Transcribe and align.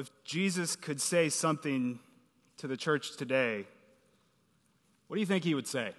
If 0.00 0.10
Jesus 0.24 0.76
could 0.76 0.98
say 0.98 1.28
something 1.28 1.98
to 2.56 2.66
the 2.66 2.76
church 2.78 3.18
today, 3.18 3.66
what 5.06 5.16
do 5.16 5.20
you 5.20 5.26
think 5.26 5.44
he 5.44 5.54
would 5.54 5.66
say? 5.66 5.92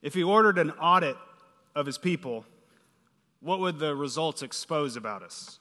If 0.00 0.14
he 0.14 0.22
ordered 0.22 0.58
an 0.58 0.70
audit 0.70 1.16
of 1.74 1.86
his 1.86 1.98
people, 1.98 2.44
what 3.40 3.58
would 3.58 3.80
the 3.80 3.96
results 3.96 4.42
expose 4.42 4.94
about 4.94 5.24
us? 5.24 5.58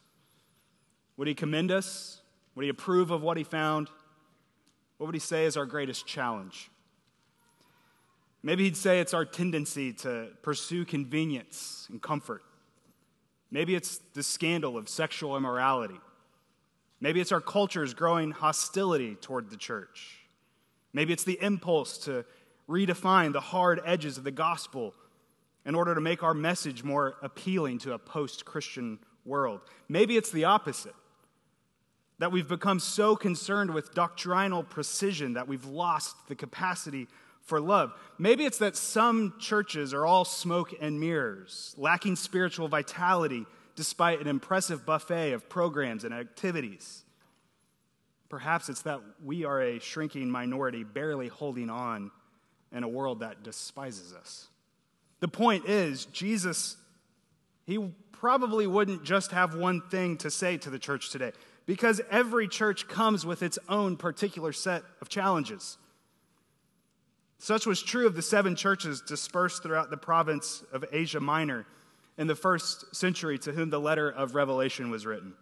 Would 1.18 1.28
he 1.28 1.34
commend 1.34 1.72
us? 1.72 2.22
Would 2.54 2.66
he 2.66 2.70
approve 2.70 3.10
of 3.10 3.24
what 3.24 3.38
he 3.38 3.44
found? 3.44 3.90
What 4.98 5.08
would 5.08 5.16
he 5.16 5.20
say 5.20 5.46
is 5.46 5.58
our 5.58 5.66
greatest 5.66 6.06
challenge? 6.06 6.70
Maybe 8.44 8.66
he'd 8.66 8.78
say 8.78 9.00
it's 9.00 9.16
our 9.16 9.26
tendency 9.26 9.92
to 9.94 10.28
pursue 10.44 10.86
convenience 10.86 11.88
and 11.90 12.00
comfort. 12.00 12.44
Maybe 13.50 13.74
it's 13.74 13.98
the 14.14 14.22
scandal 14.22 14.78
of 14.78 14.88
sexual 14.88 15.36
immorality. 15.36 16.00
Maybe 17.02 17.20
it's 17.20 17.32
our 17.32 17.42
culture's 17.42 17.96
growing 17.96 18.32
hostility 18.32 19.16
toward 19.16 19.50
the 19.50 19.58
church. 19.58 20.20
Maybe 20.94 21.12
it's 21.12 21.24
the 21.24 21.40
impulse 21.42 21.98
to 22.00 22.24
redefine 22.70 23.34
the 23.34 23.42
hard 23.42 23.82
edges 23.84 24.18
of 24.18 24.24
the 24.24 24.32
gospel 24.32 24.94
in 25.66 25.76
order 25.76 25.96
to 25.96 26.02
make 26.02 26.24
our 26.24 26.34
message 26.34 26.84
more 26.84 27.16
appealing 27.22 27.80
to 27.80 27.94
a 27.94 28.00
post 28.00 28.46
Christian 28.46 29.00
world. 29.26 29.62
Maybe 29.90 30.16
it's 30.16 30.32
the 30.32 30.46
opposite 30.46 30.96
that 32.20 32.32
we've 32.32 32.48
become 32.48 32.80
so 32.80 33.16
concerned 33.16 33.74
with 33.74 33.96
doctrinal 33.96 34.64
precision 34.64 35.34
that 35.34 35.48
we've 35.48 35.66
lost 35.66 36.16
the 36.28 36.36
capacity 36.36 37.08
for 37.42 37.60
love. 37.60 37.94
Maybe 38.20 38.46
it's 38.46 38.60
that 38.60 38.76
some 38.76 39.34
churches 39.40 39.92
are 39.94 40.06
all 40.06 40.24
smoke 40.24 40.74
and 40.80 41.00
mirrors, 41.00 41.74
lacking 41.78 42.16
spiritual 42.16 42.68
vitality 42.68 43.48
despite 43.76 44.22
an 44.22 44.28
impressive 44.28 44.86
buffet 44.86 45.34
of 45.34 45.50
programs 45.50 46.04
and 46.04 46.14
activities. 46.14 47.04
Perhaps 48.30 48.70
it's 48.70 48.84
that 48.84 49.02
we 49.24 49.44
are 49.44 49.62
a 49.62 49.80
shrinking 49.80 50.30
minority, 50.30 50.84
barely 50.84 51.28
holding 51.28 51.70
on 51.70 52.12
in 52.72 52.84
a 52.84 52.88
world 52.88 53.20
that 53.20 53.44
despises 53.44 54.14
us. 54.14 54.48
The 55.20 55.28
point 55.28 55.66
is, 55.66 56.06
Jesus, 56.06 56.78
he 57.66 57.92
probably 58.14 58.68
wouldn't 58.68 59.04
just 59.04 59.32
have 59.32 59.56
one 59.56 59.82
thing 59.82 60.18
to 60.18 60.32
say 60.32 60.58
to 60.58 60.70
the 60.70 60.80
church 60.80 61.10
today, 61.10 61.32
because 61.66 62.02
every 62.10 62.48
church 62.48 62.88
comes 62.88 63.26
with 63.26 63.44
its 63.44 63.60
own 63.68 63.98
particular 63.98 64.54
set 64.54 64.84
of 65.02 65.10
challenges. 65.10 65.78
Such 67.38 67.66
was 67.66 67.82
true 67.82 68.06
of 68.06 68.16
the 68.16 68.22
seven 68.22 68.56
churches 68.56 69.02
dispersed 69.02 69.64
throughout 69.64 69.90
the 69.90 69.98
province 69.98 70.64
of 70.72 70.86
Asia 70.92 71.20
Minor 71.20 71.66
in 72.18 72.28
the 72.28 72.36
first 72.36 72.96
century 72.96 73.38
to 73.40 73.52
whom 73.52 73.70
the 73.70 73.80
letter 73.80 74.10
of 74.10 74.36
Revelation 74.36 74.90
was 74.90 75.06
written. 75.06 75.34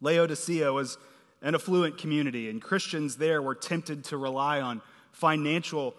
Laodicea 0.00 0.72
was 0.72 0.96
an 1.42 1.54
affluent 1.54 1.98
community, 1.98 2.48
and 2.48 2.60
Christians 2.62 3.16
there 3.16 3.42
were 3.42 3.54
tempted 3.54 4.04
to 4.04 4.16
rely 4.16 4.60
on 4.60 4.82
financial 5.12 5.94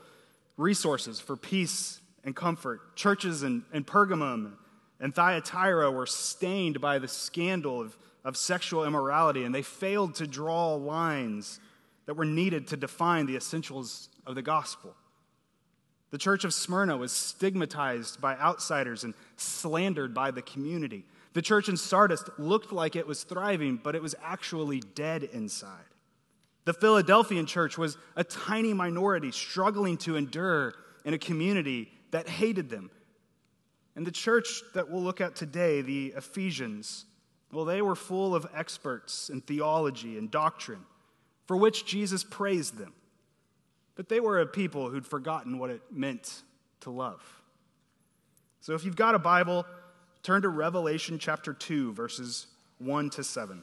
resources 0.58 1.20
for 1.20 1.36
peace 1.36 2.02
and 2.24 2.36
comfort. 2.36 2.96
Churches 2.96 3.44
in, 3.44 3.64
in 3.74 3.84
Pergamum 3.84 4.54
and 5.00 5.16
Thyatira 5.16 5.92
were 5.92 6.06
stained 6.06 6.82
by 6.82 7.00
the 7.00 7.08
scandal 7.08 7.80
of, 7.82 7.98
of 8.26 8.36
sexual 8.36 8.86
immorality, 8.86 9.44
and 9.44 9.56
they 9.56 9.62
failed 9.62 10.16
to 10.16 10.28
draw 10.28 10.76
lines 10.76 11.60
that 12.06 12.16
were 12.16 12.26
needed 12.26 12.68
to 12.68 12.78
define 12.78 13.26
the 13.26 13.36
essentials 13.36 14.10
of 14.26 14.36
the 14.36 14.42
gospel. 14.42 14.96
The 16.12 16.18
church 16.18 16.44
of 16.44 16.54
Smyrna 16.54 16.98
was 16.98 17.12
stigmatized 17.12 18.20
by 18.20 18.36
outsiders 18.36 19.04
and 19.04 19.14
slandered 19.38 20.14
by 20.14 20.32
the 20.32 20.42
community. 20.42 21.06
The 21.34 21.42
church 21.42 21.70
in 21.70 21.78
Sardis 21.78 22.24
looked 22.38 22.72
like 22.72 22.96
it 22.96 23.06
was 23.06 23.24
thriving, 23.24 23.80
but 23.82 23.96
it 23.96 24.02
was 24.02 24.16
actually 24.24 24.80
dead 24.80 25.24
inside. 25.24 25.86
The 26.66 26.74
Philadelphian 26.74 27.46
church 27.46 27.78
was 27.78 27.98
a 28.16 28.24
tiny 28.24 28.74
minority 28.74 29.32
struggling 29.32 29.98
to 29.98 30.16
endure 30.16 30.74
in 31.06 31.14
a 31.14 31.20
community 31.20 31.92
that 32.12 32.28
hated 32.28 32.70
them. 32.70 32.90
And 33.96 34.06
the 34.06 34.12
church 34.12 34.62
that 34.74 34.90
we'll 34.90 35.02
look 35.02 35.22
at 35.22 35.36
today, 35.36 35.82
the 35.82 36.14
Ephesians, 36.16 37.06
well, 37.52 37.66
they 37.66 37.82
were 37.82 37.96
full 37.96 38.36
of 38.36 38.48
experts 38.56 39.30
in 39.30 39.42
theology 39.42 40.18
and 40.18 40.30
doctrine, 40.30 40.86
for 41.46 41.58
which 41.58 41.86
Jesus 41.86 42.24
praised 42.24 42.78
them. 42.78 42.94
But 44.00 44.08
they 44.08 44.22
were 44.22 44.40
a 44.40 44.46
people 44.46 44.90
who'd 44.90 45.06
forgotten 45.06 45.60
what 45.60 45.70
it 45.72 45.82
meant 45.92 46.44
to 46.80 46.90
love. 46.90 47.22
So 48.62 48.74
if 48.74 48.86
you've 48.86 48.96
got 48.96 49.14
a 49.14 49.20
Bible, 49.20 49.66
turn 50.24 50.44
to 50.44 50.48
Revelation 50.48 51.20
chapter 51.20 51.54
2, 51.54 51.92
verses 51.92 52.48
1 52.78 53.10
to 53.10 53.26
7. 53.26 53.62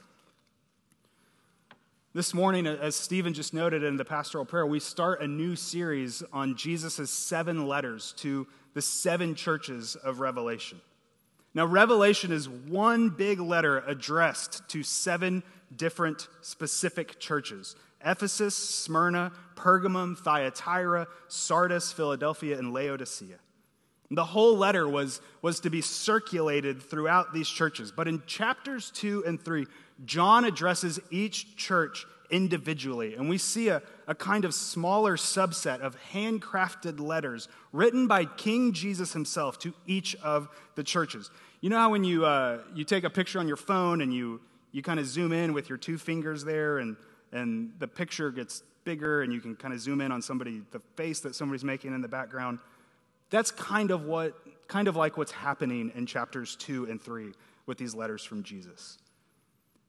This 2.13 2.35
morning, 2.35 2.67
as 2.67 2.95
Stephen 2.95 3.33
just 3.33 3.55
noted 3.55 3.83
in 3.83 3.97
the 3.97 4.05
pastoral 4.05 4.45
prayer, 4.45 4.67
we 4.67 4.79
start 4.79 5.23
a 5.23 5.27
new 5.27 5.57
series 5.57 6.23
on 6.35 6.55
Jesus' 6.55 7.11
seven 7.11 7.67
letters 7.67 8.13
to 8.19 8.47
the 8.75 8.83
seven 8.83 9.35
churches 9.35 9.97
of 9.97 10.21
Revelation. 10.21 10.83
Now, 11.55 11.65
Revelation 11.65 12.31
is 12.31 12.47
one 12.47 13.09
big 13.09 13.41
letter 13.41 13.79
addressed 13.87 14.69
to 14.69 14.83
seven 14.83 15.43
different 15.75 16.29
specific 16.43 17.19
churches. 17.19 17.75
Ephesus, 18.07 18.55
Smyrna, 18.55 19.33
Pergamum, 19.57 20.17
Thyatira, 20.17 21.09
Sardis, 21.29 21.93
Philadelphia, 21.93 22.57
and 22.59 22.73
Laodicea. 22.73 23.39
The 24.11 24.25
whole 24.25 24.57
letter 24.57 24.89
was, 24.89 25.21
was 25.43 25.61
to 25.61 25.71
be 25.71 25.81
circulated 25.81 26.81
throughout 26.81 27.35
these 27.35 27.49
churches. 27.49 27.91
But 27.91 28.07
in 28.07 28.23
chapters 28.27 28.93
2 28.93 29.25
and 29.27 29.41
3, 29.41 29.67
John 30.05 30.45
addresses 30.45 31.01
each 31.11 31.57
church 31.57 32.07
individually. 32.31 33.15
And 33.15 33.29
we 33.29 33.39
see 33.39 33.69
a, 33.69 33.83
a 34.07 34.15
kind 34.15 34.45
of 34.45 34.55
smaller 34.55 35.17
subset 35.17 35.81
of 35.81 35.97
handcrafted 36.13 37.01
letters 37.01 37.49
written 37.73 38.07
by 38.07 38.25
King 38.25 38.73
Jesus 38.73 39.13
himself 39.13 39.59
to 39.61 39.75
each 39.87 40.15
of 40.17 40.49
the 40.77 40.85
churches. 40.85 41.31
You 41.61 41.71
know 41.71 41.79
how 41.79 41.91
when 41.91 42.05
you, 42.05 42.25
uh, 42.25 42.59
you 42.75 42.85
take 42.85 43.05
a 43.05 43.11
picture 43.11 43.41
on 43.41 43.49
your 43.49 43.57
phone 43.57 44.01
and 44.01 44.15
you, 44.15 44.41
you 44.71 44.83
kind 44.83 45.01
of 45.01 45.07
zoom 45.07 45.33
in 45.33 45.53
with 45.53 45.69
your 45.69 45.79
two 45.79 45.99
fingers 45.99 46.45
there 46.45 46.79
and 46.79 46.97
and 47.37 47.73
the 47.79 47.87
picture 47.87 48.31
gets 48.31 48.63
bigger 48.85 49.23
and 49.23 49.33
you 49.33 49.41
can 49.41 49.55
kind 49.55 49.75
of 49.75 49.81
zoom 49.81 50.01
in 50.01 50.11
on 50.11 50.23
somebody 50.23 50.63
the 50.71 50.81
face 50.97 51.21
that 51.21 51.35
somebody's 51.35 51.65
making 51.65 51.95
in 51.95 52.01
the 52.01 52.09
background. 52.09 52.59
That's 53.31 53.51
kind 53.51 53.91
of 53.91 54.05
what 54.05 54.35
kind 54.69 54.89
of 54.89 54.97
like 54.97 55.17
what's 55.17 55.33
happening 55.33 55.93
in 55.95 56.07
chapters 56.07 56.57
2 56.57 56.87
and 56.87 57.01
3 57.01 57.33
with 57.67 57.79
these 57.79 57.95
letters 57.95 58.25
from 58.25 58.43
jesus. 58.43 58.99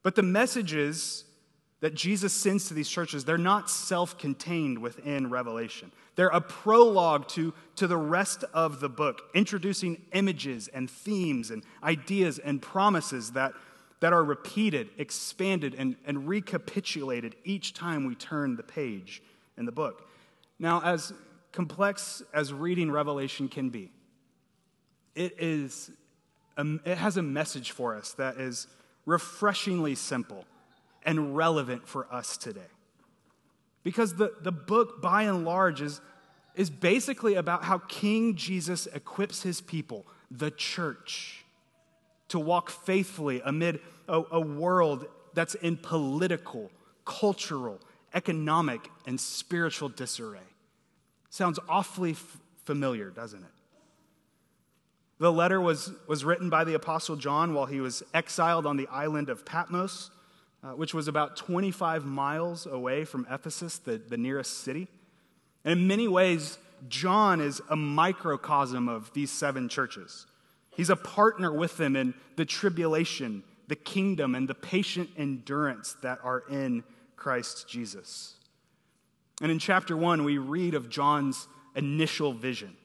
But 0.03 0.16
the 0.16 0.24
messages 0.24 1.24
that 1.80 1.94
jesus 1.94 2.34
sends 2.34 2.68
to 2.68 2.74
these 2.74 2.90
churches 2.90 3.24
they're 3.24 3.38
not 3.38 3.69
self-contained 3.69 4.79
within 4.79 5.29
revelation. 5.29 5.91
They're 6.16 6.28
a 6.29 6.41
prologue 6.41 7.28
to, 7.29 7.53
to 7.75 7.85
the 7.85 7.97
rest 7.97 8.44
of 8.52 8.79
the 8.79 8.90
book 8.90 9.22
introducing 9.35 10.02
images 10.14 10.68
and 10.68 10.90
themes 10.90 11.52
and 11.52 11.64
ideas 11.84 12.40
and 12.40 12.59
promises 12.59 13.31
that 13.31 13.53
that 14.00 14.13
are 14.13 14.24
repeated, 14.24 14.90
expanded, 14.97 15.75
and, 15.78 15.96
and 16.06 16.28
recapitulated 16.28 17.35
each 17.44 17.74
time 17.74 18.06
we 18.06 18.16
turn 18.16 18.56
the 18.56 18.63
page 18.63 19.22
in 19.58 19.66
the 19.66 19.72
book. 19.72 20.08
Now, 20.59 20.81
as 20.84 21.13
complex 21.52 22.22
as 22.34 22.53
reading 22.53 22.91
Revelation 22.91 23.47
can 23.47 23.69
be, 23.69 23.91
it, 25.16 25.35
is 25.40 25.90
a, 26.58 26.66
it 26.85 26.97
has 26.97 27.18
a 27.18 27.24
message 27.24 27.72
for 27.72 27.96
us 27.96 28.13
that 28.13 28.38
is 28.38 28.68
refreshingly 29.06 29.96
simple 29.96 30.46
and 31.03 31.35
relevant 31.35 31.88
for 31.88 32.12
us 32.14 32.38
today. 32.38 32.62
Because 33.84 34.16
the, 34.16 34.34
the 34.41 34.52
book, 34.52 35.02
by 35.02 35.24
and 35.24 35.46
large, 35.46 35.81
is, 35.81 36.02
is 36.56 36.69
basically 36.69 37.35
about 37.35 37.64
how 37.64 37.79
King 37.79 38.35
Jesus 38.35 38.85
equips 38.88 39.44
his 39.44 39.62
people, 39.62 40.06
the 40.29 40.52
church, 40.52 41.46
to 42.30 42.40
walk 42.40 42.70
faithfully 42.70 43.42
amid 43.44 43.80
a, 44.08 44.22
a 44.32 44.40
world 44.40 45.06
that's 45.34 45.56
in 45.56 45.78
political, 45.78 46.72
cultural, 47.06 47.79
economic, 48.14 48.90
and 49.06 49.20
spiritual 49.20 49.90
disarray. 49.90 50.40
Sounds 51.29 51.59
awfully 51.70 52.12
f- 52.12 52.38
familiar, 52.66 53.09
doesn't 53.09 53.44
it? 53.44 53.50
The 55.20 55.32
letter 55.32 55.59
was, 55.59 55.91
was 56.08 56.24
written 56.24 56.50
by 56.50 56.64
the 56.64 56.76
Apostle 56.76 57.16
John 57.16 57.53
while 57.53 57.66
he 57.66 57.79
was 57.79 58.03
exiled 58.14 58.66
on 58.66 58.78
the 58.78 58.88
island 58.88 59.30
of 59.30 59.46
Patmos, 59.46 60.12
uh, 60.64 60.70
which 60.70 60.94
was 60.94 61.08
about 61.08 61.38
25 61.38 62.06
miles 62.06 62.66
away 62.66 63.03
from 63.03 63.26
Ephesus, 63.30 63.78
the, 63.80 63.97
the 63.97 64.18
nearest 64.18 64.59
city. 64.59 64.88
And 65.66 65.80
in 65.80 65.88
many 65.88 66.08
ways, 66.08 66.58
John 66.88 67.41
is 67.41 67.62
a 67.70 67.76
microcosm 67.76 68.88
of 68.88 69.12
these 69.14 69.32
seven 69.32 69.70
churches. 69.70 70.28
He's 70.78 70.91
a 70.91 70.96
partner 70.96 71.52
with 71.52 71.76
them 71.78 71.96
in 71.96 72.14
the 72.35 72.46
tribulation, 72.46 73.44
the 73.68 73.76
kingdom, 73.76 74.35
and 74.35 74.47
the 74.47 74.53
patient 74.53 75.09
endurance 75.18 75.97
that 76.03 76.20
are 76.24 76.44
in 76.52 76.84
Christ 77.16 77.68
Jesus. 77.68 78.35
And 79.41 79.52
in 79.52 79.58
chapter 79.58 79.97
one, 79.97 80.24
we 80.24 80.38
read 80.38 80.76
of 80.76 80.88
John's 80.88 81.47
initial 81.76 82.32
vision. 82.32 82.78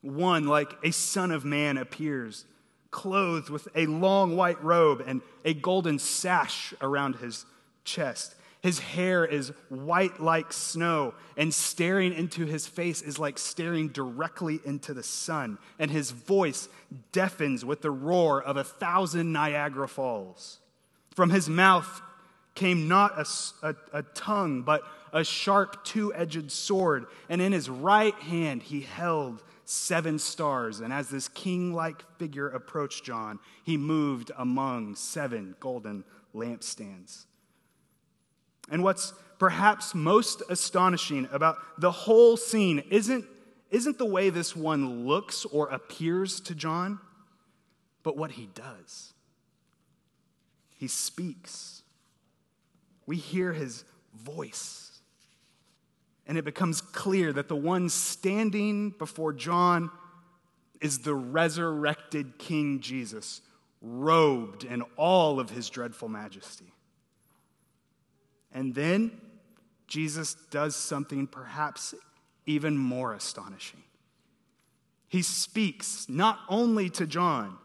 One, 0.00 0.48
like 0.48 0.76
a 0.82 0.90
son 0.90 1.30
of 1.30 1.44
man, 1.44 1.78
appears, 1.78 2.44
clothed 2.90 3.50
with 3.50 3.68
a 3.76 3.86
long 3.86 4.36
white 4.36 4.62
robe 4.62 5.00
and 5.06 5.22
a 5.44 5.54
golden 5.54 6.00
sash 6.00 6.74
around 6.80 7.16
his 7.16 7.46
chest. 7.84 8.34
His 8.64 8.78
hair 8.78 9.26
is 9.26 9.52
white 9.68 10.20
like 10.20 10.50
snow, 10.50 11.12
and 11.36 11.52
staring 11.52 12.14
into 12.14 12.46
his 12.46 12.66
face 12.66 13.02
is 13.02 13.18
like 13.18 13.38
staring 13.38 13.88
directly 13.88 14.58
into 14.64 14.94
the 14.94 15.02
sun. 15.02 15.58
And 15.78 15.90
his 15.90 16.12
voice 16.12 16.70
deafens 17.12 17.62
with 17.62 17.82
the 17.82 17.90
roar 17.90 18.42
of 18.42 18.56
a 18.56 18.64
thousand 18.64 19.34
Niagara 19.34 19.86
Falls. 19.86 20.60
From 21.14 21.28
his 21.28 21.46
mouth 21.46 22.00
came 22.54 22.88
not 22.88 23.18
a, 23.18 23.26
a, 23.68 23.98
a 23.98 24.02
tongue, 24.02 24.62
but 24.62 24.80
a 25.12 25.24
sharp 25.24 25.84
two 25.84 26.14
edged 26.14 26.50
sword. 26.50 27.04
And 27.28 27.42
in 27.42 27.52
his 27.52 27.68
right 27.68 28.14
hand 28.14 28.62
he 28.62 28.80
held 28.80 29.42
seven 29.66 30.18
stars. 30.18 30.80
And 30.80 30.90
as 30.90 31.10
this 31.10 31.28
king 31.28 31.74
like 31.74 32.02
figure 32.16 32.48
approached 32.48 33.04
John, 33.04 33.40
he 33.62 33.76
moved 33.76 34.30
among 34.38 34.94
seven 34.94 35.54
golden 35.60 36.02
lampstands. 36.34 37.26
And 38.70 38.82
what's 38.82 39.12
perhaps 39.38 39.94
most 39.94 40.42
astonishing 40.48 41.28
about 41.32 41.58
the 41.78 41.90
whole 41.90 42.36
scene 42.36 42.82
isn't, 42.90 43.24
isn't 43.70 43.98
the 43.98 44.06
way 44.06 44.30
this 44.30 44.56
one 44.56 45.06
looks 45.06 45.44
or 45.44 45.68
appears 45.68 46.40
to 46.40 46.54
John, 46.54 46.98
but 48.02 48.16
what 48.16 48.32
he 48.32 48.48
does. 48.54 49.12
He 50.76 50.88
speaks. 50.88 51.82
We 53.06 53.16
hear 53.16 53.52
his 53.52 53.84
voice. 54.14 55.00
And 56.26 56.38
it 56.38 56.44
becomes 56.44 56.80
clear 56.80 57.32
that 57.32 57.48
the 57.48 57.56
one 57.56 57.88
standing 57.88 58.90
before 58.90 59.32
John 59.32 59.90
is 60.80 61.00
the 61.00 61.14
resurrected 61.14 62.38
King 62.38 62.80
Jesus, 62.80 63.40
robed 63.80 64.64
in 64.64 64.82
all 64.96 65.38
of 65.38 65.50
his 65.50 65.68
dreadful 65.68 66.08
majesty. 66.08 66.72
And 68.54 68.74
then 68.74 69.20
Jesus 69.88 70.34
does 70.50 70.76
something 70.76 71.26
perhaps 71.26 71.94
even 72.46 72.78
more 72.78 73.12
astonishing. 73.12 73.82
He 75.08 75.22
speaks 75.22 76.08
not 76.08 76.38
only 76.48 76.88
to 76.90 77.06
John, 77.06 77.58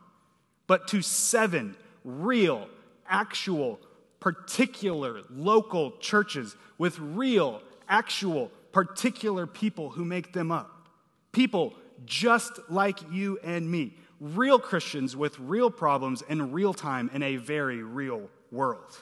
but 0.67 0.87
to 0.89 1.01
seven 1.01 1.75
real, 2.03 2.67
actual, 3.07 3.79
particular 4.19 5.21
local 5.29 5.91
churches 5.99 6.55
with 6.77 6.99
real, 6.99 7.61
actual, 7.87 8.51
particular 8.71 9.47
people 9.47 9.89
who 9.89 10.05
make 10.05 10.33
them 10.33 10.51
up. 10.51 10.89
People 11.31 11.73
just 12.05 12.59
like 12.69 12.99
you 13.11 13.39
and 13.43 13.69
me. 13.69 13.95
Real 14.19 14.59
Christians 14.59 15.15
with 15.15 15.39
real 15.39 15.71
problems 15.71 16.21
in 16.23 16.51
real 16.51 16.73
time 16.73 17.09
in 17.13 17.23
a 17.23 17.37
very 17.37 17.81
real 17.81 18.29
world. 18.51 19.01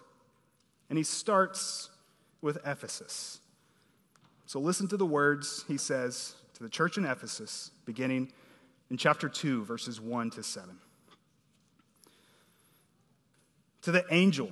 And 0.89 0.97
he 0.97 1.03
starts 1.03 1.89
with 2.41 2.57
Ephesus. 2.65 3.39
So 4.45 4.59
listen 4.59 4.87
to 4.89 4.97
the 4.97 5.05
words 5.05 5.65
he 5.67 5.77
says 5.77 6.35
to 6.53 6.63
the 6.63 6.69
church 6.69 6.97
in 6.97 7.05
Ephesus, 7.05 7.71
beginning 7.85 8.31
in 8.89 8.97
chapter 8.97 9.27
2, 9.27 9.65
verses 9.65 9.99
1 9.99 10.31
to 10.31 10.43
7. 10.43 10.77
To 13.81 13.91
the 13.91 14.05
angel 14.09 14.51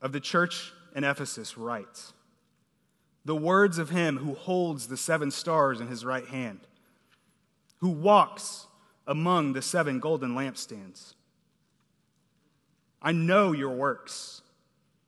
of 0.00 0.12
the 0.12 0.20
church 0.20 0.72
in 0.94 1.04
Ephesus, 1.04 1.56
write 1.56 2.12
the 3.24 3.36
words 3.36 3.78
of 3.78 3.90
him 3.90 4.18
who 4.18 4.34
holds 4.34 4.88
the 4.88 4.96
seven 4.96 5.30
stars 5.30 5.80
in 5.80 5.86
his 5.86 6.04
right 6.04 6.26
hand, 6.26 6.60
who 7.78 7.88
walks 7.88 8.66
among 9.06 9.52
the 9.52 9.62
seven 9.62 10.00
golden 10.00 10.34
lampstands. 10.34 11.14
I 13.00 13.12
know 13.12 13.52
your 13.52 13.70
works 13.70 14.41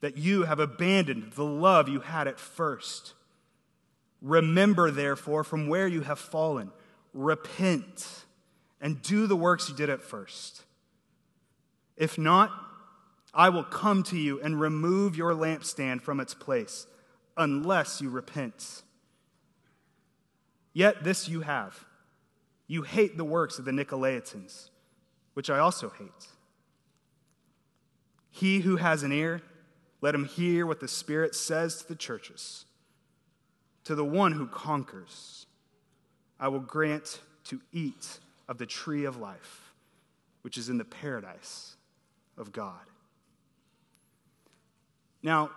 that 0.00 0.16
you 0.16 0.44
have 0.44 0.60
abandoned 0.60 1.32
the 1.32 1.44
love 1.44 1.88
you 1.88 2.00
had 2.00 2.28
at 2.28 2.38
first. 2.38 3.14
Remember, 4.22 4.90
therefore, 4.90 5.44
from 5.44 5.68
where 5.68 5.88
you 5.88 6.02
have 6.02 6.18
fallen, 6.18 6.70
repent 7.12 8.24
and 8.80 9.02
do 9.02 9.26
the 9.26 9.36
works 9.36 9.68
you 9.68 9.74
did 9.74 9.90
at 9.90 10.02
first. 10.02 10.62
If 11.96 12.16
not, 12.16 12.52
I 13.34 13.48
will 13.48 13.64
come 13.64 14.02
to 14.04 14.16
you 14.16 14.40
and 14.40 14.60
remove 14.60 15.16
your 15.16 15.32
lampstand 15.32 16.02
from 16.02 16.20
its 16.20 16.34
place, 16.34 16.86
unless 17.36 18.00
you 18.00 18.08
repent. 18.08 18.82
Yet 20.72 21.02
this 21.02 21.28
you 21.28 21.40
have 21.40 21.84
you 22.68 22.82
hate 22.82 23.16
the 23.16 23.24
works 23.24 23.58
of 23.58 23.64
the 23.64 23.70
Nicolaitans, 23.72 24.68
which 25.32 25.48
I 25.48 25.58
also 25.58 25.90
hate. 25.98 26.28
He 28.30 28.60
who 28.60 28.76
has 28.76 29.02
an 29.02 29.10
ear, 29.10 29.40
let 30.00 30.14
him 30.14 30.24
hear 30.24 30.66
what 30.66 30.80
the 30.80 30.88
Spirit 30.88 31.34
says 31.34 31.78
to 31.78 31.88
the 31.88 31.96
churches. 31.96 32.64
To 33.84 33.94
the 33.94 34.04
one 34.04 34.32
who 34.32 34.46
conquers, 34.46 35.46
I 36.38 36.48
will 36.48 36.60
grant 36.60 37.20
to 37.44 37.60
eat 37.72 38.18
of 38.48 38.58
the 38.58 38.66
tree 38.66 39.04
of 39.04 39.16
life, 39.16 39.72
which 40.42 40.58
is 40.58 40.68
in 40.68 40.78
the 40.78 40.84
paradise 40.84 41.76
of 42.36 42.52
God. 42.52 42.80
Now, 45.22 45.50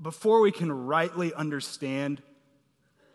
before 0.00 0.40
we 0.40 0.52
can 0.52 0.70
rightly 0.70 1.32
understand 1.34 2.22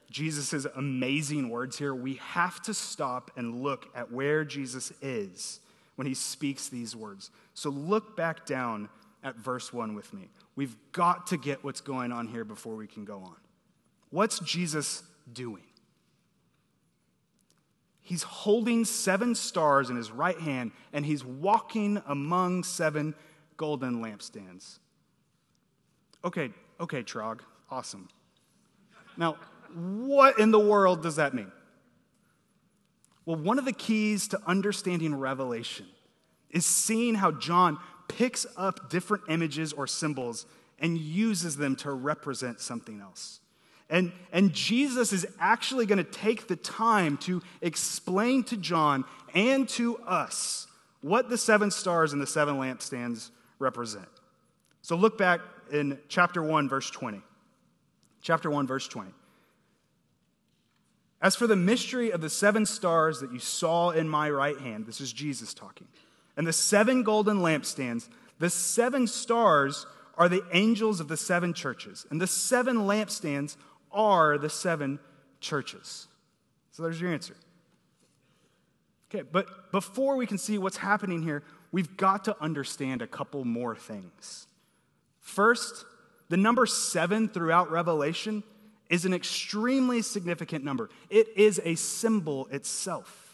Jesus' 0.09 0.65
amazing 0.75 1.49
words 1.49 1.77
here, 1.77 1.95
we 1.95 2.15
have 2.15 2.61
to 2.63 2.73
stop 2.73 3.31
and 3.37 3.63
look 3.63 3.87
at 3.95 4.11
where 4.11 4.43
Jesus 4.43 4.91
is 5.01 5.61
when 5.95 6.07
he 6.07 6.13
speaks 6.13 6.67
these 6.67 6.95
words. 6.95 7.31
So 7.53 7.69
look 7.69 8.17
back 8.17 8.45
down 8.45 8.89
at 9.23 9.35
verse 9.35 9.71
1 9.71 9.95
with 9.95 10.13
me. 10.13 10.29
We've 10.55 10.75
got 10.91 11.27
to 11.27 11.37
get 11.37 11.63
what's 11.63 11.81
going 11.81 12.11
on 12.11 12.27
here 12.27 12.43
before 12.43 12.75
we 12.75 12.87
can 12.87 13.05
go 13.05 13.19
on. 13.19 13.35
What's 14.09 14.39
Jesus 14.39 15.03
doing? 15.31 15.63
He's 18.01 18.23
holding 18.23 18.83
seven 18.83 19.35
stars 19.35 19.89
in 19.89 19.95
his 19.95 20.11
right 20.11 20.37
hand 20.37 20.71
and 20.91 21.05
he's 21.05 21.23
walking 21.23 22.01
among 22.07 22.63
seven 22.63 23.15
golden 23.55 24.01
lampstands. 24.01 24.79
Okay, 26.25 26.51
okay, 26.79 27.03
Trog, 27.03 27.39
awesome. 27.69 28.09
Now, 29.15 29.37
what 29.73 30.39
in 30.39 30.51
the 30.51 30.59
world 30.59 31.01
does 31.01 31.15
that 31.15 31.33
mean? 31.33 31.51
Well, 33.25 33.37
one 33.37 33.59
of 33.59 33.65
the 33.65 33.73
keys 33.73 34.27
to 34.29 34.41
understanding 34.45 35.15
Revelation 35.15 35.85
is 36.49 36.65
seeing 36.65 37.15
how 37.15 37.31
John 37.31 37.77
picks 38.17 38.45
up 38.57 38.89
different 38.89 39.23
images 39.29 39.73
or 39.73 39.87
symbols 39.87 40.45
and 40.79 40.97
uses 40.97 41.57
them 41.57 41.75
to 41.77 41.91
represent 41.91 42.59
something 42.59 42.99
else. 42.99 43.39
And, 43.89 44.11
and 44.31 44.53
Jesus 44.53 45.11
is 45.11 45.25
actually 45.39 45.85
going 45.85 45.97
to 45.97 46.03
take 46.03 46.47
the 46.47 46.55
time 46.55 47.17
to 47.19 47.41
explain 47.61 48.43
to 48.45 48.57
John 48.57 49.05
and 49.33 49.67
to 49.69 49.97
us 49.99 50.67
what 51.01 51.29
the 51.29 51.37
seven 51.37 51.71
stars 51.71 52.13
and 52.13 52.21
the 52.21 52.27
seven 52.27 52.55
lampstands 52.55 53.31
represent. 53.59 54.07
So 54.81 54.95
look 54.95 55.17
back 55.17 55.41
in 55.71 55.97
chapter 56.07 56.41
1, 56.41 56.69
verse 56.69 56.89
20. 56.89 57.21
Chapter 58.21 58.49
1, 58.49 58.67
verse 58.67 58.87
20. 58.87 59.11
As 61.21 61.35
for 61.35 61.45
the 61.45 61.55
mystery 61.55 62.11
of 62.11 62.21
the 62.21 62.29
seven 62.29 62.65
stars 62.65 63.19
that 63.19 63.31
you 63.31 63.39
saw 63.39 63.91
in 63.91 64.09
my 64.09 64.29
right 64.29 64.57
hand, 64.57 64.85
this 64.85 65.01
is 65.01 65.13
Jesus 65.13 65.53
talking 65.53 65.87
and 66.37 66.47
the 66.47 66.53
seven 66.53 67.03
golden 67.03 67.37
lampstands, 67.37 68.09
the 68.39 68.49
seven 68.49 69.07
stars 69.07 69.85
are 70.17 70.29
the 70.29 70.43
angels 70.51 70.99
of 70.99 71.07
the 71.07 71.17
seven 71.17 71.53
churches, 71.53 72.05
and 72.09 72.21
the 72.21 72.27
seven 72.27 72.77
lampstands 72.77 73.55
are 73.91 74.37
the 74.37 74.49
seven 74.49 74.99
churches. 75.39 76.07
So 76.71 76.83
there's 76.83 76.99
your 76.99 77.11
answer. 77.11 77.35
Okay, 79.13 79.23
but 79.29 79.71
before 79.71 80.15
we 80.15 80.25
can 80.25 80.37
see 80.37 80.57
what's 80.57 80.77
happening 80.77 81.21
here, 81.21 81.43
we've 81.71 81.97
got 81.97 82.23
to 82.25 82.41
understand 82.41 83.01
a 83.01 83.07
couple 83.07 83.43
more 83.43 83.75
things. 83.75 84.47
First, 85.19 85.85
the 86.29 86.37
number 86.37 86.65
seven 86.65 87.27
throughout 87.27 87.71
Revelation 87.71 88.43
is 88.89 89.05
an 89.05 89.13
extremely 89.13 90.01
significant 90.01 90.63
number. 90.63 90.89
It 91.09 91.27
is 91.35 91.59
a 91.63 91.75
symbol 91.75 92.47
itself 92.47 93.30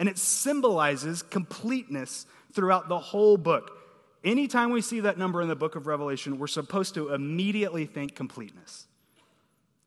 and 0.00 0.08
it 0.08 0.18
symbolizes 0.18 1.22
completeness 1.22 2.26
throughout 2.52 2.88
the 2.88 2.98
whole 2.98 3.36
book. 3.36 3.76
Anytime 4.24 4.70
we 4.70 4.80
see 4.80 5.00
that 5.00 5.18
number 5.18 5.42
in 5.42 5.48
the 5.48 5.54
book 5.54 5.76
of 5.76 5.86
Revelation, 5.86 6.38
we're 6.38 6.46
supposed 6.46 6.94
to 6.94 7.12
immediately 7.12 7.84
think 7.84 8.16
completeness. 8.16 8.86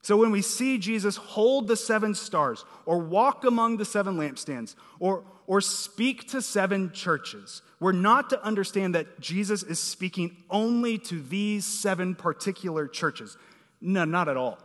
So 0.04 0.16
when 0.16 0.32
we 0.32 0.44
see 0.44 0.78
Jesus 0.78 1.16
hold 1.16 1.68
the 1.68 1.76
seven 1.76 2.14
stars, 2.14 2.64
or 2.86 3.00
walk 3.00 3.44
among 3.44 3.78
the 3.78 3.86
seven 3.86 4.18
lampstands, 4.18 4.76
or, 5.00 5.24
or 5.48 5.62
speak 5.62 6.30
to 6.30 6.44
seven 6.44 6.92
churches, 6.94 7.64
we're 7.80 7.92
not 7.92 8.30
to 8.30 8.44
understand 8.44 8.94
that 8.94 9.20
Jesus 9.20 9.64
is 9.64 9.80
speaking 9.80 10.38
only 10.50 11.00
to 11.00 11.22
these 11.24 11.66
seven 11.66 12.14
particular 12.14 12.88
churches. 12.88 13.36
No, 13.82 14.06
not 14.06 14.30
at 14.30 14.38
all. 14.38 14.60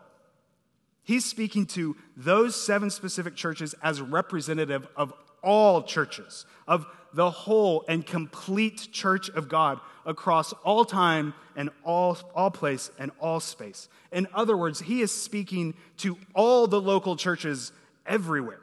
He's 1.05 1.25
speaking 1.25 1.65
to 1.69 1.97
those 2.19 2.55
seven 2.55 2.91
specific 2.91 3.35
churches 3.35 3.75
as 3.83 4.03
representative 4.03 4.87
of 4.95 5.15
all 5.43 5.83
churches, 5.83 6.47
of 6.67 6.87
the 7.15 7.31
whole 7.31 7.85
and 7.89 8.07
complete 8.07 8.89
church 8.93 9.29
of 9.31 9.49
God 9.49 9.81
across 10.05 10.53
all 10.65 10.85
time 10.85 11.35
and 11.57 11.71
all, 11.85 12.19
all 12.35 12.51
place 12.51 12.91
and 12.99 13.11
all 13.21 13.41
space. 13.41 13.89
In 14.13 14.27
other 14.35 14.57
words, 14.57 14.81
he 14.81 15.01
is 15.01 15.11
speaking 15.11 15.75
to 15.99 16.19
all 16.35 16.67
the 16.67 16.81
local 16.81 17.17
churches 17.17 17.73
everywhere 18.07 18.61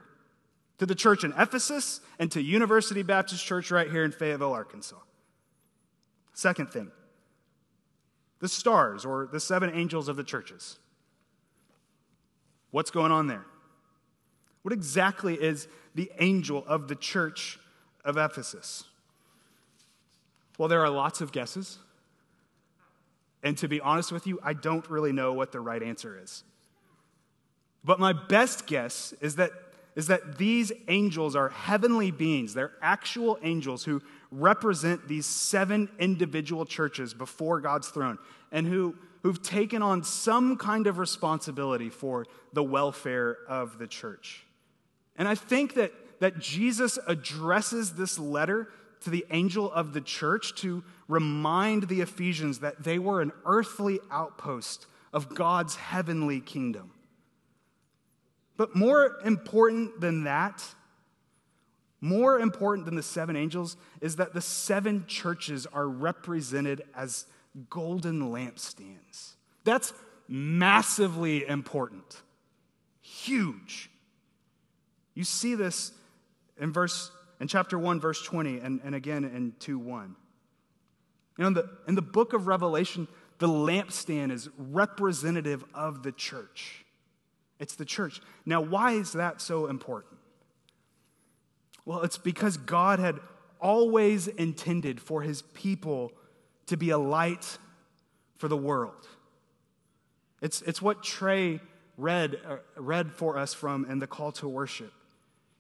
to 0.78 0.86
the 0.86 0.96
church 0.96 1.24
in 1.24 1.34
Ephesus 1.38 2.02
and 2.20 2.32
to 2.32 2.42
University 2.42 3.04
Baptist 3.04 3.46
Church 3.46 3.72
right 3.72 3.90
here 3.90 4.04
in 4.04 4.12
Fayetteville, 4.12 4.54
Arkansas. 4.54 4.98
Second 6.34 6.68
thing 6.68 6.92
the 8.40 8.50
stars 8.50 9.06
or 9.06 9.28
the 9.32 9.40
seven 9.40 9.72
angels 9.74 10.08
of 10.08 10.18
the 10.18 10.24
churches. 10.24 10.78
What's 12.72 12.92
going 12.92 13.12
on 13.12 13.28
there? 13.28 13.46
What 14.66 14.74
exactly 14.74 15.36
is 15.36 15.68
the 15.94 16.12
angel 16.18 16.64
of 16.66 16.88
the 16.88 16.96
church 16.96 17.60
of 18.04 18.18
Ephesus? 18.18 18.86
Well, 20.58 20.68
there 20.68 20.82
are 20.82 20.90
lots 20.90 21.22
of 21.22 21.32
guesses. 21.32 21.78
And 23.44 23.56
to 23.60 23.68
be 23.68 23.80
honest 23.80 24.12
with 24.12 24.26
you, 24.26 24.40
I 24.42 24.54
don't 24.54 24.90
really 24.90 25.12
know 25.12 25.34
what 25.34 25.52
the 25.52 25.60
right 25.60 25.84
answer 25.84 26.20
is. 26.20 26.44
But 27.84 28.00
my 28.00 28.12
best 28.12 28.66
guess 28.66 29.14
is 29.22 29.36
that, 29.36 29.52
is 29.96 30.08
that 30.08 30.40
these 30.40 30.72
angels 30.88 31.36
are 31.36 31.50
heavenly 31.50 32.10
beings. 32.10 32.56
They're 32.56 32.74
actual 32.82 33.38
angels 33.44 33.84
who 33.84 34.02
represent 34.32 35.08
these 35.08 35.28
seven 35.28 35.90
individual 36.00 36.66
churches 36.66 37.14
before 37.14 37.62
God's 37.62 37.90
throne 37.90 38.18
and 38.52 38.66
who, 38.66 38.96
who've 39.22 39.44
taken 39.44 39.84
on 39.84 40.04
some 40.04 40.58
kind 40.58 40.88
of 40.88 40.98
responsibility 40.98 41.92
for 41.92 42.26
the 42.52 42.64
welfare 42.64 43.38
of 43.48 43.78
the 43.78 43.86
church. 43.86 44.42
And 45.18 45.28
I 45.28 45.36
think 45.36 45.76
that, 45.76 45.94
that 46.20 46.40
Jesus 46.40 47.00
addresses 47.08 47.94
this 47.94 48.20
letter 48.20 48.70
to 49.02 49.10
the 49.10 49.26
angel 49.30 49.72
of 49.72 49.94
the 49.94 50.02
church 50.02 50.56
to 50.62 50.84
remind 51.08 51.84
the 51.84 52.02
Ephesians 52.02 52.60
that 52.60 52.84
they 52.84 53.00
were 53.00 53.22
an 53.22 53.32
earthly 53.46 54.00
outpost 54.12 54.88
of 55.14 55.34
God's 55.34 55.76
heavenly 55.76 56.42
kingdom. 56.42 56.92
But 58.58 58.76
more 58.76 59.18
important 59.24 60.02
than 60.02 60.24
that, 60.24 60.64
more 62.02 62.40
important 62.40 62.86
than 62.86 62.96
the 62.96 63.04
seven 63.04 63.36
angels, 63.36 63.78
is 64.02 64.16
that 64.18 64.34
the 64.34 64.42
seven 64.42 65.06
churches 65.08 65.66
are 65.68 65.88
represented 65.88 66.82
as 66.96 67.26
golden 67.70 68.32
lampstands. 68.32 69.36
That's 69.64 69.94
massively 70.28 71.46
important, 71.46 72.22
huge. 73.02 73.90
You 75.16 75.24
see 75.24 75.56
this 75.56 75.92
in 76.60 76.72
verse 76.72 77.12
in 77.40 77.48
chapter 77.48 77.78
1, 77.78 78.00
verse 78.00 78.22
20, 78.22 78.60
and, 78.60 78.80
and 78.84 78.96
again 78.96 79.24
in 79.24 79.54
2 79.60 79.78
1. 79.78 80.16
You 81.38 81.42
know, 81.42 81.48
in 81.48 81.54
the, 81.54 81.70
in 81.88 81.96
the 81.96 82.02
book 82.02 82.34
of 82.34 82.48
Revelation, 82.48 83.08
the 83.40 83.48
lampstand 83.48 84.32
is 84.32 84.50
representative 84.58 85.66
of 85.74 86.04
the 86.04 86.12
church. 86.12 86.86
It's 87.60 87.76
the 87.76 87.86
church. 87.86 88.22
Now, 88.46 88.62
why 88.62 88.92
is 88.94 89.14
that 89.14 89.42
so 89.42 89.68
important? 89.68 90.18
Well, 91.84 92.02
it's 92.02 92.18
because 92.18 92.58
God 92.58 93.00
had 93.00 93.20
always 93.60 94.28
intended 94.28 95.02
for 95.02 95.22
his 95.22 95.42
people 95.42 96.12
to 96.68 96.78
be 96.78 96.90
a 96.90 96.98
light 96.98 97.58
for 98.38 98.48
the 98.48 98.58
world. 98.58 99.08
It's, 100.42 100.62
it's 100.64 100.82
what 100.82 101.04
Trey 101.04 101.60
read, 101.98 102.38
uh, 102.48 102.58
read 102.76 103.12
for 103.12 103.38
us 103.38 103.54
from 103.54 103.86
in 103.86 104.00
the 104.00 104.08
call 104.08 104.32
to 104.34 104.48
worship. 104.48 104.92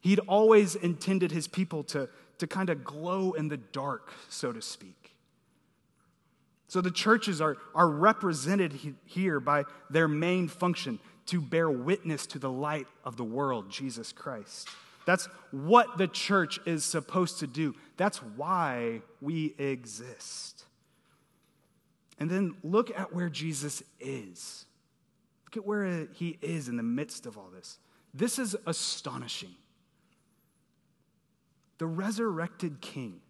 He'd 0.05 0.19
always 0.27 0.75
intended 0.75 1.31
his 1.31 1.47
people 1.47 1.83
to, 1.85 2.07
to 2.37 2.45
kind 2.45 2.69
of 2.69 2.83
glow 2.83 3.31
in 3.31 3.47
the 3.47 3.57
dark, 3.57 4.13
so 4.29 4.53
to 4.53 4.61
speak. 4.61 5.15
So 6.67 6.79
the 6.79 6.91
churches 6.91 7.41
are, 7.41 7.57
are 7.73 7.89
represented 7.89 8.79
here 9.05 9.39
by 9.39 9.63
their 9.89 10.07
main 10.07 10.47
function 10.47 10.99
to 11.25 11.41
bear 11.41 11.71
witness 11.71 12.27
to 12.27 12.37
the 12.37 12.51
light 12.51 12.85
of 13.03 13.17
the 13.17 13.23
world, 13.23 13.71
Jesus 13.71 14.11
Christ. 14.11 14.69
That's 15.07 15.25
what 15.49 15.97
the 15.97 16.07
church 16.07 16.59
is 16.67 16.85
supposed 16.85 17.39
to 17.39 17.47
do. 17.47 17.73
That's 17.97 18.19
why 18.19 19.01
we 19.21 19.55
exist. 19.57 20.65
And 22.19 22.29
then 22.29 22.53
look 22.63 22.95
at 22.95 23.11
where 23.11 23.29
Jesus 23.29 23.81
is. 23.99 24.65
Look 25.45 25.57
at 25.57 25.65
where 25.65 26.05
he 26.13 26.37
is 26.43 26.69
in 26.69 26.77
the 26.77 26.83
midst 26.83 27.25
of 27.25 27.39
all 27.39 27.49
this. 27.51 27.79
This 28.13 28.37
is 28.37 28.55
astonishing 28.67 29.55
the 31.77 31.85
resurrected 31.85 32.81
king 32.81 33.21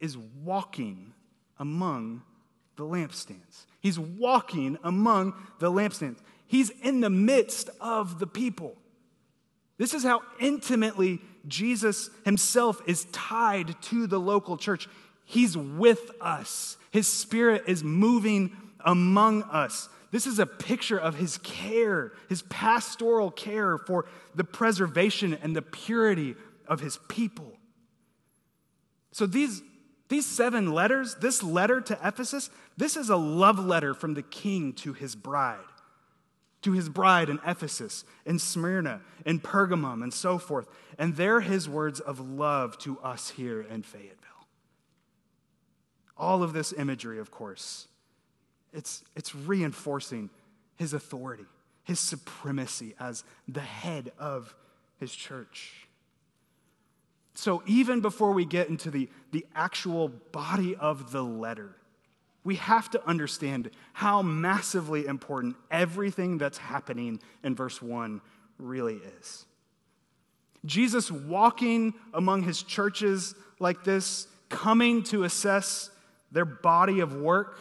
is 0.00 0.16
walking 0.16 1.12
among 1.58 2.22
the 2.76 2.84
lampstands. 2.84 3.66
He's 3.80 3.98
walking 3.98 4.78
among 4.82 5.34
the 5.60 5.70
lampstands. 5.70 6.18
He's 6.46 6.70
in 6.70 7.00
the 7.00 7.10
midst 7.10 7.70
of 7.80 8.18
the 8.18 8.26
people. 8.26 8.76
This 9.78 9.94
is 9.94 10.02
how 10.02 10.22
intimately 10.40 11.20
Jesus 11.46 12.10
himself 12.24 12.80
is 12.86 13.04
tied 13.12 13.80
to 13.82 14.06
the 14.06 14.20
local 14.20 14.56
church. 14.56 14.88
He's 15.24 15.56
with 15.56 16.10
us, 16.20 16.76
his 16.90 17.08
spirit 17.08 17.64
is 17.66 17.82
moving 17.82 18.56
among 18.84 19.42
us. 19.44 19.88
This 20.10 20.28
is 20.28 20.38
a 20.38 20.46
picture 20.46 20.98
of 20.98 21.16
his 21.16 21.38
care, 21.38 22.12
his 22.28 22.42
pastoral 22.42 23.32
care 23.32 23.78
for 23.78 24.06
the 24.36 24.44
preservation 24.44 25.36
and 25.42 25.56
the 25.56 25.62
purity 25.62 26.36
of 26.66 26.80
his 26.80 26.98
people. 27.08 27.52
So 29.12 29.26
these, 29.26 29.62
these 30.08 30.26
seven 30.26 30.72
letters, 30.72 31.16
this 31.20 31.42
letter 31.42 31.80
to 31.80 31.98
Ephesus, 32.04 32.50
this 32.76 32.96
is 32.96 33.10
a 33.10 33.16
love 33.16 33.58
letter 33.58 33.94
from 33.94 34.14
the 34.14 34.22
king 34.22 34.72
to 34.74 34.92
his 34.92 35.14
bride, 35.14 35.58
to 36.62 36.72
his 36.72 36.88
bride 36.88 37.28
in 37.28 37.38
Ephesus, 37.46 38.04
in 38.26 38.38
Smyrna, 38.38 39.00
in 39.24 39.38
Pergamum, 39.40 40.02
and 40.02 40.12
so 40.12 40.38
forth. 40.38 40.68
And 40.98 41.16
they're 41.16 41.40
his 41.40 41.68
words 41.68 42.00
of 42.00 42.18
love 42.18 42.76
to 42.78 42.98
us 43.00 43.30
here 43.30 43.60
in 43.60 43.82
Fayetteville. 43.82 44.18
All 46.16 46.42
of 46.42 46.52
this 46.52 46.72
imagery, 46.72 47.18
of 47.18 47.30
course, 47.30 47.88
it's, 48.72 49.04
it's 49.14 49.34
reinforcing 49.34 50.30
his 50.76 50.92
authority, 50.92 51.46
his 51.84 52.00
supremacy 52.00 52.94
as 52.98 53.22
the 53.46 53.60
head 53.60 54.12
of 54.18 54.54
his 54.98 55.14
church. 55.14 55.86
So, 57.34 57.62
even 57.66 58.00
before 58.00 58.32
we 58.32 58.44
get 58.44 58.68
into 58.68 58.90
the, 58.90 59.08
the 59.32 59.44
actual 59.54 60.08
body 60.08 60.76
of 60.76 61.10
the 61.10 61.22
letter, 61.22 61.74
we 62.44 62.56
have 62.56 62.90
to 62.90 63.04
understand 63.08 63.70
how 63.92 64.22
massively 64.22 65.06
important 65.06 65.56
everything 65.70 66.38
that's 66.38 66.58
happening 66.58 67.20
in 67.42 67.56
verse 67.56 67.82
1 67.82 68.20
really 68.58 69.00
is. 69.18 69.46
Jesus 70.64 71.10
walking 71.10 71.94
among 72.12 72.42
his 72.42 72.62
churches 72.62 73.34
like 73.58 73.82
this, 73.82 74.28
coming 74.48 75.02
to 75.04 75.24
assess 75.24 75.90
their 76.30 76.44
body 76.44 77.00
of 77.00 77.14
work, 77.14 77.58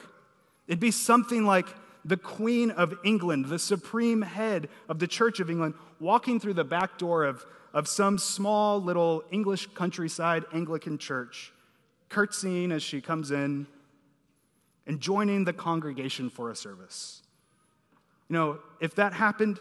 it'd 0.67 0.79
be 0.79 0.91
something 0.91 1.45
like 1.45 1.67
the 2.05 2.17
Queen 2.17 2.71
of 2.71 2.93
England, 3.03 3.45
the 3.45 3.59
supreme 3.59 4.21
head 4.21 4.67
of 4.89 4.99
the 4.99 5.07
Church 5.07 5.39
of 5.39 5.49
England, 5.49 5.73
walking 5.99 6.39
through 6.39 6.53
the 6.53 6.63
back 6.63 6.97
door 6.97 7.23
of 7.23 7.45
of 7.73 7.87
some 7.87 8.17
small 8.17 8.81
little 8.81 9.23
English 9.31 9.67
countryside 9.73 10.45
Anglican 10.53 10.97
church, 10.97 11.51
curtsying 12.09 12.71
as 12.71 12.83
she 12.83 13.01
comes 13.01 13.31
in 13.31 13.65
and 14.85 14.99
joining 14.99 15.43
the 15.45 15.53
congregation 15.53 16.29
for 16.29 16.51
a 16.51 16.55
service. 16.55 17.23
You 18.29 18.35
know, 18.35 18.59
if 18.79 18.95
that 18.95 19.13
happened, 19.13 19.59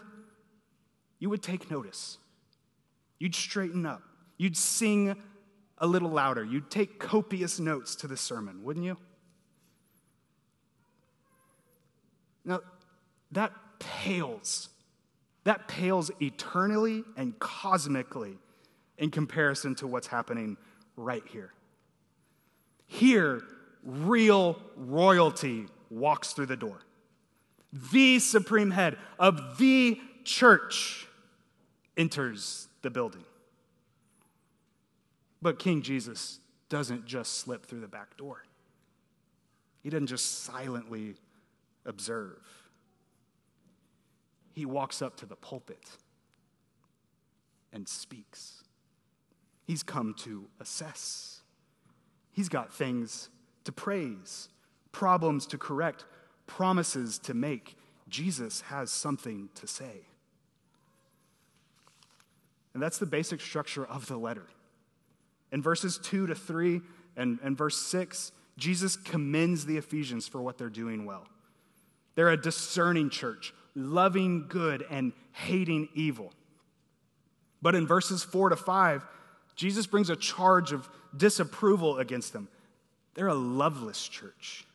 you 1.19 1.29
would 1.29 1.41
take 1.41 1.71
notice. 1.71 2.17
You'd 3.19 3.35
straighten 3.35 3.85
up. 3.85 4.01
You'd 4.37 4.57
sing 4.57 5.15
a 5.77 5.87
little 5.87 6.09
louder. 6.09 6.43
You'd 6.43 6.69
take 6.69 6.99
copious 6.99 7.59
notes 7.59 7.95
to 7.95 8.07
the 8.07 8.17
sermon, 8.17 8.63
wouldn't 8.63 8.85
you? 8.85 8.97
Now, 12.45 12.59
that 13.31 13.53
pales 13.79 14.69
that 15.43 15.67
pales 15.67 16.11
eternally 16.21 17.03
and 17.17 17.37
cosmically 17.39 18.37
in 18.97 19.11
comparison 19.11 19.75
to 19.75 19.87
what's 19.87 20.07
happening 20.07 20.57
right 20.95 21.23
here. 21.27 21.53
Here, 22.85 23.41
real 23.83 24.59
royalty 24.75 25.67
walks 25.89 26.33
through 26.33 26.45
the 26.47 26.57
door. 26.57 26.79
The 27.91 28.19
supreme 28.19 28.71
head 28.71 28.97
of 29.19 29.57
the 29.57 29.99
church 30.23 31.07
enters 31.97 32.67
the 32.81 32.89
building. 32.89 33.25
But 35.41 35.59
King 35.59 35.81
Jesus 35.81 36.39
doesn't 36.69 37.05
just 37.05 37.39
slip 37.39 37.65
through 37.65 37.81
the 37.81 37.87
back 37.87 38.15
door, 38.17 38.43
he 39.81 39.89
doesn't 39.89 40.07
just 40.07 40.43
silently 40.43 41.15
observe. 41.85 42.39
He 44.53 44.65
walks 44.65 45.01
up 45.01 45.17
to 45.17 45.25
the 45.25 45.35
pulpit 45.35 45.97
and 47.73 47.87
speaks. 47.87 48.63
He's 49.65 49.83
come 49.83 50.13
to 50.19 50.45
assess. 50.59 51.41
He's 52.31 52.49
got 52.49 52.73
things 52.73 53.29
to 53.63 53.71
praise, 53.71 54.49
problems 54.91 55.47
to 55.47 55.57
correct, 55.57 56.05
promises 56.45 57.17
to 57.19 57.33
make. 57.33 57.75
Jesus 58.09 58.61
has 58.61 58.91
something 58.91 59.49
to 59.55 59.67
say. 59.67 60.05
And 62.73 62.81
that's 62.81 62.97
the 62.97 63.05
basic 63.05 63.39
structure 63.39 63.85
of 63.85 64.07
the 64.07 64.17
letter. 64.17 64.47
In 65.51 65.61
verses 65.61 65.99
2 65.99 66.27
to 66.27 66.35
3 66.35 66.81
and, 67.15 67.39
and 67.43 67.57
verse 67.57 67.77
6, 67.77 68.31
Jesus 68.57 68.95
commends 68.95 69.65
the 69.65 69.77
Ephesians 69.77 70.27
for 70.27 70.41
what 70.41 70.57
they're 70.57 70.69
doing 70.69 71.05
well. 71.05 71.27
They're 72.15 72.29
a 72.29 72.37
discerning 72.37 73.09
church, 73.09 73.53
loving 73.75 74.47
good 74.47 74.85
and 74.89 75.13
hating 75.31 75.89
evil. 75.93 76.31
But 77.61 77.75
in 77.75 77.87
verses 77.87 78.23
4 78.23 78.49
to 78.49 78.55
5, 78.55 79.05
Jesus 79.55 79.87
brings 79.87 80.09
a 80.09 80.15
charge 80.15 80.71
of 80.71 80.89
disapproval 81.15 81.97
against 81.97 82.33
them. 82.33 82.49
They're 83.13 83.27
a 83.27 83.33
loveless 83.33 84.07
church. 84.07 84.65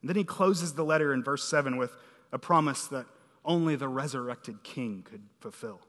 And 0.00 0.08
then 0.08 0.16
he 0.16 0.24
closes 0.24 0.74
the 0.74 0.84
letter 0.84 1.12
in 1.12 1.22
verse 1.22 1.44
7 1.44 1.76
with 1.76 1.92
a 2.32 2.38
promise 2.38 2.86
that 2.88 3.06
only 3.44 3.76
the 3.76 3.88
resurrected 3.88 4.62
king 4.62 5.04
could 5.08 5.22
fulfill. 5.40 5.80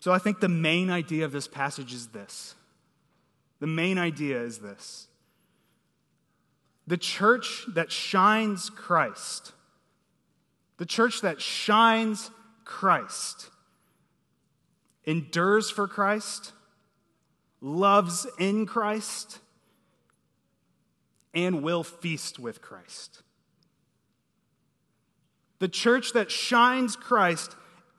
So 0.00 0.12
I 0.12 0.18
think 0.18 0.40
the 0.40 0.48
main 0.48 0.90
idea 0.90 1.24
of 1.24 1.32
this 1.32 1.46
passage 1.46 1.92
is 1.92 2.08
this. 2.08 2.54
The 3.60 3.66
main 3.66 3.98
idea 3.98 4.40
is 4.40 4.58
this 4.58 5.06
the 6.86 6.96
church 6.96 7.66
that 7.74 7.92
shines 7.92 8.68
Christ, 8.68 9.52
the 10.80 10.86
church 10.86 11.20
that 11.20 11.42
shines 11.42 12.30
Christ, 12.64 13.50
endures 15.04 15.70
for 15.70 15.86
Christ, 15.86 16.52
loves 17.60 18.26
in 18.38 18.64
Christ, 18.64 19.40
and 21.34 21.62
will 21.62 21.84
feast 21.84 22.38
with 22.38 22.62
Christ. 22.62 23.20
The 25.58 25.68
church 25.68 26.14
that 26.14 26.30
shines 26.30 26.96
Christ, 26.96 27.54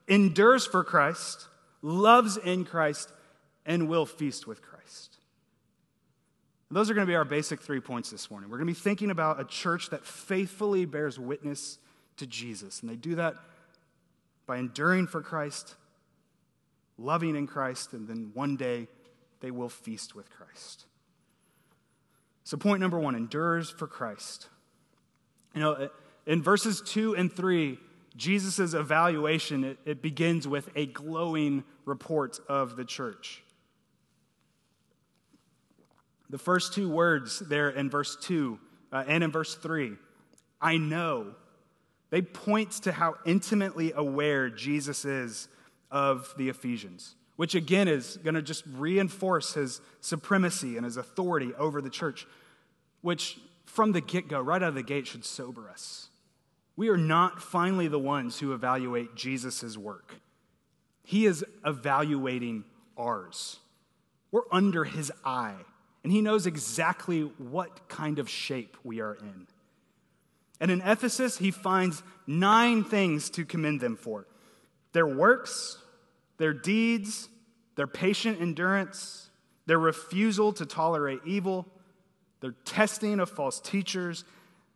endures 0.07 0.65
for 0.65 0.83
Christ, 0.83 1.49
loves 1.83 2.35
in 2.35 2.65
Christ, 2.65 3.13
and 3.63 3.89
will 3.89 4.07
feast 4.07 4.47
with 4.47 4.63
Christ. 4.63 5.17
Those 6.71 6.89
are 6.89 6.95
going 6.95 7.05
to 7.05 7.11
be 7.11 7.15
our 7.15 7.25
basic 7.25 7.61
three 7.61 7.79
points 7.79 8.09
this 8.09 8.31
morning. 8.31 8.49
We're 8.49 8.57
going 8.57 8.69
to 8.69 8.73
be 8.73 8.79
thinking 8.79 9.11
about 9.11 9.39
a 9.39 9.45
church 9.45 9.91
that 9.91 10.03
faithfully 10.03 10.85
bears 10.85 11.19
witness 11.19 11.77
to 12.21 12.27
Jesus. 12.27 12.81
And 12.81 12.89
they 12.89 12.95
do 12.95 13.15
that 13.15 13.35
by 14.45 14.57
enduring 14.57 15.07
for 15.07 15.21
Christ, 15.21 15.75
loving 16.97 17.35
in 17.35 17.47
Christ, 17.47 17.93
and 17.93 18.07
then 18.07 18.31
one 18.33 18.55
day 18.55 18.87
they 19.39 19.51
will 19.51 19.69
feast 19.69 20.15
with 20.15 20.29
Christ. 20.29 20.85
So, 22.43 22.57
point 22.57 22.79
number 22.79 22.99
one 22.99 23.15
endures 23.15 23.69
for 23.69 23.87
Christ. 23.87 24.47
You 25.55 25.61
know, 25.61 25.89
in 26.25 26.43
verses 26.43 26.81
two 26.81 27.15
and 27.15 27.31
three, 27.31 27.79
Jesus' 28.15 28.73
evaluation, 28.73 29.63
it, 29.63 29.77
it 29.85 30.01
begins 30.01 30.47
with 30.47 30.69
a 30.75 30.85
glowing 30.85 31.63
report 31.85 32.39
of 32.47 32.75
the 32.75 32.85
church. 32.85 33.43
The 36.29 36.37
first 36.37 36.73
two 36.73 36.89
words 36.89 37.39
there 37.39 37.69
in 37.69 37.89
verse 37.89 38.15
2 38.15 38.59
uh, 38.91 39.03
and 39.07 39.23
in 39.23 39.31
verse 39.31 39.55
3, 39.55 39.93
I 40.61 40.77
know, 40.77 41.33
they 42.11 42.21
point 42.21 42.71
to 42.83 42.91
how 42.91 43.15
intimately 43.25 43.93
aware 43.95 44.49
Jesus 44.49 45.03
is 45.05 45.47
of 45.89 46.33
the 46.37 46.49
Ephesians, 46.49 47.15
which 47.37 47.55
again 47.55 47.87
is 47.87 48.17
going 48.23 48.35
to 48.35 48.41
just 48.41 48.63
reinforce 48.75 49.53
his 49.53 49.81
supremacy 50.01 50.77
and 50.77 50.85
his 50.85 50.97
authority 50.97 51.53
over 51.57 51.81
the 51.81 51.89
church, 51.89 52.27
which 53.01 53.39
from 53.65 53.93
the 53.93 54.01
get 54.01 54.27
go, 54.27 54.39
right 54.39 54.61
out 54.61 54.69
of 54.69 54.75
the 54.75 54.83
gate, 54.83 55.07
should 55.07 55.25
sober 55.25 55.69
us. 55.69 56.09
We 56.75 56.89
are 56.89 56.97
not 56.97 57.41
finally 57.41 57.87
the 57.87 57.99
ones 57.99 58.39
who 58.39 58.53
evaluate 58.53 59.15
Jesus' 59.15 59.77
work. 59.77 60.15
He 61.03 61.25
is 61.25 61.43
evaluating 61.65 62.65
ours. 62.97 63.57
We're 64.31 64.41
under 64.51 64.83
his 64.83 65.11
eye, 65.23 65.55
and 66.03 66.11
he 66.11 66.21
knows 66.21 66.45
exactly 66.45 67.21
what 67.37 67.87
kind 67.89 68.19
of 68.19 68.29
shape 68.29 68.77
we 68.83 69.01
are 69.01 69.15
in. 69.15 69.47
And 70.61 70.69
in 70.69 70.81
Ephesus, 70.81 71.39
he 71.39 71.49
finds 71.49 72.03
nine 72.27 72.83
things 72.83 73.31
to 73.31 73.43
commend 73.43 73.81
them 73.81 73.97
for 73.97 74.27
their 74.93 75.07
works, 75.07 75.77
their 76.37 76.53
deeds, 76.53 77.27
their 77.75 77.87
patient 77.87 78.39
endurance, 78.39 79.29
their 79.65 79.79
refusal 79.79 80.53
to 80.53 80.65
tolerate 80.65 81.21
evil, 81.25 81.65
their 82.41 82.51
testing 82.65 83.19
of 83.19 83.29
false 83.29 83.59
teachers, 83.59 84.23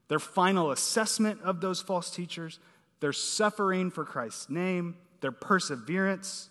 their 0.07 0.19
final 0.19 0.71
assessment 0.71 1.39
of 1.43 1.61
those 1.61 1.81
false 1.81 2.09
teachers, 2.09 2.59
their 2.99 3.13
suffering 3.13 3.91
for 3.91 4.05
Christ's 4.05 4.49
name, 4.49 4.95
their 5.21 5.31
perseverance, 5.31 6.49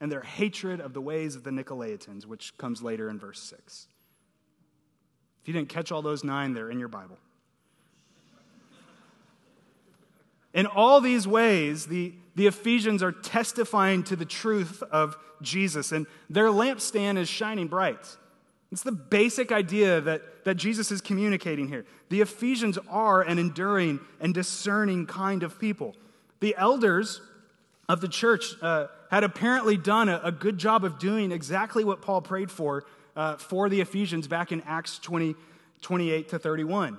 and 0.00 0.12
their 0.12 0.22
hatred 0.22 0.80
of 0.80 0.92
the 0.92 1.00
ways 1.00 1.36
of 1.36 1.44
the 1.44 1.50
Nicolaitans, 1.50 2.26
which 2.26 2.58
comes 2.58 2.82
later 2.82 3.08
in 3.08 3.18
verse 3.18 3.40
6. 3.42 3.86
If 5.42 5.48
you 5.48 5.54
didn't 5.54 5.68
catch 5.70 5.92
all 5.92 6.02
those 6.02 6.24
nine, 6.24 6.52
they're 6.52 6.70
in 6.70 6.78
your 6.78 6.88
Bible. 6.88 7.18
In 10.56 10.64
all 10.64 11.02
these 11.02 11.28
ways, 11.28 11.84
the, 11.84 12.14
the 12.34 12.46
Ephesians 12.46 13.02
are 13.02 13.12
testifying 13.12 14.02
to 14.04 14.16
the 14.16 14.24
truth 14.24 14.82
of 14.90 15.18
Jesus, 15.42 15.92
and 15.92 16.06
their 16.30 16.46
lampstand 16.46 17.18
is 17.18 17.28
shining 17.28 17.68
bright. 17.68 18.16
It's 18.72 18.82
the 18.82 18.90
basic 18.90 19.52
idea 19.52 20.00
that, 20.00 20.44
that 20.46 20.54
Jesus 20.54 20.90
is 20.90 21.02
communicating 21.02 21.68
here. 21.68 21.84
The 22.08 22.22
Ephesians 22.22 22.78
are 22.88 23.20
an 23.20 23.38
enduring 23.38 24.00
and 24.18 24.32
discerning 24.32 25.04
kind 25.04 25.42
of 25.42 25.60
people. 25.60 25.94
The 26.40 26.54
elders 26.56 27.20
of 27.86 28.00
the 28.00 28.08
church 28.08 28.54
uh, 28.62 28.86
had 29.10 29.24
apparently 29.24 29.76
done 29.76 30.08
a, 30.08 30.22
a, 30.24 30.32
good 30.32 30.56
job 30.56 30.84
of 30.84 30.98
doing 30.98 31.32
exactly 31.32 31.84
what 31.84 32.00
Paul 32.00 32.22
prayed 32.22 32.50
for 32.50 32.84
uh, 33.14 33.36
for 33.36 33.68
the 33.68 33.82
Ephesians 33.82 34.26
back 34.26 34.52
in 34.52 34.62
Acts 34.62 34.98
20, 34.98 35.36
28 35.82 36.30
to 36.30 36.38
31. 36.38 36.98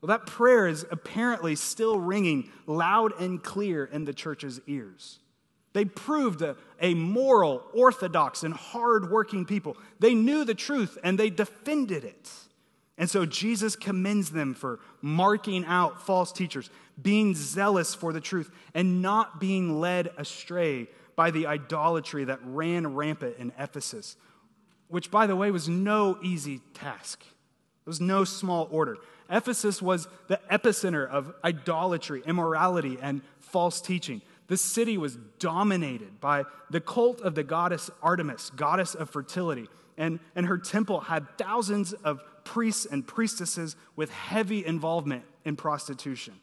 Well, 0.00 0.08
that 0.08 0.26
prayer 0.26 0.66
is 0.66 0.86
apparently 0.90 1.56
still 1.56 2.00
ringing 2.00 2.50
loud 2.66 3.12
and 3.20 3.42
clear 3.42 3.84
in 3.84 4.04
the 4.04 4.14
church's 4.14 4.60
ears. 4.66 5.18
They 5.72 5.84
proved 5.84 6.42
a, 6.42 6.56
a 6.80 6.94
moral, 6.94 7.62
orthodox, 7.72 8.42
and 8.42 8.54
hardworking 8.54 9.44
people. 9.44 9.76
They 9.98 10.14
knew 10.14 10.44
the 10.44 10.54
truth 10.54 10.98
and 11.04 11.18
they 11.18 11.30
defended 11.30 12.04
it. 12.04 12.30
And 12.98 13.08
so 13.08 13.24
Jesus 13.24 13.76
commends 13.76 14.30
them 14.30 14.52
for 14.52 14.80
marking 15.00 15.64
out 15.64 16.02
false 16.02 16.32
teachers, 16.32 16.68
being 17.00 17.34
zealous 17.34 17.94
for 17.94 18.12
the 18.12 18.20
truth, 18.20 18.50
and 18.74 19.00
not 19.00 19.40
being 19.40 19.80
led 19.80 20.10
astray 20.18 20.86
by 21.16 21.30
the 21.30 21.46
idolatry 21.46 22.24
that 22.24 22.40
ran 22.44 22.94
rampant 22.94 23.36
in 23.38 23.52
Ephesus, 23.58 24.16
which, 24.88 25.10
by 25.10 25.26
the 25.26 25.36
way, 25.36 25.50
was 25.50 25.68
no 25.68 26.18
easy 26.22 26.60
task. 26.74 27.22
It 27.22 27.88
was 27.88 28.02
no 28.02 28.24
small 28.24 28.68
order. 28.70 28.98
Ephesus 29.30 29.80
was 29.80 30.08
the 30.26 30.40
epicenter 30.50 31.08
of 31.08 31.32
idolatry, 31.44 32.22
immorality, 32.26 32.98
and 33.00 33.22
false 33.38 33.80
teaching. 33.80 34.20
The 34.48 34.56
city 34.56 34.98
was 34.98 35.16
dominated 35.38 36.20
by 36.20 36.44
the 36.70 36.80
cult 36.80 37.20
of 37.20 37.34
the 37.34 37.44
goddess 37.44 37.90
Artemis, 38.02 38.50
goddess 38.50 38.94
of 38.94 39.08
fertility, 39.08 39.68
and, 39.96 40.18
and 40.34 40.46
her 40.46 40.58
temple 40.58 41.00
had 41.00 41.26
thousands 41.38 41.92
of 41.92 42.20
priests 42.42 42.86
and 42.86 43.06
priestesses 43.06 43.76
with 43.94 44.10
heavy 44.10 44.64
involvement 44.66 45.22
in 45.44 45.54
prostitution. 45.54 46.34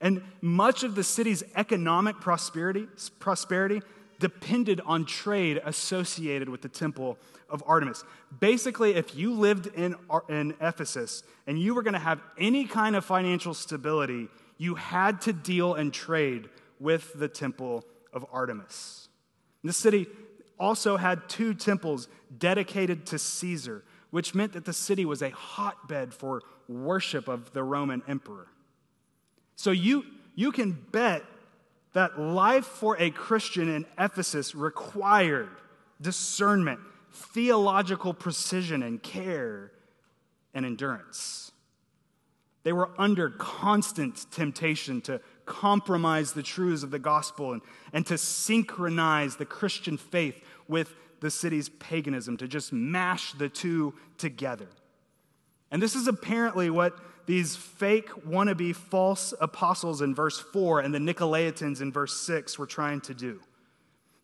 And 0.00 0.22
much 0.40 0.82
of 0.82 0.94
the 0.94 1.04
city's 1.04 1.42
economic 1.54 2.20
prosperity, 2.20 2.86
prosperity 3.18 3.82
depended 4.20 4.80
on 4.86 5.04
trade 5.04 5.60
associated 5.64 6.48
with 6.48 6.62
the 6.62 6.68
temple 6.68 7.18
of 7.48 7.64
Artemis. 7.66 8.04
Basically, 8.38 8.94
if 8.94 9.16
you 9.16 9.32
lived 9.32 9.66
in, 9.74 9.96
in 10.28 10.54
Ephesus 10.60 11.24
and 11.48 11.58
you 11.58 11.74
were 11.74 11.82
going 11.82 11.94
to 11.94 11.98
have 11.98 12.20
any 12.38 12.66
kind 12.66 12.94
of 12.94 13.04
financial 13.04 13.54
stability, 13.54 14.28
you 14.58 14.76
had 14.76 15.20
to 15.22 15.32
deal 15.32 15.74
and 15.74 15.92
trade 15.92 16.48
with 16.78 17.12
the 17.18 17.28
temple 17.28 17.84
of 18.12 18.24
Artemis. 18.32 19.08
The 19.64 19.72
city 19.72 20.06
also 20.58 20.96
had 20.96 21.28
two 21.28 21.54
temples 21.54 22.06
dedicated 22.38 23.06
to 23.06 23.18
Caesar, 23.18 23.82
which 24.10 24.34
meant 24.34 24.52
that 24.52 24.66
the 24.66 24.72
city 24.72 25.04
was 25.04 25.22
a 25.22 25.30
hotbed 25.30 26.14
for 26.14 26.42
worship 26.68 27.26
of 27.26 27.52
the 27.52 27.62
Roman 27.62 28.02
emperor. 28.06 28.48
So 29.56 29.70
you, 29.70 30.04
you 30.34 30.52
can 30.52 30.72
bet 30.92 31.24
that 31.92 32.18
life 32.18 32.64
for 32.64 32.96
a 32.98 33.10
Christian 33.10 33.68
in 33.68 33.86
Ephesus 33.98 34.54
required 34.54 35.48
discernment, 36.00 36.80
theological 37.12 38.14
precision, 38.14 38.82
and 38.82 39.02
care 39.02 39.72
and 40.54 40.64
endurance. 40.64 41.52
They 42.62 42.72
were 42.72 42.90
under 42.98 43.30
constant 43.30 44.26
temptation 44.30 45.00
to 45.02 45.20
compromise 45.46 46.32
the 46.32 46.42
truths 46.42 46.82
of 46.82 46.90
the 46.90 46.98
gospel 46.98 47.52
and, 47.52 47.62
and 47.92 48.06
to 48.06 48.18
synchronize 48.18 49.36
the 49.36 49.46
Christian 49.46 49.96
faith 49.96 50.36
with 50.68 50.94
the 51.20 51.30
city's 51.30 51.68
paganism, 51.68 52.36
to 52.38 52.48
just 52.48 52.72
mash 52.72 53.32
the 53.32 53.48
two 53.48 53.94
together. 54.16 54.68
And 55.70 55.82
this 55.82 55.94
is 55.94 56.06
apparently 56.06 56.70
what 56.70 56.98
these 57.30 57.54
fake 57.54 58.08
wannabe 58.26 58.74
false 58.74 59.32
apostles 59.40 60.02
in 60.02 60.16
verse 60.16 60.40
4 60.40 60.80
and 60.80 60.92
the 60.92 60.98
Nicolaitans 60.98 61.80
in 61.80 61.92
verse 61.92 62.16
6 62.22 62.58
were 62.58 62.66
trying 62.66 63.00
to 63.02 63.14
do. 63.14 63.38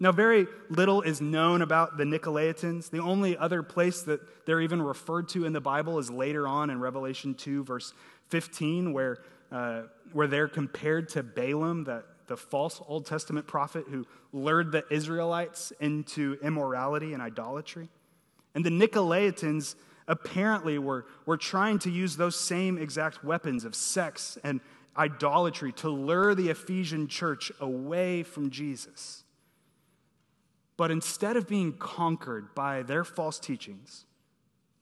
Now, 0.01 0.11
very 0.11 0.49
little 0.71 1.03
is 1.03 1.21
known 1.21 1.63
about 1.63 1.99
the 1.99 2.03
Nicolaitans. 2.03 2.91
The 2.91 2.99
only 2.99 3.39
other 3.39 3.63
place 3.63 4.03
that 4.03 4.45
they're 4.45 4.61
even 4.61 4.83
referred 4.83 5.29
to 5.31 5.45
in 5.45 5.53
the 5.53 5.61
Bible 5.61 6.01
is 6.01 6.11
later 6.11 6.49
on 6.49 6.69
in 6.69 6.81
Revelation 6.81 7.35
2, 7.35 7.63
verse 7.63 7.95
15, 8.31 8.93
where, 8.93 9.19
uh, 9.53 9.83
where 10.13 10.27
they're 10.27 10.49
compared 10.49 11.09
to 11.11 11.23
Balaam, 11.23 11.85
the, 11.85 12.03
the 12.27 12.37
false 12.37 12.83
Old 12.89 13.07
Testament 13.07 13.47
prophet 13.47 13.85
who 13.89 14.05
lured 14.33 14.73
the 14.73 14.83
Israelites 14.91 15.73
into 15.79 16.39
immorality 16.43 17.13
and 17.13 17.23
idolatry. 17.23 17.89
And 18.57 18.65
the 18.65 18.71
Nicolaitans 18.71 19.77
apparently 20.09 20.79
were, 20.79 21.07
were 21.25 21.37
trying 21.37 21.79
to 21.81 21.91
use 21.91 22.17
those 22.17 22.37
same 22.37 22.79
exact 22.79 23.25
weapons 23.25 23.65
of 23.65 23.75
sex 23.75 24.39
and 24.45 24.61
idolatry 24.97 25.73
to 25.73 25.89
lure 25.89 26.35
the 26.35 26.49
Ephesian 26.49 27.09
church 27.09 27.53
away 27.61 28.23
from 28.23 28.51
Jesus. 28.51 29.25
But 30.77 30.91
instead 30.91 31.37
of 31.37 31.49
being 31.49 31.73
conquered 31.73 32.55
by 32.55 32.83
their 32.83 33.05
false 33.05 33.39
teachings, 33.39 34.05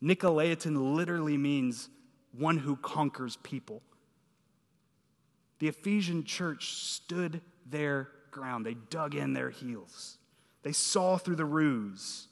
Nicolaitan 0.03 0.95
literally 0.97 1.37
means 1.37 1.89
one 2.33 2.59
who 2.59 2.77
conquers 2.77 3.37
people. 3.43 3.83
The 5.61 5.69
Ephesian 5.69 6.25
church 6.25 6.73
stood 6.73 7.41
their 7.65 8.09
ground, 8.31 8.67
they 8.67 8.75
dug 8.75 9.15
in 9.15 9.33
their 9.33 9.51
heels, 9.51 10.19
they 10.63 10.73
saw 10.73 11.17
through 11.17 11.37
the 11.37 11.45
ruse, 11.45 12.27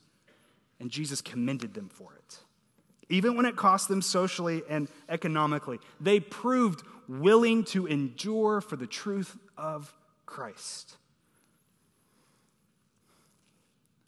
and 0.81 0.91
Jesus 0.91 1.21
commended 1.21 1.75
them 1.75 1.89
for 1.89 2.15
it. 2.15 2.39
Even 3.13 3.37
when 3.37 3.45
it 3.45 3.57
cost 3.57 3.89
them 3.89 4.01
socially 4.01 4.63
and 4.71 4.89
economically, 5.07 5.79
they 6.01 6.19
proved 6.19 6.83
willing 7.07 7.63
to 7.63 7.87
endure 7.87 8.63
for 8.63 8.75
the 8.77 8.87
truth 8.87 9.37
of 9.55 9.93
Christ. 10.25 10.97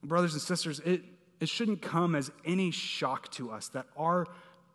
Brothers 0.02 0.32
and 0.32 0.40
sisters, 0.40 0.80
it, 0.80 1.02
it 1.38 1.50
shouldn't 1.50 1.82
come 1.82 2.14
as 2.14 2.30
any 2.46 2.70
shock 2.70 3.30
to 3.32 3.50
us 3.50 3.68
that 3.68 3.84
our 3.94 4.26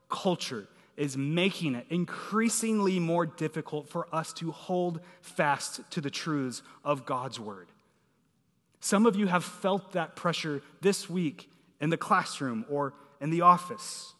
culture 0.09 0.67
is 0.95 1.17
making 1.17 1.73
it 1.73 1.87
increasingly 1.89 2.99
more 2.99 3.25
difficult 3.25 3.89
for 3.89 4.07
us 4.13 4.31
to 4.33 4.51
hold 4.51 4.99
fast 5.23 5.81
to 5.89 6.01
the 6.01 6.11
truths 6.11 6.61
of 6.83 7.03
God's 7.03 7.39
Word. 7.39 7.69
Some 8.79 9.07
of 9.07 9.15
you 9.15 9.25
have 9.25 9.43
felt 9.43 9.93
that 9.93 10.15
pressure 10.15 10.61
this 10.81 11.09
week 11.09 11.49
in 11.81 11.89
the 11.89 11.97
classroom 11.97 12.63
or 12.69 12.93
in 13.19 13.31
the 13.31 13.41
office. 13.41 14.13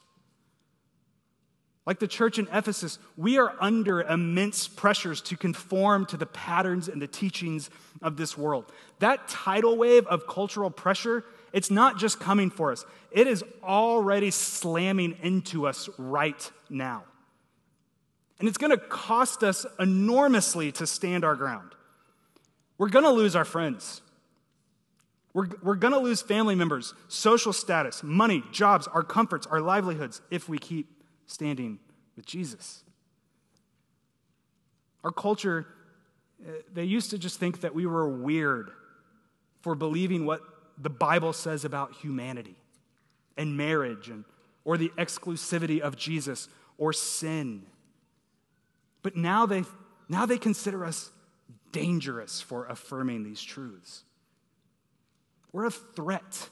Like 1.85 1.99
the 1.99 2.07
church 2.07 2.37
in 2.37 2.47
Ephesus, 2.53 2.99
we 3.17 3.37
are 3.39 3.55
under 3.59 4.01
immense 4.01 4.67
pressures 4.67 5.21
to 5.21 5.37
conform 5.37 6.05
to 6.07 6.17
the 6.17 6.25
patterns 6.25 6.87
and 6.87 7.01
the 7.01 7.07
teachings 7.07 7.69
of 8.01 8.17
this 8.17 8.37
world. 8.37 8.65
That 8.99 9.27
tidal 9.27 9.77
wave 9.77 10.05
of 10.07 10.27
cultural 10.27 10.69
pressure, 10.69 11.25
it's 11.53 11.71
not 11.71 11.97
just 11.97 12.19
coming 12.19 12.49
for 12.51 12.71
us, 12.71 12.85
it 13.11 13.27
is 13.27 13.43
already 13.63 14.29
slamming 14.29 15.17
into 15.21 15.65
us 15.65 15.89
right 15.97 16.51
now. 16.69 17.05
And 18.39 18.47
it's 18.47 18.57
going 18.57 18.71
to 18.71 18.77
cost 18.77 19.43
us 19.43 19.65
enormously 19.79 20.71
to 20.73 20.87
stand 20.87 21.25
our 21.25 21.35
ground. 21.35 21.71
We're 22.77 22.89
going 22.89 23.03
to 23.03 23.11
lose 23.11 23.35
our 23.35 23.45
friends. 23.45 24.01
We're, 25.33 25.47
we're 25.61 25.75
going 25.75 25.93
to 25.93 25.99
lose 25.99 26.21
family 26.21 26.55
members, 26.55 26.93
social 27.07 27.51
status, 27.51 28.01
money, 28.03 28.43
jobs, 28.51 28.87
our 28.87 29.03
comforts, 29.03 29.45
our 29.47 29.59
livelihoods 29.59 30.21
if 30.31 30.47
we 30.47 30.57
keep 30.57 30.87
standing 31.29 31.79
with 32.15 32.25
Jesus. 32.25 32.83
Our 35.03 35.11
culture, 35.11 35.67
uh, 36.45 36.51
they 36.73 36.83
used 36.83 37.11
to 37.11 37.17
just 37.17 37.39
think 37.39 37.61
that 37.61 37.73
we 37.73 37.85
were 37.85 38.09
weird 38.09 38.71
for 39.61 39.75
believing 39.75 40.25
what 40.25 40.41
the 40.77 40.89
Bible 40.89 41.33
says 41.33 41.65
about 41.65 41.93
humanity 41.93 42.55
and 43.37 43.55
marriage 43.55 44.09
and, 44.09 44.25
or 44.65 44.77
the 44.77 44.91
exclusivity 44.97 45.79
of 45.79 45.95
Jesus 45.95 46.49
or 46.77 46.93
sin. 46.93 47.65
But 49.03 49.15
now 49.15 49.45
they, 49.45 49.63
now 50.09 50.25
they 50.25 50.37
consider 50.37 50.83
us 50.83 51.11
dangerous 51.71 52.41
for 52.41 52.65
affirming 52.65 53.23
these 53.23 53.41
truths. 53.41 54.03
We're 55.51 55.65
a 55.65 55.71
threat. 55.71 56.49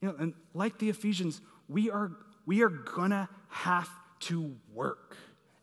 You 0.00 0.08
know, 0.08 0.14
and 0.18 0.34
like 0.54 0.78
the 0.78 0.88
Ephesians, 0.88 1.40
we 1.68 1.90
are, 1.90 2.12
we 2.46 2.62
are 2.62 2.68
gonna 2.68 3.28
have 3.48 3.88
to 4.20 4.54
work 4.72 5.16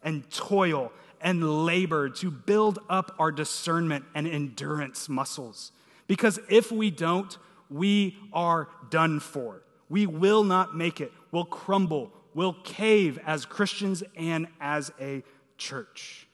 and 0.04 0.30
toil 0.30 0.92
and 1.22 1.66
labor 1.66 2.10
to 2.10 2.32
build 2.32 2.80
up 2.90 3.16
our 3.20 3.32
discernment 3.32 4.06
and 4.16 4.28
endurance 4.28 5.10
muscles. 5.10 5.72
Because 6.08 6.40
if 6.50 6.72
we 6.72 6.90
don't, 6.90 7.38
we 7.70 8.18
are 8.34 8.70
done 8.90 9.20
for. 9.20 9.62
We 9.90 10.08
will 10.08 10.44
not 10.44 10.76
make 10.76 11.02
it. 11.02 11.12
We'll 11.32 11.46
crumble. 11.46 12.12
We'll 12.34 12.54
cave 12.64 13.20
as 13.26 13.46
Christians 13.46 14.04
and 14.16 14.48
as 14.62 14.92
a 15.00 15.24
church. 15.58 16.28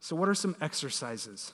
So, 0.00 0.14
what 0.14 0.28
are 0.28 0.34
some 0.34 0.54
exercises 0.60 1.52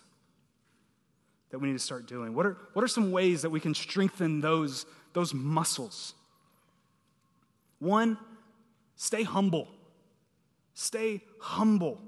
that 1.53 1.59
we 1.59 1.69
need 1.69 1.75
to 1.75 1.79
start 1.79 2.07
doing? 2.07 2.35
What 2.35 2.47
are, 2.47 2.57
what 2.73 2.83
are 2.83 2.89
some 2.89 3.13
ways 3.13 3.43
that 3.43 3.51
we 3.51 3.61
can 3.61 3.75
strengthen 3.75 4.41
those, 4.41 4.87
those 5.13 5.33
muscles? 5.33 6.15
One, 7.79 8.19
stay 8.97 9.23
humble. 9.23 9.69
Stay 10.75 11.21
humble. 11.39 12.01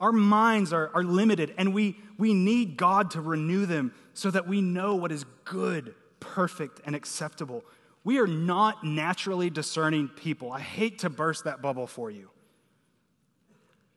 Our 0.00 0.10
minds 0.10 0.72
are, 0.72 0.90
are 0.94 1.04
limited, 1.04 1.54
and 1.58 1.74
we, 1.74 1.96
we 2.18 2.34
need 2.34 2.76
God 2.76 3.10
to 3.12 3.20
renew 3.20 3.66
them 3.66 3.92
so 4.14 4.30
that 4.30 4.48
we 4.48 4.60
know 4.60 4.94
what 4.94 5.12
is 5.12 5.24
good, 5.44 5.94
perfect, 6.18 6.80
and 6.86 6.96
acceptable. 6.96 7.62
We 8.04 8.18
are 8.18 8.26
not 8.26 8.84
naturally 8.84 9.50
discerning 9.50 10.08
people. 10.08 10.50
I 10.50 10.60
hate 10.60 11.00
to 11.00 11.10
burst 11.10 11.44
that 11.44 11.60
bubble 11.60 11.86
for 11.86 12.10
you. 12.10 12.30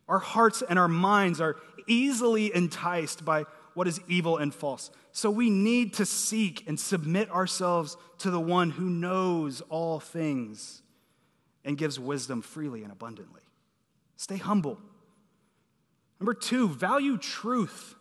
Our 0.10 0.20
hearts 0.20 0.62
and 0.68 0.78
our 0.78 0.88
minds 0.88 1.40
are 1.40 1.56
easily 1.88 2.54
enticed 2.54 3.24
by 3.24 3.46
what 3.78 3.88
is 3.88 4.02
evil 4.08 4.38
and 4.38 4.56
false. 4.56 4.90
So 5.12 5.30
we 5.30 5.52
need 5.52 5.94
to 5.94 6.06
seek 6.06 6.68
and 6.68 6.80
submit 6.80 7.30
ourselves 7.30 7.96
to 8.18 8.32
the 8.32 8.40
one 8.40 8.72
who 8.72 8.90
knows 8.90 9.62
all 9.70 10.00
things 10.00 10.82
and 11.64 11.78
gives 11.78 12.00
wisdom 12.00 12.42
freely 12.42 12.82
and 12.82 12.92
abundantly. 12.92 13.44
Stay 14.16 14.38
humble. 14.38 14.80
Number 16.20 16.34
two, 16.34 16.70
value 16.70 17.20
truth. 17.20 17.94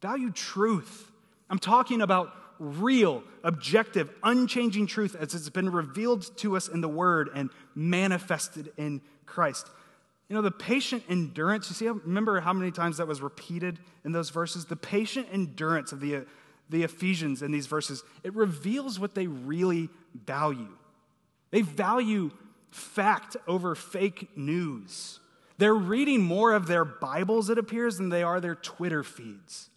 Value 0.00 0.30
truth. 0.30 1.12
I'm 1.50 1.58
talking 1.58 2.00
about 2.00 2.32
real, 2.58 3.22
objective, 3.44 4.10
unchanging 4.22 4.86
truth 4.86 5.14
as 5.14 5.34
it's 5.34 5.50
been 5.50 5.68
revealed 5.68 6.34
to 6.38 6.56
us 6.56 6.68
in 6.68 6.80
the 6.80 6.88
Word 6.88 7.28
and 7.34 7.50
manifested 7.74 8.72
in 8.78 9.02
Christ. 9.26 9.68
You 10.28 10.34
know, 10.34 10.42
the 10.42 10.50
patient 10.50 11.04
endurance, 11.08 11.68
you 11.68 11.74
see, 11.74 11.88
remember 11.88 12.40
how 12.40 12.52
many 12.52 12.72
times 12.72 12.96
that 12.96 13.06
was 13.06 13.20
repeated 13.20 13.78
in 14.04 14.12
those 14.12 14.30
verses? 14.30 14.64
The 14.64 14.76
patient 14.76 15.28
endurance 15.32 15.92
of 15.92 16.00
the, 16.00 16.26
the 16.68 16.82
Ephesians 16.82 17.42
in 17.42 17.52
these 17.52 17.66
verses, 17.66 18.02
it 18.24 18.34
reveals 18.34 18.98
what 18.98 19.14
they 19.14 19.28
really 19.28 19.88
value. 20.14 20.76
They 21.50 21.62
value 21.62 22.32
fact 22.70 23.36
over 23.46 23.74
fake 23.74 24.36
news. 24.36 25.20
They're 25.58 25.74
reading 25.74 26.22
more 26.22 26.52
of 26.52 26.66
their 26.66 26.84
Bibles, 26.84 27.48
it 27.48 27.56
appears, 27.56 27.96
than 27.98 28.08
they 28.08 28.22
are 28.22 28.40
their 28.40 28.56
Twitter 28.56 29.02
feeds. 29.02 29.70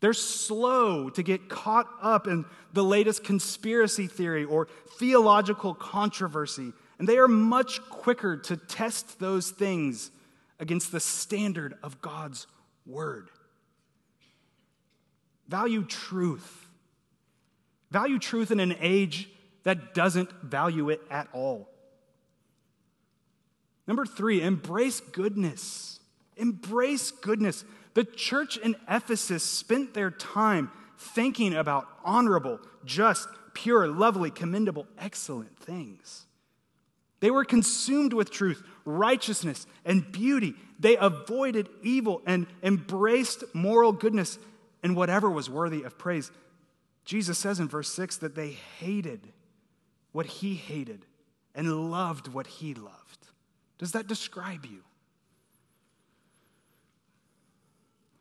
They're 0.00 0.12
slow 0.12 1.10
to 1.10 1.22
get 1.22 1.48
caught 1.48 1.86
up 2.00 2.26
in 2.26 2.44
the 2.72 2.82
latest 2.82 3.22
conspiracy 3.22 4.06
theory 4.06 4.44
or 4.44 4.66
theological 4.98 5.74
controversy, 5.74 6.72
and 7.02 7.08
they 7.08 7.18
are 7.18 7.26
much 7.26 7.82
quicker 7.90 8.36
to 8.36 8.56
test 8.56 9.18
those 9.18 9.50
things 9.50 10.12
against 10.60 10.92
the 10.92 11.00
standard 11.00 11.74
of 11.82 12.00
God's 12.00 12.46
Word. 12.86 13.28
Value 15.48 15.84
truth. 15.84 16.68
Value 17.90 18.20
truth 18.20 18.52
in 18.52 18.60
an 18.60 18.76
age 18.78 19.28
that 19.64 19.94
doesn't 19.94 20.30
value 20.44 20.90
it 20.90 21.00
at 21.10 21.26
all. 21.32 21.68
Number 23.88 24.06
three, 24.06 24.40
embrace 24.40 25.00
goodness. 25.00 25.98
Embrace 26.36 27.10
goodness. 27.10 27.64
The 27.94 28.04
church 28.04 28.58
in 28.58 28.76
Ephesus 28.88 29.42
spent 29.42 29.92
their 29.92 30.12
time 30.12 30.70
thinking 30.96 31.52
about 31.52 31.88
honorable, 32.04 32.60
just, 32.84 33.26
pure, 33.54 33.88
lovely, 33.88 34.30
commendable, 34.30 34.86
excellent 35.00 35.58
things. 35.58 36.26
They 37.22 37.30
were 37.30 37.44
consumed 37.44 38.12
with 38.12 38.32
truth, 38.32 38.64
righteousness, 38.84 39.68
and 39.84 40.10
beauty. 40.10 40.54
They 40.80 40.96
avoided 40.96 41.68
evil 41.80 42.20
and 42.26 42.48
embraced 42.64 43.44
moral 43.54 43.92
goodness 43.92 44.40
and 44.82 44.96
whatever 44.96 45.30
was 45.30 45.48
worthy 45.48 45.84
of 45.84 45.96
praise. 45.96 46.32
Jesus 47.04 47.38
says 47.38 47.60
in 47.60 47.68
verse 47.68 47.88
6 47.90 48.16
that 48.16 48.34
they 48.34 48.56
hated 48.80 49.20
what 50.10 50.26
he 50.26 50.56
hated 50.56 51.06
and 51.54 51.92
loved 51.92 52.26
what 52.26 52.48
he 52.48 52.74
loved. 52.74 53.28
Does 53.78 53.92
that 53.92 54.08
describe 54.08 54.66
you? 54.66 54.82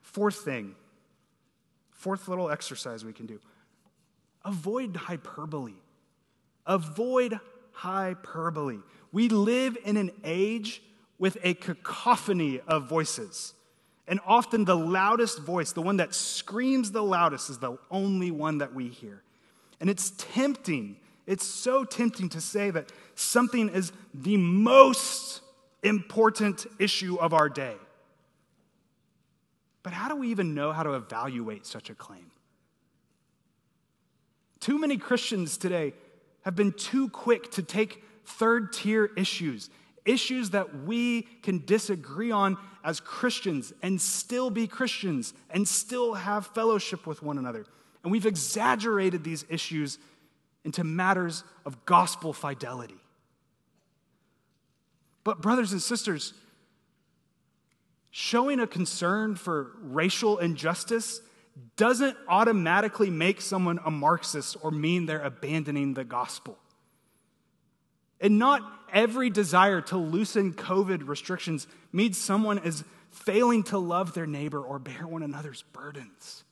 Fourth 0.04 0.46
thing, 0.46 0.76
fourth 1.90 2.28
little 2.28 2.52
exercise 2.52 3.04
we 3.04 3.14
can 3.14 3.26
do 3.26 3.40
avoid 4.46 4.96
hyperbole. 4.96 5.74
Avoid 6.68 7.40
hyperbole. 7.82 8.78
We 9.12 9.28
live 9.28 9.76
in 9.84 9.98
an 9.98 10.12
age 10.24 10.84
with 11.18 11.36
a 11.44 11.56
cacophony 11.56 12.60
of 12.68 12.88
voices. 12.88 13.56
And 14.08 14.20
often 14.24 14.66
the 14.66 14.78
loudest 14.78 15.40
voice, 15.40 15.72
the 15.72 15.82
one 15.82 15.98
that 15.98 16.14
screams 16.14 16.92
the 16.92 17.02
loudest, 17.02 17.50
is 17.50 17.58
the 17.58 17.78
only 17.90 18.30
one 18.30 18.60
that 18.60 18.76
we 18.76 18.90
hear. 18.90 19.24
And 19.80 19.90
it's 19.90 20.12
tempting, 20.12 20.98
it's 21.26 21.44
so 21.44 21.84
tempting 21.84 22.30
to 22.30 22.42
say 22.42 22.70
that 22.70 22.92
something 23.16 23.68
is 23.70 23.92
the 24.14 24.38
most 24.38 25.42
important 25.82 26.68
issue 26.78 27.16
of 27.16 27.34
our 27.34 27.50
day. 27.50 27.76
But 29.82 29.94
how 29.94 30.08
do 30.08 30.16
we 30.18 30.28
even 30.28 30.54
know 30.54 30.72
how 30.72 30.84
to 30.84 30.94
evaluate 30.94 31.66
such 31.66 31.90
a 31.90 31.96
claim? 31.96 32.30
Too 34.60 34.78
many 34.78 34.98
Christians 34.98 35.58
today 35.58 35.94
have 36.44 36.56
been 36.56 36.74
too 36.74 37.10
quick 37.10 37.52
to 37.52 37.64
take 37.64 38.04
third 38.26 38.74
tier 38.74 39.12
issues, 39.18 39.70
issues 40.06 40.52
that 40.52 40.84
we 40.84 41.24
can 41.44 41.64
disagree 41.66 42.32
on 42.32 42.58
as 42.84 43.00
Christians 43.00 43.74
and 43.82 44.02
still 44.02 44.50
be 44.50 44.68
Christians 44.68 45.34
and 45.50 45.68
still 45.68 46.14
have 46.14 46.48
fellowship 46.48 47.06
with 47.06 47.22
one 47.22 47.38
another. 47.38 47.66
And 48.04 48.12
we've 48.12 48.26
exaggerated 48.26 49.24
these 49.24 49.46
issues 49.50 50.00
into 50.64 50.84
matters 50.84 51.44
of 51.66 51.86
gospel 51.86 52.34
fidelity. 52.34 52.98
But, 55.24 55.42
brothers 55.42 55.72
and 55.72 55.82
sisters, 55.82 56.34
showing 58.10 58.60
a 58.60 58.68
concern 58.68 59.36
for 59.36 59.74
racial 59.82 60.40
injustice 60.40 61.22
doesn't 61.76 62.18
automatically 62.28 63.10
make 63.10 63.42
someone 63.42 63.80
a 63.86 63.92
Marxist 63.92 64.58
or 64.62 64.72
mean 64.72 65.06
they're 65.06 65.22
abandoning 65.22 65.94
the 65.94 66.04
gospel. 66.04 66.58
And 68.20 68.38
not 68.38 68.62
every 68.94 69.30
desire 69.30 69.82
to 69.82 69.98
loosen 69.98 70.54
COVID 70.54 71.08
restrictions 71.08 71.68
means 71.92 72.18
someone 72.18 72.60
is 72.60 72.84
failing 73.10 73.64
to 73.64 73.78
love 73.78 74.14
their 74.14 74.28
neighbor 74.28 74.62
or 74.62 74.80
bear 74.80 75.08
one 75.08 75.24
another's 75.24 75.64
burdens. 75.74 76.44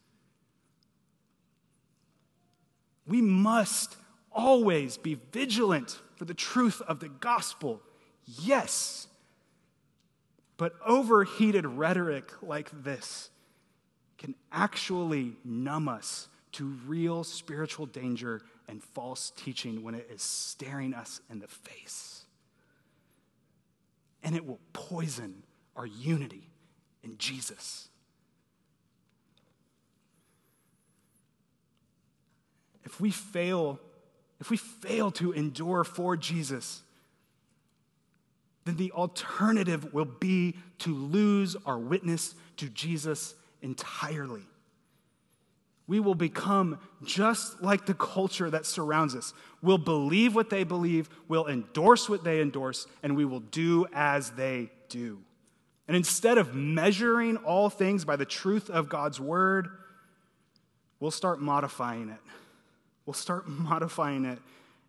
We 3.08 3.22
must 3.22 3.96
always 4.32 4.98
be 4.98 5.20
vigilant 5.32 6.00
for 6.16 6.26
the 6.26 6.34
truth 6.34 6.82
of 6.88 7.00
the 7.00 7.10
gospel. 7.10 7.82
Yes. 8.26 9.08
But 10.58 10.74
overheated 10.86 11.66
rhetoric 11.66 12.32
like 12.42 12.70
this 12.84 13.30
can 14.20 14.36
actually 14.52 15.38
numb 15.44 15.88
us 15.88 16.28
to 16.52 16.66
real 16.86 17.24
spiritual 17.24 17.86
danger 17.86 18.42
and 18.68 18.84
false 18.84 19.32
teaching 19.36 19.82
when 19.82 19.96
it 19.96 20.08
is 20.14 20.22
staring 20.22 20.94
us 20.94 21.22
in 21.32 21.40
the 21.40 21.48
face. 21.48 22.26
And 24.22 24.36
it 24.36 24.46
will 24.46 24.60
poison 24.74 25.44
our 25.76 25.86
unity 25.86 26.50
in 27.04 27.18
Jesus. 27.18 27.88
If 32.84 33.00
we 33.00 33.12
fail, 33.12 33.80
if 34.40 34.50
we 34.50 34.58
fail 34.58 35.12
to 35.12 35.32
endure 35.32 35.84
for 35.84 36.18
Jesus, 36.18 36.82
then 38.66 38.76
the 38.76 38.92
alternative 38.92 39.94
will 39.94 40.06
be 40.06 40.58
to 40.80 40.94
lose 40.94 41.56
our 41.66 41.78
witness 41.78 42.36
to 42.58 42.68
Jesus 42.68 43.36
entirely. 43.62 44.44
We 45.88 46.00
will 46.00 46.16
become 46.16 46.80
just 47.04 47.64
like 47.64 47.88
the 47.88 47.96
culture 47.96 48.50
that 48.50 48.66
surrounds 48.68 49.16
us. 49.16 49.34
We'll 49.62 49.80
believe 49.80 50.36
what 50.36 50.52
they 50.52 50.64
believe, 50.64 51.10
we'll 51.28 51.48
endorse 51.48 52.08
what 52.08 52.24
they 52.24 52.42
endorse, 52.42 52.86
and 53.02 53.16
we 53.16 53.26
will 53.26 53.40
do 53.40 53.88
as 53.92 54.30
they 54.32 54.70
do. 54.88 55.20
And 55.88 55.98
instead 55.98 56.38
of 56.38 56.54
measuring 56.54 57.38
all 57.38 57.72
things 57.72 58.06
by 58.06 58.16
the 58.16 58.26
truth 58.26 58.70
of 58.70 58.90
God's 58.90 59.20
word, 59.20 59.70
we'll 61.00 61.10
start 61.10 61.42
modifying 61.42 62.10
it. 62.10 62.20
We'll 63.08 63.16
start 63.16 63.48
modifying 63.48 64.26
it 64.26 64.38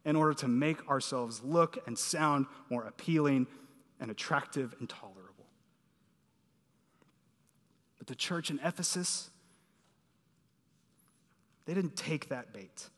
in 0.05 0.17
order 0.17 0.35
to 0.35 0.49
make 0.49 0.87
ourselves 0.91 1.43
look 1.43 1.79
and 1.87 1.99
sound 1.99 2.45
more 2.69 2.85
appealing 2.85 3.47
and 3.99 4.11
attractive 4.11 4.75
and 4.79 4.89
tolerable. 4.89 5.10
But 8.01 8.07
the 8.07 8.15
church 8.17 8.51
in 8.51 8.59
Ephesus, 8.65 9.29
they 11.67 11.75
didn't 11.75 11.97
take 11.97 12.31
that 12.31 12.53
bait. 12.53 12.89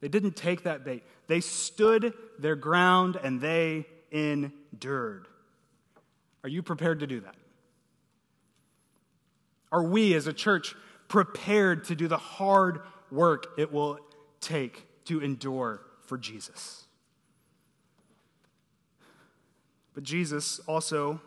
They 0.00 0.08
didn't 0.08 0.36
take 0.36 0.62
that 0.62 0.84
bait. 0.84 1.02
They 1.26 1.40
stood 1.40 2.14
their 2.38 2.54
ground 2.54 3.18
and 3.22 3.40
they 3.40 3.86
endured. 4.12 5.26
Are 6.44 6.48
you 6.48 6.62
prepared 6.62 7.00
to 7.00 7.06
do 7.08 7.20
that? 7.20 7.34
Are 9.72 9.82
we 9.82 10.14
as 10.14 10.28
a 10.28 10.32
church 10.32 10.76
prepared 11.08 11.84
to 11.86 11.96
do 11.96 12.06
the 12.06 12.16
hard 12.16 12.78
work 13.10 13.48
it 13.58 13.72
will 13.72 13.98
take 14.40 14.86
to 15.06 15.20
endure 15.20 15.80
for 16.06 16.16
Jesus? 16.16 16.84
But 19.94 20.04
Jesus 20.04 20.60
also 20.60 21.20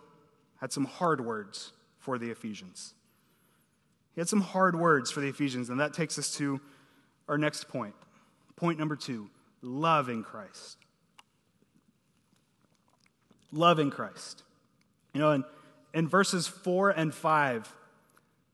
had 0.61 0.71
some 0.71 0.85
hard 0.85 1.19
words 1.19 1.73
for 2.07 2.17
the 2.17 2.31
Ephesians. 2.31 2.93
He 4.15 4.21
had 4.21 4.29
some 4.29 4.39
hard 4.39 4.79
words 4.79 5.11
for 5.11 5.19
the 5.19 5.27
Ephesians, 5.27 5.69
and 5.69 5.81
that 5.81 5.93
takes 5.93 6.17
us 6.17 6.33
to 6.37 6.61
our 7.27 7.37
next 7.37 7.67
point. 7.67 7.95
Point 8.55 8.79
number 8.79 8.95
two 8.95 9.29
love 9.61 10.07
in 10.07 10.23
Christ. 10.23 10.77
Love 13.51 13.79
in 13.79 13.91
Christ. 13.91 14.43
You 15.13 15.19
know, 15.19 15.31
in, 15.31 15.43
in 15.93 16.07
verses 16.07 16.47
four 16.47 16.91
and 16.91 17.13
five, 17.13 17.75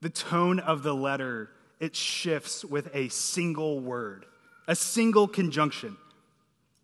the 0.02 0.10
tone 0.10 0.58
of 0.58 0.82
the 0.82 0.96
letter 0.96 1.52
it 1.80 1.96
shifts 1.96 2.66
with 2.66 2.90
a 2.96 3.08
single 3.10 3.80
word, 3.80 4.26
a 4.68 4.76
single 4.76 5.28
conjunction. 5.28 5.96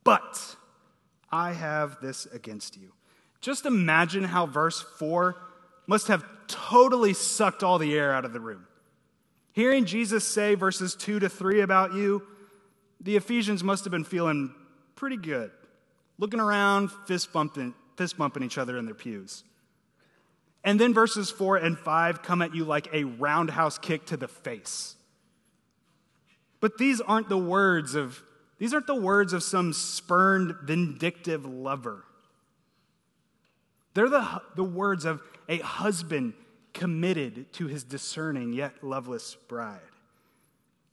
But 0.03 0.55
I 1.31 1.53
have 1.53 1.99
this 1.99 2.27
against 2.27 2.77
you. 2.77 2.91
Just 3.41 3.65
imagine 3.65 4.23
how 4.23 4.45
verse 4.45 4.79
4 4.99 5.35
must 5.89 6.07
have 6.07 6.23
totally 6.45 7.15
sucked 7.15 7.63
all 7.63 7.79
the 7.79 7.97
air 7.97 8.13
out 8.13 8.23
of 8.23 8.31
the 8.31 8.39
room. 8.39 8.67
Hearing 9.53 9.85
Jesus 9.85 10.23
say 10.23 10.53
verses 10.53 10.93
2 10.93 11.17
to 11.17 11.29
3 11.29 11.61
about 11.61 11.95
you, 11.95 12.21
the 13.01 13.15
Ephesians 13.15 13.63
must 13.63 13.85
have 13.85 13.91
been 13.91 14.03
feeling 14.03 14.53
pretty 14.95 15.17
good. 15.17 15.49
Looking 16.19 16.39
around, 16.39 16.91
fist 17.07 17.33
bumping, 17.33 17.73
fist 17.97 18.19
bumping 18.19 18.43
each 18.43 18.59
other 18.59 18.77
in 18.77 18.85
their 18.85 18.93
pews. 18.93 19.43
And 20.63 20.79
then 20.79 20.93
verses 20.93 21.31
4 21.31 21.57
and 21.57 21.75
5 21.75 22.21
come 22.21 22.43
at 22.43 22.53
you 22.53 22.65
like 22.65 22.87
a 22.93 23.05
roundhouse 23.05 23.79
kick 23.79 24.05
to 24.07 24.17
the 24.17 24.27
face. 24.27 24.95
But 26.59 26.77
these 26.77 27.01
aren't 27.01 27.29
the 27.29 27.37
words 27.37 27.95
of 27.95 28.21
these 28.59 28.75
aren't 28.75 28.87
the 28.87 28.93
words 28.93 29.33
of 29.33 29.41
some 29.41 29.73
spurned 29.73 30.53
vindictive 30.61 31.45
lover. 31.45 32.05
They're 33.99 34.07
the, 34.07 34.41
the 34.55 34.63
words 34.63 35.03
of 35.03 35.21
a 35.49 35.57
husband 35.57 36.31
committed 36.73 37.51
to 37.51 37.67
his 37.67 37.83
discerning 37.83 38.53
yet 38.53 38.81
loveless 38.81 39.35
bride. 39.49 39.81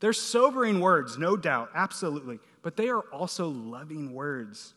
They're 0.00 0.12
sobering 0.12 0.80
words, 0.80 1.16
no 1.16 1.36
doubt, 1.36 1.70
absolutely, 1.72 2.40
but 2.62 2.76
they 2.76 2.88
are 2.88 3.02
also 3.12 3.46
loving 3.46 4.12
words. 4.12 4.74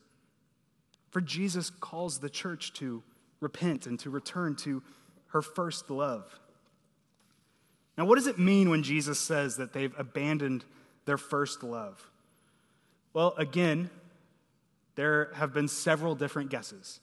For 1.10 1.22
Jesus 1.22 1.72
calls 1.72 2.20
the 2.20 2.30
church 2.30 2.72
to 2.74 3.02
repent 3.40 3.88
and 3.88 3.98
to 4.02 4.12
return 4.12 4.56
to 4.58 4.84
her 5.30 5.42
first 5.42 5.90
love. 5.90 6.40
Now, 7.98 8.06
what 8.06 8.18
does 8.18 8.28
it 8.28 8.38
mean 8.38 8.70
when 8.70 8.84
Jesus 8.84 9.20
says 9.20 9.58
that 9.58 9.74
they've 9.74 9.96
abandoned 9.98 10.66
their 11.06 11.18
first 11.18 11.64
love? 11.64 12.12
Well, 13.12 13.34
again, 13.40 13.90
there 14.94 15.32
have 15.34 15.52
been 15.52 15.68
several 15.68 16.14
different 16.14 16.52
guesses. 16.52 17.00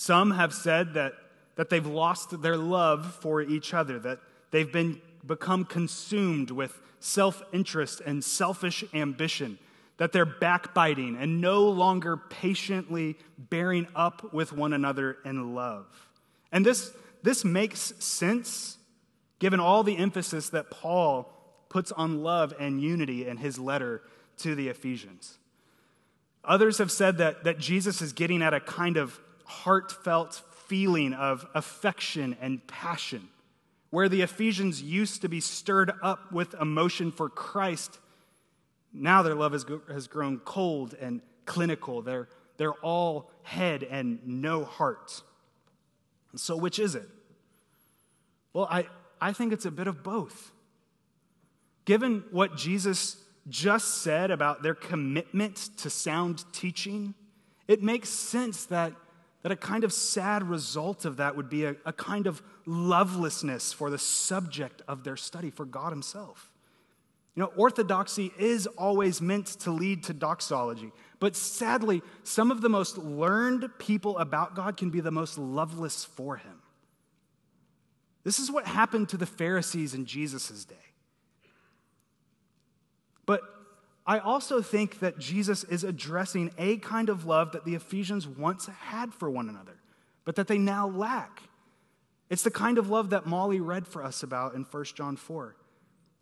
Some 0.00 0.30
have 0.30 0.54
said 0.54 0.94
that, 0.94 1.14
that 1.56 1.70
they've 1.70 1.84
lost 1.84 2.40
their 2.40 2.56
love 2.56 3.16
for 3.16 3.42
each 3.42 3.74
other, 3.74 3.98
that 3.98 4.20
they've 4.52 4.72
been, 4.72 5.00
become 5.26 5.64
consumed 5.64 6.52
with 6.52 6.80
self 7.00 7.42
interest 7.52 8.00
and 8.06 8.22
selfish 8.22 8.84
ambition, 8.94 9.58
that 9.96 10.12
they're 10.12 10.24
backbiting 10.24 11.16
and 11.16 11.40
no 11.40 11.64
longer 11.68 12.16
patiently 12.16 13.18
bearing 13.36 13.88
up 13.96 14.32
with 14.32 14.52
one 14.52 14.72
another 14.72 15.16
in 15.24 15.56
love. 15.56 15.86
And 16.52 16.64
this, 16.64 16.92
this 17.24 17.44
makes 17.44 17.92
sense 17.98 18.78
given 19.40 19.58
all 19.58 19.82
the 19.82 19.98
emphasis 19.98 20.50
that 20.50 20.70
Paul 20.70 21.28
puts 21.70 21.90
on 21.90 22.22
love 22.22 22.54
and 22.60 22.80
unity 22.80 23.26
in 23.26 23.38
his 23.38 23.58
letter 23.58 24.02
to 24.36 24.54
the 24.54 24.68
Ephesians. 24.68 25.38
Others 26.44 26.78
have 26.78 26.92
said 26.92 27.18
that, 27.18 27.42
that 27.42 27.58
Jesus 27.58 28.00
is 28.00 28.12
getting 28.12 28.42
at 28.42 28.54
a 28.54 28.60
kind 28.60 28.96
of 28.96 29.18
heartfelt 29.48 30.42
feeling 30.66 31.14
of 31.14 31.46
affection 31.54 32.36
and 32.40 32.64
passion. 32.66 33.28
Where 33.90 34.10
the 34.10 34.20
Ephesians 34.20 34.82
used 34.82 35.22
to 35.22 35.28
be 35.28 35.40
stirred 35.40 35.90
up 36.02 36.30
with 36.30 36.54
emotion 36.60 37.10
for 37.10 37.30
Christ, 37.30 37.98
now 38.92 39.22
their 39.22 39.34
love 39.34 39.52
has, 39.52 39.64
has 39.90 40.06
grown 40.06 40.38
cold 40.40 40.94
and 41.00 41.22
clinical. 41.46 42.02
They're, 42.02 42.28
they're 42.58 42.74
all 42.74 43.30
head 43.42 43.82
and 43.82 44.18
no 44.26 44.64
heart. 44.64 45.22
So, 46.36 46.54
which 46.54 46.78
is 46.78 46.94
it? 46.94 47.08
Well, 48.52 48.68
I, 48.70 48.86
I 49.18 49.32
think 49.32 49.54
it's 49.54 49.64
a 49.64 49.70
bit 49.70 49.86
of 49.86 50.02
both. 50.02 50.52
Given 51.86 52.24
what 52.30 52.54
Jesus 52.54 53.16
just 53.48 54.02
said 54.02 54.30
about 54.30 54.62
their 54.62 54.74
commitment 54.74 55.70
to 55.78 55.88
sound 55.88 56.44
teaching, 56.52 57.14
it 57.66 57.82
makes 57.82 58.10
sense 58.10 58.66
that, 58.66 58.92
that 59.42 59.52
a 59.52 59.56
kind 59.56 59.84
of 59.84 59.92
sad 59.92 60.42
result 60.42 61.04
of 61.04 61.16
that 61.18 61.36
would 61.36 61.48
be 61.48 61.64
a, 61.64 61.76
a 61.84 61.92
kind 61.92 62.26
of 62.26 62.42
lovelessness 62.66 63.72
for 63.72 63.90
the 63.90 63.98
subject 63.98 64.82
of 64.88 65.04
their 65.04 65.16
study, 65.16 65.50
for 65.50 65.64
God 65.64 65.90
Himself. 65.90 66.50
You 67.34 67.44
know, 67.44 67.52
orthodoxy 67.56 68.32
is 68.38 68.66
always 68.66 69.20
meant 69.22 69.46
to 69.60 69.70
lead 69.70 70.02
to 70.04 70.12
doxology, 70.12 70.90
but 71.20 71.36
sadly, 71.36 72.02
some 72.24 72.50
of 72.50 72.60
the 72.60 72.68
most 72.68 72.98
learned 72.98 73.70
people 73.78 74.18
about 74.18 74.56
God 74.56 74.76
can 74.76 74.90
be 74.90 75.00
the 75.00 75.12
most 75.12 75.38
loveless 75.38 76.04
for 76.04 76.36
Him. 76.36 76.62
This 78.24 78.40
is 78.40 78.50
what 78.50 78.66
happened 78.66 79.08
to 79.10 79.16
the 79.16 79.26
Pharisees 79.26 79.94
in 79.94 80.04
Jesus' 80.04 80.64
day. 80.64 80.74
But 83.24 83.42
I 84.08 84.20
also 84.20 84.62
think 84.62 85.00
that 85.00 85.18
Jesus 85.18 85.64
is 85.64 85.84
addressing 85.84 86.50
a 86.56 86.78
kind 86.78 87.10
of 87.10 87.26
love 87.26 87.52
that 87.52 87.66
the 87.66 87.74
Ephesians 87.74 88.26
once 88.26 88.64
had 88.64 89.12
for 89.12 89.28
one 89.28 89.50
another, 89.50 89.76
but 90.24 90.36
that 90.36 90.48
they 90.48 90.56
now 90.56 90.88
lack. 90.88 91.42
It's 92.30 92.42
the 92.42 92.50
kind 92.50 92.78
of 92.78 92.88
love 92.88 93.10
that 93.10 93.26
Molly 93.26 93.60
read 93.60 93.86
for 93.86 94.02
us 94.02 94.22
about 94.22 94.54
in 94.54 94.62
1 94.62 94.84
John 94.94 95.16
4. 95.16 95.54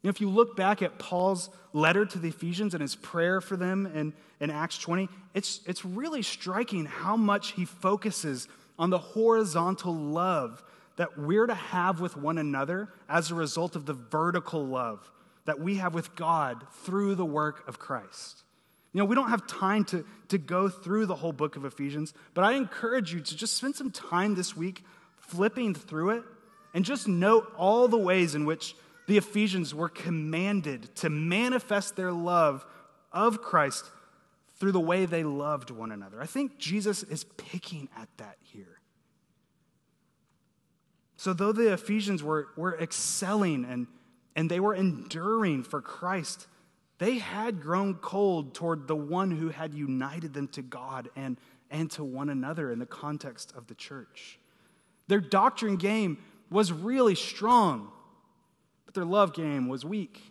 You 0.02 0.08
know, 0.08 0.10
if 0.10 0.20
you 0.20 0.28
look 0.28 0.56
back 0.56 0.82
at 0.82 0.98
Paul's 0.98 1.48
letter 1.72 2.04
to 2.04 2.18
the 2.18 2.30
Ephesians 2.30 2.74
and 2.74 2.82
his 2.82 2.96
prayer 2.96 3.40
for 3.40 3.56
them 3.56 3.86
in, 3.86 4.14
in 4.40 4.50
Acts 4.50 4.78
20, 4.78 5.08
it's, 5.34 5.60
it's 5.64 5.84
really 5.84 6.22
striking 6.22 6.86
how 6.86 7.16
much 7.16 7.52
he 7.52 7.64
focuses 7.64 8.48
on 8.80 8.90
the 8.90 8.98
horizontal 8.98 9.94
love 9.94 10.60
that 10.96 11.16
we're 11.16 11.46
to 11.46 11.54
have 11.54 12.00
with 12.00 12.16
one 12.16 12.38
another 12.38 12.88
as 13.08 13.30
a 13.30 13.36
result 13.36 13.76
of 13.76 13.86
the 13.86 13.92
vertical 13.92 14.66
love 14.66 15.08
that 15.46 15.60
we 15.60 15.76
have 15.76 15.94
with 15.94 16.14
God 16.14 16.66
through 16.84 17.14
the 17.14 17.24
work 17.24 17.66
of 17.66 17.78
Christ. 17.78 18.42
You 18.92 19.00
know, 19.00 19.04
we 19.04 19.14
don't 19.14 19.30
have 19.30 19.46
time 19.46 19.84
to, 19.86 20.04
to 20.28 20.38
go 20.38 20.68
through 20.68 21.06
the 21.06 21.14
whole 21.14 21.32
book 21.32 21.56
of 21.56 21.64
Ephesians, 21.64 22.14
but 22.34 22.44
I 22.44 22.52
encourage 22.52 23.12
you 23.12 23.20
to 23.20 23.36
just 23.36 23.56
spend 23.56 23.74
some 23.74 23.90
time 23.90 24.34
this 24.34 24.56
week 24.56 24.84
flipping 25.18 25.74
through 25.74 26.10
it 26.10 26.24
and 26.74 26.84
just 26.84 27.08
note 27.08 27.52
all 27.56 27.88
the 27.88 27.98
ways 27.98 28.34
in 28.34 28.44
which 28.44 28.74
the 29.06 29.18
Ephesians 29.18 29.74
were 29.74 29.88
commanded 29.88 30.94
to 30.96 31.10
manifest 31.10 31.96
their 31.96 32.12
love 32.12 32.66
of 33.12 33.40
Christ 33.40 33.84
through 34.58 34.72
the 34.72 34.80
way 34.80 35.06
they 35.06 35.24
loved 35.24 35.70
one 35.70 35.92
another. 35.92 36.20
I 36.20 36.26
think 36.26 36.58
Jesus 36.58 37.02
is 37.02 37.24
picking 37.24 37.88
at 37.96 38.08
that 38.16 38.36
here. 38.42 38.80
So, 41.16 41.32
though 41.32 41.52
the 41.52 41.72
Ephesians 41.72 42.22
were, 42.22 42.48
were 42.56 42.78
excelling 42.78 43.64
and 43.64 43.86
and 44.36 44.50
they 44.50 44.60
were 44.60 44.74
enduring 44.74 45.62
for 45.62 45.80
Christ, 45.80 46.46
they 46.98 47.18
had 47.18 47.60
grown 47.60 47.94
cold 47.94 48.54
toward 48.54 48.86
the 48.86 48.94
one 48.94 49.30
who 49.30 49.48
had 49.48 49.74
united 49.74 50.34
them 50.34 50.46
to 50.48 50.62
God 50.62 51.08
and, 51.16 51.38
and 51.70 51.90
to 51.92 52.04
one 52.04 52.28
another 52.28 52.70
in 52.70 52.78
the 52.78 52.86
context 52.86 53.54
of 53.56 53.66
the 53.66 53.74
church. 53.74 54.38
Their 55.08 55.20
doctrine 55.20 55.76
game 55.76 56.18
was 56.50 56.70
really 56.70 57.14
strong, 57.14 57.90
but 58.84 58.94
their 58.94 59.04
love 59.04 59.32
game 59.32 59.68
was 59.68 59.84
weak. 59.84 60.22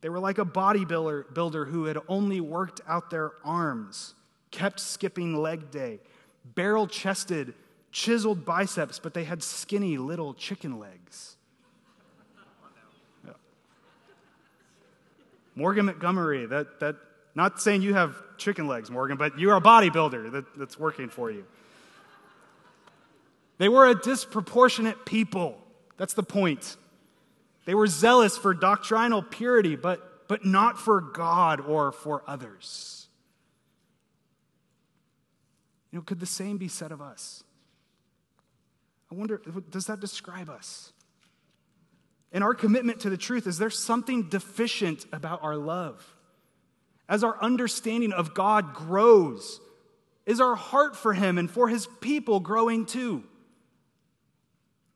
They 0.00 0.08
were 0.08 0.18
like 0.18 0.38
a 0.38 0.44
bodybuilder 0.44 1.32
builder 1.32 1.64
who 1.66 1.84
had 1.84 1.98
only 2.08 2.40
worked 2.40 2.80
out 2.88 3.10
their 3.10 3.32
arms, 3.44 4.14
kept 4.50 4.80
skipping 4.80 5.36
leg 5.36 5.70
day, 5.70 6.00
barrel 6.44 6.86
chested, 6.86 7.54
chiseled 7.92 8.44
biceps, 8.44 8.98
but 8.98 9.14
they 9.14 9.24
had 9.24 9.42
skinny 9.42 9.98
little 9.98 10.34
chicken 10.34 10.78
legs. 10.78 11.36
Morgan 15.54 15.86
Montgomery, 15.86 16.46
that, 16.46 16.80
that, 16.80 16.96
not 17.34 17.60
saying 17.60 17.82
you 17.82 17.94
have 17.94 18.16
chicken 18.36 18.66
legs, 18.66 18.90
Morgan, 18.90 19.16
but 19.16 19.38
you're 19.38 19.56
a 19.56 19.60
bodybuilder 19.60 20.32
that, 20.32 20.58
that's 20.58 20.78
working 20.78 21.08
for 21.08 21.30
you. 21.30 21.44
They 23.58 23.68
were 23.68 23.86
a 23.86 23.94
disproportionate 23.94 25.04
people. 25.04 25.58
That's 25.96 26.14
the 26.14 26.22
point. 26.22 26.76
They 27.64 27.74
were 27.74 27.86
zealous 27.86 28.36
for 28.36 28.54
doctrinal 28.54 29.22
purity, 29.22 29.76
but, 29.76 30.26
but 30.26 30.44
not 30.44 30.78
for 30.78 31.00
God 31.00 31.60
or 31.60 31.92
for 31.92 32.24
others. 32.26 33.06
You 35.90 35.98
know, 35.98 36.02
could 36.02 36.20
the 36.20 36.26
same 36.26 36.56
be 36.56 36.68
said 36.68 36.90
of 36.90 37.00
us? 37.00 37.44
I 39.10 39.14
wonder, 39.14 39.40
does 39.70 39.86
that 39.86 40.00
describe 40.00 40.48
us? 40.48 40.92
In 42.32 42.42
our 42.42 42.54
commitment 42.54 43.00
to 43.00 43.10
the 43.10 43.16
truth, 43.16 43.46
is 43.46 43.58
there 43.58 43.70
something 43.70 44.28
deficient 44.28 45.04
about 45.12 45.42
our 45.42 45.56
love? 45.56 46.04
As 47.08 47.22
our 47.22 47.40
understanding 47.42 48.12
of 48.12 48.32
God 48.32 48.74
grows, 48.74 49.60
is 50.24 50.40
our 50.40 50.54
heart 50.54 50.96
for 50.96 51.12
Him 51.12 51.36
and 51.36 51.50
for 51.50 51.68
His 51.68 51.86
people 52.00 52.40
growing 52.40 52.86
too? 52.86 53.24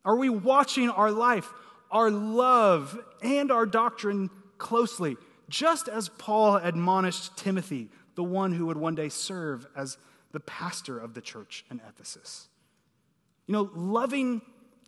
Are 0.04 0.16
we 0.16 0.28
watching 0.28 0.88
our 0.88 1.10
life, 1.10 1.52
our 1.90 2.10
love, 2.10 2.98
and 3.22 3.50
our 3.50 3.66
doctrine 3.66 4.30
closely, 4.56 5.16
just 5.48 5.88
as 5.88 6.08
Paul 6.08 6.56
admonished 6.56 7.36
Timothy, 7.36 7.88
the 8.14 8.24
one 8.24 8.52
who 8.52 8.66
would 8.66 8.78
one 8.78 8.94
day 8.94 9.10
serve 9.10 9.66
as 9.76 9.98
the 10.32 10.40
pastor 10.40 10.98
of 10.98 11.12
the 11.12 11.20
church 11.20 11.64
in 11.70 11.80
Ephesus? 11.86 12.48
You 13.46 13.52
know, 13.52 13.70
loving 13.74 14.40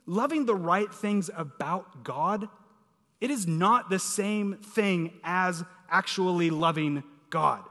loving 0.08 0.46
the 0.46 0.54
right 0.54 0.92
things 0.92 1.30
about 1.36 2.02
God, 2.02 2.48
it 3.20 3.30
is 3.30 3.46
not 3.46 3.90
the 3.90 3.98
same 3.98 4.56
thing 4.56 5.12
as 5.22 5.62
actually 5.90 6.50
loving 6.50 7.04
God. 7.30 7.62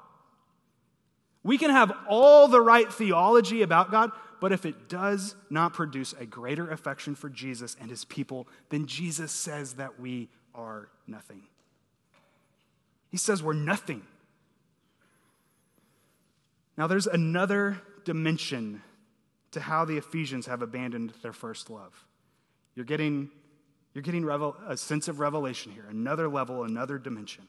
We 1.43 1.57
can 1.57 1.71
have 1.71 1.91
all 2.07 2.47
the 2.47 2.61
right 2.61 2.91
theology 2.91 3.63
about 3.63 3.89
God, 3.89 4.11
but 4.39 4.51
if 4.51 4.65
it 4.65 4.87
does 4.87 5.35
not 5.49 5.73
produce 5.73 6.13
a 6.13 6.25
greater 6.25 6.69
affection 6.69 7.15
for 7.15 7.29
Jesus 7.29 7.75
and 7.81 7.89
his 7.89 8.05
people, 8.05 8.47
then 8.69 8.85
Jesus 8.85 9.31
says 9.31 9.73
that 9.73 9.99
we 9.99 10.29
are 10.53 10.89
nothing. 11.07 11.43
He 13.09 13.17
says 13.17 13.41
we're 13.41 13.53
nothing. 13.53 14.03
Now, 16.77 16.85
there's 16.85 17.07
another 17.07 17.81
dimension 18.05 18.83
to 19.51 19.59
how 19.59 19.85
the 19.85 19.97
Ephesians 19.97 20.45
have 20.45 20.61
abandoned 20.61 21.13
their 21.23 21.33
first 21.33 21.71
love. 21.71 22.05
You're 22.77 22.85
getting, 22.85 23.31
you're 23.95 24.03
getting 24.03 24.23
revel, 24.23 24.55
a 24.67 24.77
sense 24.77 25.07
of 25.07 25.19
revelation 25.19 25.71
here, 25.71 25.87
another 25.89 26.29
level, 26.29 26.63
another 26.63 26.99
dimension. 26.99 27.47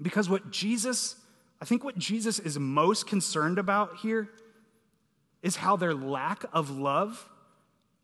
Because 0.00 0.30
what 0.30 0.52
Jesus, 0.52 1.16
I 1.60 1.64
think 1.64 1.82
what 1.82 1.98
Jesus 1.98 2.38
is 2.38 2.56
most 2.56 3.08
concerned 3.08 3.58
about 3.58 3.96
here 3.96 4.30
is 5.42 5.56
how 5.56 5.74
their 5.74 5.92
lack 5.92 6.44
of 6.52 6.70
love 6.70 7.28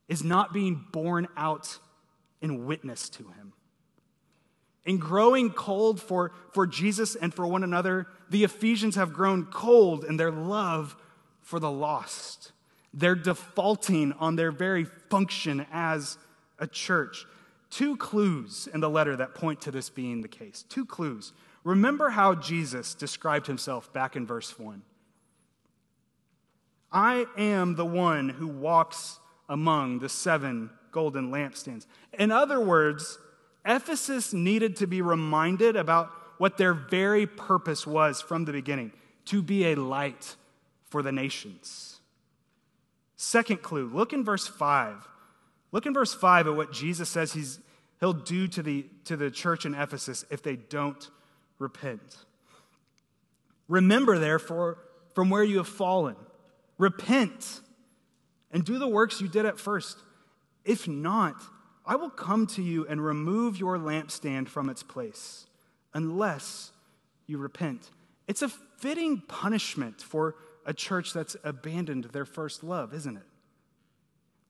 is 0.09 0.25
not 0.25 0.53
being 0.53 0.85
borne 0.91 1.29
out 1.37 1.79
in 2.41 2.67
witness 2.67 3.09
to 3.11 3.23
him. 3.23 3.53
In 4.85 4.99
growing 4.99 5.51
cold 5.51 6.03
for, 6.03 6.33
for 6.51 6.67
Jesus 6.67 7.15
and 7.15 7.33
for 7.33 7.47
one 7.47 7.63
another, 7.63 8.09
the 8.29 8.43
Ephesians 8.43 8.97
have 8.97 9.13
grown 9.13 9.45
cold 9.45 10.03
in 10.05 10.17
their 10.17 10.33
love 10.33 10.97
for 11.43 11.61
the 11.61 11.71
lost. 11.71 12.51
They're 12.95 13.15
defaulting 13.15 14.13
on 14.15 14.37
their 14.37 14.53
very 14.53 14.85
function 14.85 15.67
as 15.73 16.19
a 16.59 16.67
church. 16.67 17.27
Two 17.71 17.97
clues 17.97 18.69
in 18.73 18.81
the 18.81 18.91
letter 18.91 19.17
that 19.17 19.35
point 19.35 19.63
to 19.63 19.71
this 19.71 19.89
being 19.89 20.21
the 20.21 20.29
case. 20.29 20.65
Two 20.69 20.85
clues. 20.85 21.33
Remember 21.65 22.11
how 22.11 22.35
Jesus 22.35 22.95
described 22.95 23.47
himself 23.47 23.93
back 23.93 24.17
in 24.17 24.27
verse 24.27 24.59
1. 24.59 24.83
I 26.91 27.27
am 27.39 27.77
the 27.77 27.87
one 27.87 28.29
who 28.29 28.47
walks 28.47 29.19
among 29.49 30.01
the 30.01 30.09
seven 30.09 30.71
golden 30.91 31.31
lampstands. 31.31 31.87
In 32.19 32.31
other 32.31 32.61
words, 32.61 33.19
Ephesus 33.65 34.33
needed 34.35 34.77
to 34.77 34.87
be 34.87 35.01
reminded 35.01 35.77
about 35.77 36.11
what 36.39 36.59
their 36.59 36.75
very 36.75 37.27
purpose 37.27 37.87
was 37.87 38.21
from 38.21 38.45
the 38.45 38.53
beginning 38.53 38.93
to 39.27 39.41
be 39.41 39.67
a 39.67 39.77
light 39.77 40.37
for 40.85 41.03
the 41.03 41.13
nations. 41.13 42.01
Second 43.23 43.63
clue 43.63 43.87
look 43.87 44.13
in 44.13 44.25
verse 44.25 44.49
5. 44.49 45.09
Look 45.71 45.87
in 45.87 45.95
verse 45.95 46.13
5 46.13 46.49
at 46.49 46.57
what 46.57 46.73
Jesus 46.73 47.09
says 47.09 47.33
he's, 47.33 47.61
he'll 48.01 48.13
do 48.13 48.49
to 48.49 48.65
the, 48.65 48.85
to 49.05 49.17
the 49.17 49.31
church 49.31 49.65
in 49.65 49.75
Ephesus 49.75 50.25
if 50.29 50.43
they 50.43 50.57
don't 50.57 51.09
repent. 51.61 52.17
Remember, 53.69 54.19
therefore, 54.19 54.79
from 55.15 55.31
where 55.31 55.45
you 55.45 55.59
have 55.59 55.69
fallen. 55.69 56.17
Repent 56.79 57.61
and 58.51 58.65
do 58.65 58.77
the 58.81 58.89
works 58.89 59.21
you 59.21 59.29
did 59.29 59.47
at 59.47 59.57
first. 59.57 59.99
If 60.65 60.89
not, 60.89 61.37
I 61.87 61.95
will 61.95 62.11
come 62.11 62.49
to 62.49 62.63
you 62.63 62.89
and 62.89 63.01
remove 63.05 63.57
your 63.57 63.79
lampstand 63.79 64.49
from 64.49 64.69
its 64.69 64.83
place, 64.83 65.47
unless 65.95 66.73
you 67.29 67.39
repent. 67.39 67.89
It's 68.27 68.43
a 68.43 68.49
fitting 68.49 69.21
punishment 69.29 70.03
for 70.03 70.35
a 70.67 70.75
church 70.75 71.13
that's 71.13 71.37
abandoned 71.45 72.05
their 72.05 72.25
first 72.25 72.63
love, 72.63 72.95
isn't 72.95 73.17
it? 73.17 73.23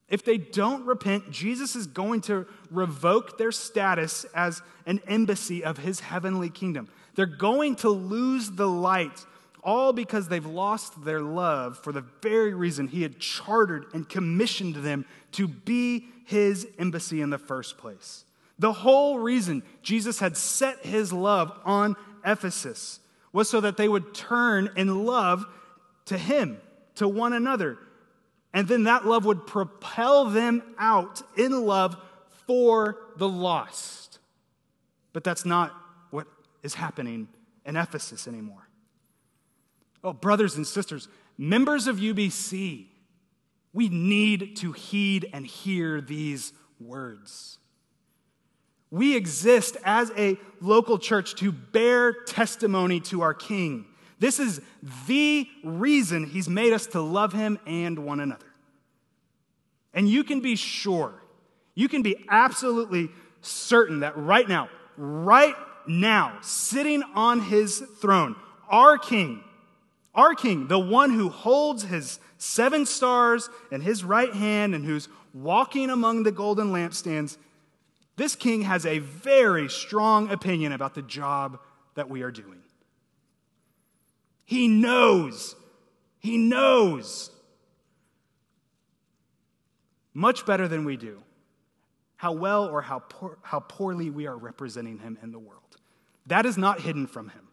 If 0.08 0.24
they 0.24 0.36
don't 0.36 0.84
repent, 0.84 1.30
Jesus 1.30 1.74
is 1.74 1.86
going 1.86 2.20
to 2.22 2.46
revoke 2.70 3.38
their 3.38 3.52
status 3.52 4.26
as 4.34 4.60
an 4.84 5.00
embassy 5.08 5.64
of 5.64 5.78
his 5.78 6.00
heavenly 6.00 6.50
kingdom. 6.50 6.88
They're 7.14 7.24
going 7.24 7.76
to 7.76 7.88
lose 7.88 8.50
the 8.50 8.68
light, 8.68 9.24
all 9.62 9.94
because 9.94 10.28
they've 10.28 10.44
lost 10.44 11.04
their 11.04 11.22
love 11.22 11.78
for 11.78 11.92
the 11.92 12.04
very 12.20 12.52
reason 12.52 12.88
he 12.88 13.02
had 13.02 13.20
chartered 13.20 13.86
and 13.94 14.06
commissioned 14.06 14.76
them 14.76 15.06
to 15.32 15.48
be 15.48 16.08
his 16.26 16.66
embassy 16.78 17.22
in 17.22 17.30
the 17.30 17.38
first 17.38 17.78
place. 17.78 18.26
The 18.58 18.72
whole 18.72 19.18
reason 19.18 19.62
Jesus 19.82 20.18
had 20.18 20.36
set 20.36 20.84
his 20.84 21.10
love 21.12 21.52
on 21.64 21.96
Ephesus 22.24 23.00
was 23.32 23.48
so 23.48 23.60
that 23.62 23.76
they 23.76 23.88
would 23.88 24.14
turn 24.14 24.70
in 24.76 25.06
love 25.06 25.46
to 26.06 26.18
Him, 26.18 26.60
to 26.96 27.08
one 27.08 27.32
another. 27.32 27.78
And 28.54 28.68
then 28.68 28.84
that 28.84 29.06
love 29.06 29.24
would 29.24 29.46
propel 29.46 30.26
them 30.26 30.62
out 30.78 31.22
in 31.36 31.64
love 31.64 31.96
for 32.46 32.98
the 33.16 33.28
lost. 33.28 34.18
But 35.12 35.24
that's 35.24 35.44
not 35.44 35.74
what 36.10 36.26
is 36.62 36.74
happening 36.74 37.28
in 37.64 37.76
Ephesus 37.76 38.28
anymore. 38.28 38.68
Oh, 40.04 40.12
brothers 40.12 40.56
and 40.56 40.66
sisters, 40.66 41.08
members 41.38 41.86
of 41.86 41.96
UBC, 41.96 42.86
we 43.72 43.88
need 43.88 44.56
to 44.56 44.72
heed 44.72 45.30
and 45.32 45.46
hear 45.46 46.00
these 46.00 46.52
words. 46.80 47.58
We 48.90 49.16
exist 49.16 49.76
as 49.84 50.12
a 50.18 50.36
local 50.60 50.98
church 50.98 51.36
to 51.36 51.52
bear 51.52 52.12
testimony 52.12 53.00
to 53.00 53.22
our 53.22 53.32
King. 53.32 53.86
This 54.22 54.38
is 54.38 54.60
the 55.08 55.48
reason 55.64 56.26
he's 56.26 56.48
made 56.48 56.72
us 56.72 56.86
to 56.86 57.00
love 57.00 57.32
him 57.32 57.58
and 57.66 57.98
one 57.98 58.20
another. 58.20 58.46
And 59.92 60.08
you 60.08 60.22
can 60.22 60.38
be 60.38 60.54
sure, 60.54 61.20
you 61.74 61.88
can 61.88 62.02
be 62.02 62.24
absolutely 62.28 63.08
certain 63.40 63.98
that 64.00 64.16
right 64.16 64.48
now, 64.48 64.68
right 64.96 65.56
now, 65.88 66.38
sitting 66.40 67.02
on 67.16 67.40
his 67.40 67.82
throne, 68.00 68.36
our 68.68 68.96
king, 68.96 69.42
our 70.14 70.36
king, 70.36 70.68
the 70.68 70.78
one 70.78 71.10
who 71.10 71.28
holds 71.28 71.82
his 71.82 72.20
seven 72.38 72.86
stars 72.86 73.50
in 73.72 73.80
his 73.80 74.04
right 74.04 74.32
hand 74.32 74.72
and 74.72 74.84
who's 74.84 75.08
walking 75.34 75.90
among 75.90 76.22
the 76.22 76.30
golden 76.30 76.68
lampstands, 76.68 77.38
this 78.14 78.36
king 78.36 78.62
has 78.62 78.86
a 78.86 79.00
very 79.00 79.68
strong 79.68 80.30
opinion 80.30 80.70
about 80.70 80.94
the 80.94 81.02
job 81.02 81.58
that 81.96 82.08
we 82.08 82.22
are 82.22 82.30
doing. 82.30 82.61
He 84.52 84.68
knows. 84.68 85.56
He 86.18 86.36
knows. 86.36 87.30
Much 90.12 90.44
better 90.44 90.68
than 90.68 90.84
we 90.84 90.98
do. 90.98 91.22
How 92.16 92.32
well 92.32 92.66
or 92.66 92.82
how, 92.82 92.98
poor, 92.98 93.38
how 93.40 93.60
poorly 93.60 94.10
we 94.10 94.26
are 94.26 94.36
representing 94.36 94.98
him 94.98 95.16
in 95.22 95.32
the 95.32 95.38
world. 95.38 95.78
That 96.26 96.44
is 96.44 96.58
not 96.58 96.82
hidden 96.82 97.06
from 97.06 97.30
him. 97.30 97.48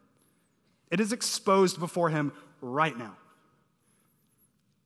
It 0.90 1.00
is 1.00 1.14
exposed 1.14 1.80
before 1.80 2.10
him 2.10 2.34
right 2.60 2.98
now. 2.98 3.16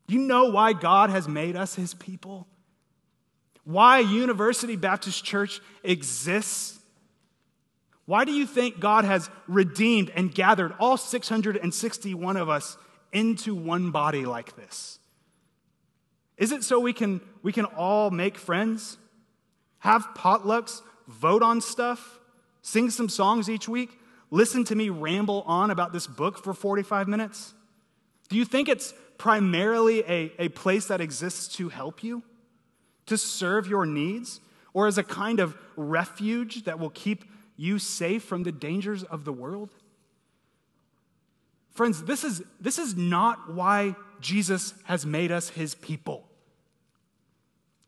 Do 0.07 0.15
you 0.15 0.21
know 0.21 0.51
why 0.51 0.73
God 0.73 1.11
has 1.11 1.27
made 1.27 1.57
us 1.57 1.75
his 1.75 1.95
people? 1.95 2.47
Why 3.65 3.99
University 3.99 4.77
Baptist 4.77 5.25
Church 5.25 5.61
exists? 5.83 6.79
Why 8.07 8.25
do 8.25 8.33
you 8.33 8.47
think 8.47 8.81
God 8.81 9.05
has 9.05 9.31
redeemed 9.49 10.11
and 10.15 10.35
gathered 10.35 10.75
all 10.79 10.97
661 10.97 12.37
of 12.37 12.49
us 12.49 12.77
into 13.13 13.55
one 13.55 13.91
body 13.91 14.27
like 14.27 14.57
this? 14.57 14.99
Is 16.37 16.53
it 16.53 16.65
so 16.65 16.81
we 16.81 16.93
can, 16.93 17.21
we 17.43 17.53
can 17.53 17.65
all 17.65 18.11
make 18.11 18.37
friends, 18.37 18.99
have 19.79 20.07
potlucks, 20.15 20.83
vote 21.07 21.43
on 21.43 21.61
stuff, 21.61 22.19
sing 22.61 22.91
some 22.91 23.09
songs 23.09 23.49
each 23.49 23.69
week, 23.69 23.99
listen 24.31 24.65
to 24.65 24.75
me 24.75 24.89
ramble 24.89 25.43
on 25.47 25.71
about 25.71 25.93
this 25.93 26.07
book 26.07 26.43
for 26.43 26.53
45 26.53 27.09
minutes? 27.09 27.55
Do 28.29 28.37
you 28.37 28.45
think 28.45 28.69
it's 28.69 28.93
primarily 29.17 30.01
a, 30.01 30.33
a 30.39 30.49
place 30.49 30.87
that 30.87 31.01
exists 31.01 31.55
to 31.57 31.69
help 31.69 32.03
you, 32.03 32.23
to 33.07 33.17
serve 33.17 33.69
your 33.69 33.87
needs, 33.87 34.41
or 34.73 34.89
as 34.89 34.99
a 34.99 35.05
kind 35.05 35.39
of 35.39 35.57
refuge 35.77 36.65
that 36.65 36.79
will 36.79 36.91
keep 36.91 37.25
you 37.57 37.79
safe 37.79 38.23
from 38.23 38.43
the 38.43 38.53
dangers 38.53 39.03
of 39.03 39.25
the 39.25 39.33
world? 39.33 39.71
Friends, 41.73 42.05
this 42.05 42.25
is, 42.25 42.43
this 42.61 42.79
is 42.79 42.97
not 42.97 43.53
why 43.53 43.97
Jesus 44.21 44.75
has 44.85 45.05
made 45.05 45.33
us 45.33 45.49
his 45.51 45.75
people. 45.75 46.25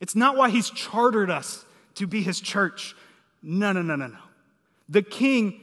It's 0.00 0.16
not 0.16 0.36
why 0.36 0.50
he's 0.50 0.70
chartered 0.70 1.30
us 1.30 1.64
to 1.94 2.06
be 2.06 2.22
his 2.22 2.40
church. 2.40 2.94
No, 3.42 3.72
no, 3.72 3.82
no, 3.82 3.96
no, 3.96 4.08
no. 4.08 4.18
The 4.88 5.02
king 5.02 5.60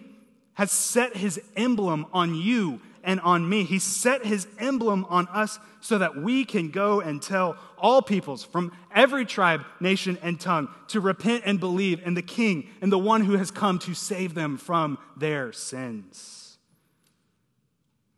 has 0.54 0.72
set 0.72 1.16
his 1.16 1.40
emblem 1.56 2.06
on 2.14 2.36
you 2.36 2.82
and 3.04 3.20
on 3.22 3.48
me. 3.48 3.64
He 3.64 3.80
set 3.80 4.26
his 4.26 4.48
emblem 4.58 5.06
on 5.10 5.28
us 5.28 5.60
so 5.82 5.98
that 5.98 6.16
we 6.16 6.46
can 6.46 6.70
go 6.70 7.02
and 7.02 7.22
tell 7.22 7.58
all 7.78 8.02
peoples 8.02 8.44
from 8.44 8.72
every 8.94 9.26
tribe, 9.26 9.66
nation, 9.80 10.18
and 10.22 10.40
tongue 10.40 10.70
to 10.88 11.00
repent 11.00 11.44
and 11.46 11.60
believe 11.60 12.06
in 12.06 12.14
the 12.14 12.22
King 12.22 12.70
and 12.82 12.92
the 12.92 12.98
one 12.98 13.24
who 13.24 13.38
has 13.38 13.52
come 13.52 13.80
to 13.80 13.94
save 13.94 14.34
them 14.34 14.58
from 14.58 14.98
their 15.18 15.52
sins. 15.52 16.58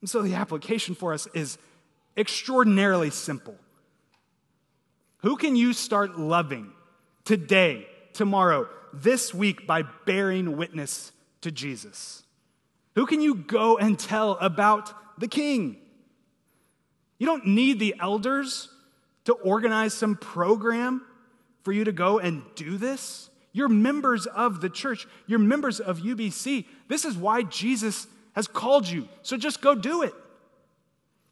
And 0.01 0.09
so 0.09 0.21
the 0.21 0.35
application 0.35 0.93
for 0.93 1.13
us 1.13 1.27
is 1.33 1.57
extraordinarily 2.15 3.09
simple. 3.09 3.55
Who 5.19 5.35
can 5.35 5.55
you 5.55 5.73
start 5.73 6.19
loving 6.19 6.71
today, 7.23 7.87
tomorrow, 8.13 8.69
this 8.93 9.33
week 9.33 9.65
by 9.65 9.81
bearing 10.05 10.57
witness 10.57 11.11
to 11.41 11.51
Jesus? 11.51 12.24
Who 12.95 13.05
can 13.05 13.21
you 13.21 13.35
go 13.35 13.77
and 13.77 13.99
tell 13.99 14.31
about 14.33 15.19
the 15.19 15.27
king? 15.27 15.77
You 17.17 17.27
don't 17.27 17.47
need 17.47 17.79
the 17.79 17.95
elders 17.99 18.69
to 19.25 19.33
organize 19.33 19.93
some 19.93 20.15
program 20.15 21.01
for 21.63 21.71
you 21.71 21.83
to 21.83 21.91
go 21.91 22.19
and 22.19 22.43
do 22.55 22.77
this. 22.77 23.29
You're 23.51 23.69
members 23.69 24.25
of 24.25 24.61
the 24.61 24.69
church, 24.69 25.07
you're 25.27 25.39
members 25.39 25.79
of 25.79 25.99
UBC. 25.99 26.65
This 26.87 27.05
is 27.05 27.17
why 27.17 27.43
Jesus 27.43 28.07
has 28.33 28.47
called 28.47 28.87
you. 28.87 29.07
So 29.21 29.37
just 29.37 29.61
go 29.61 29.75
do 29.75 30.03
it. 30.03 30.13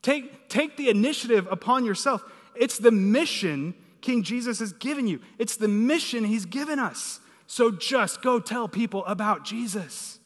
Take, 0.01 0.49
take 0.49 0.77
the 0.77 0.89
initiative 0.89 1.47
upon 1.51 1.85
yourself. 1.85 2.23
It's 2.55 2.77
the 2.77 2.91
mission 2.91 3.73
King 4.03 4.21
Jesus 4.21 4.59
has 4.59 4.73
given 4.73 5.07
you, 5.07 5.21
it's 5.39 5.55
the 5.55 5.67
mission 5.67 6.25
he's 6.25 6.45
given 6.45 6.77
us. 6.77 7.19
So 7.47 7.71
just 7.71 8.21
go 8.21 8.39
tell 8.39 8.67
people 8.67 9.05
about 9.05 9.45
Jesus. 9.45 10.19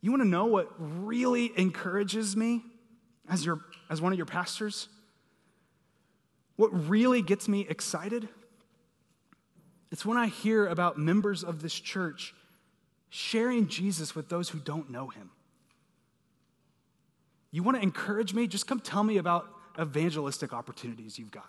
You 0.00 0.10
want 0.10 0.22
to 0.22 0.28
know 0.28 0.46
what 0.46 0.72
really 0.78 1.52
encourages 1.56 2.36
me 2.36 2.62
as, 3.28 3.44
your, 3.44 3.60
as 3.90 4.00
one 4.00 4.12
of 4.12 4.18
your 4.18 4.26
pastors? 4.26 4.88
What 6.56 6.88
really 6.88 7.22
gets 7.22 7.48
me 7.48 7.66
excited? 7.68 8.28
It's 9.90 10.04
when 10.04 10.16
I 10.16 10.26
hear 10.26 10.66
about 10.66 10.98
members 10.98 11.42
of 11.42 11.62
this 11.62 11.74
church 11.74 12.34
sharing 13.10 13.68
Jesus 13.68 14.14
with 14.14 14.28
those 14.28 14.50
who 14.50 14.58
don't 14.58 14.90
know 14.90 15.08
him. 15.08 15.30
You 17.50 17.62
want 17.62 17.78
to 17.78 17.82
encourage 17.82 18.34
me? 18.34 18.46
Just 18.46 18.66
come 18.66 18.80
tell 18.80 19.02
me 19.02 19.16
about 19.16 19.48
evangelistic 19.80 20.52
opportunities 20.52 21.18
you've 21.18 21.30
got. 21.30 21.48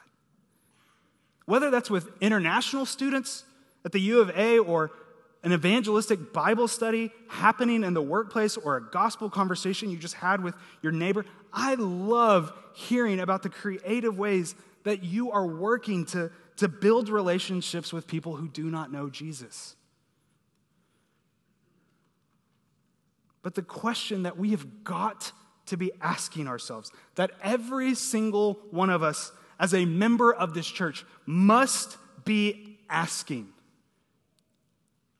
Whether 1.45 1.69
that's 1.69 1.89
with 1.89 2.09
international 2.21 2.85
students 2.85 3.43
at 3.83 3.91
the 3.91 3.99
U 3.99 4.21
of 4.21 4.29
A 4.37 4.59
or 4.59 4.91
an 5.43 5.53
evangelistic 5.53 6.33
Bible 6.33 6.67
study 6.67 7.11
happening 7.27 7.83
in 7.83 7.93
the 7.93 8.01
workplace 8.01 8.57
or 8.57 8.75
a 8.75 8.89
gospel 8.89 9.29
conversation 9.29 9.89
you 9.89 9.97
just 9.97 10.15
had 10.15 10.43
with 10.43 10.55
your 10.81 10.91
neighbor, 10.91 11.25
I 11.53 11.75
love 11.75 12.51
hearing 12.73 13.19
about 13.19 13.43
the 13.43 13.49
creative 13.49 14.17
ways 14.17 14.55
that 14.83 15.03
you 15.03 15.31
are 15.31 15.45
working 15.45 16.05
to, 16.07 16.31
to 16.57 16.67
build 16.67 17.09
relationships 17.09 17.93
with 17.93 18.07
people 18.07 18.35
who 18.35 18.47
do 18.49 18.63
not 18.63 18.91
know 18.91 19.09
Jesus. 19.09 19.75
But 23.41 23.55
the 23.55 23.61
question 23.61 24.23
that 24.23 24.37
we 24.37 24.51
have 24.51 24.83
got 24.83 25.31
to 25.67 25.77
be 25.77 25.91
asking 26.01 26.47
ourselves, 26.47 26.91
that 27.15 27.31
every 27.41 27.95
single 27.95 28.59
one 28.71 28.89
of 28.89 29.03
us 29.03 29.31
as 29.59 29.73
a 29.73 29.85
member 29.85 30.33
of 30.33 30.53
this 30.53 30.67
church 30.67 31.05
must 31.25 31.97
be 32.25 32.79
asking, 32.89 33.47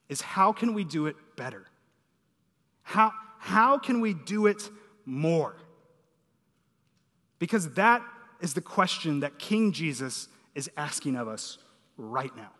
is 0.10 0.22
how 0.22 0.52
can 0.52 0.74
we 0.74 0.84
do 0.84 1.06
it 1.06 1.16
better? 1.38 1.66
How, 2.82 3.14
how 3.38 3.78
can 3.78 4.02
we 4.02 4.14
do 4.14 4.48
it 4.48 4.70
more? 5.06 5.56
Because 7.38 7.74
that 7.76 8.02
is 8.42 8.54
the 8.54 8.62
question 8.62 9.22
that 9.22 9.40
King 9.40 9.72
Jesus 9.72 10.28
is 10.56 10.70
asking 10.76 11.16
of 11.16 11.28
us 11.28 11.60
right 11.96 12.36
now. 12.36 12.52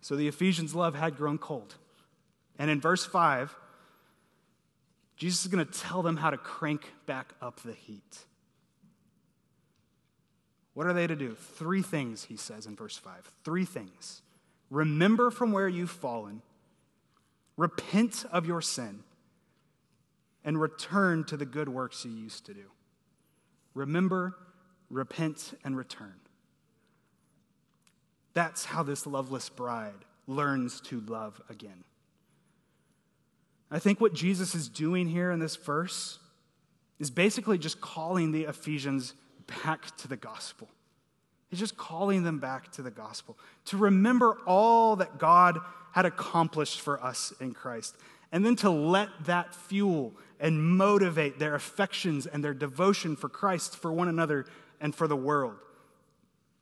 So 0.00 0.16
the 0.16 0.28
Ephesians' 0.28 0.74
love 0.74 0.94
had 0.94 1.16
grown 1.16 1.38
cold. 1.38 1.76
And 2.58 2.70
in 2.70 2.80
verse 2.80 3.06
5, 3.06 3.56
Jesus 5.16 5.46
is 5.46 5.50
going 5.50 5.64
to 5.64 5.78
tell 5.78 6.02
them 6.02 6.18
how 6.18 6.30
to 6.30 6.36
crank 6.36 6.92
back 7.06 7.32
up 7.40 7.60
the 7.62 7.72
heat. 7.72 8.26
What 10.74 10.86
are 10.86 10.92
they 10.92 11.06
to 11.06 11.16
do? 11.16 11.34
Three 11.34 11.82
things, 11.82 12.24
he 12.24 12.36
says 12.36 12.66
in 12.66 12.76
verse 12.76 12.96
5. 12.96 13.32
Three 13.44 13.64
things. 13.64 14.22
Remember 14.70 15.30
from 15.30 15.52
where 15.52 15.68
you've 15.68 15.90
fallen, 15.90 16.42
repent 17.56 18.24
of 18.32 18.44
your 18.46 18.60
sin, 18.60 19.04
and 20.44 20.60
return 20.60 21.24
to 21.24 21.36
the 21.36 21.46
good 21.46 21.68
works 21.68 22.04
you 22.04 22.10
used 22.10 22.44
to 22.46 22.54
do. 22.54 22.64
Remember, 23.72 24.36
repent, 24.90 25.58
and 25.64 25.76
return. 25.76 26.14
That's 28.34 28.64
how 28.64 28.82
this 28.82 29.06
loveless 29.06 29.48
bride 29.48 30.04
learns 30.26 30.80
to 30.82 31.00
love 31.00 31.40
again. 31.48 31.84
I 33.70 33.78
think 33.78 34.00
what 34.00 34.12
Jesus 34.12 34.54
is 34.54 34.68
doing 34.68 35.08
here 35.08 35.30
in 35.30 35.38
this 35.38 35.56
verse 35.56 36.18
is 36.98 37.10
basically 37.10 37.58
just 37.58 37.80
calling 37.80 38.32
the 38.32 38.44
Ephesians 38.44 39.14
back 39.46 39.96
to 39.98 40.08
the 40.08 40.16
gospel. 40.16 40.68
He's 41.48 41.60
just 41.60 41.76
calling 41.76 42.24
them 42.24 42.38
back 42.38 42.72
to 42.72 42.82
the 42.82 42.90
gospel, 42.90 43.38
to 43.66 43.76
remember 43.76 44.38
all 44.46 44.96
that 44.96 45.18
God 45.18 45.58
had 45.92 46.06
accomplished 46.06 46.80
for 46.80 47.02
us 47.02 47.32
in 47.40 47.52
Christ, 47.52 47.96
and 48.32 48.44
then 48.44 48.56
to 48.56 48.70
let 48.70 49.08
that 49.26 49.54
fuel 49.54 50.12
and 50.40 50.60
motivate 50.60 51.38
their 51.38 51.54
affections 51.54 52.26
and 52.26 52.42
their 52.42 52.54
devotion 52.54 53.14
for 53.14 53.28
Christ, 53.28 53.76
for 53.76 53.92
one 53.92 54.08
another, 54.08 54.46
and 54.80 54.94
for 54.94 55.06
the 55.06 55.16
world. 55.16 55.54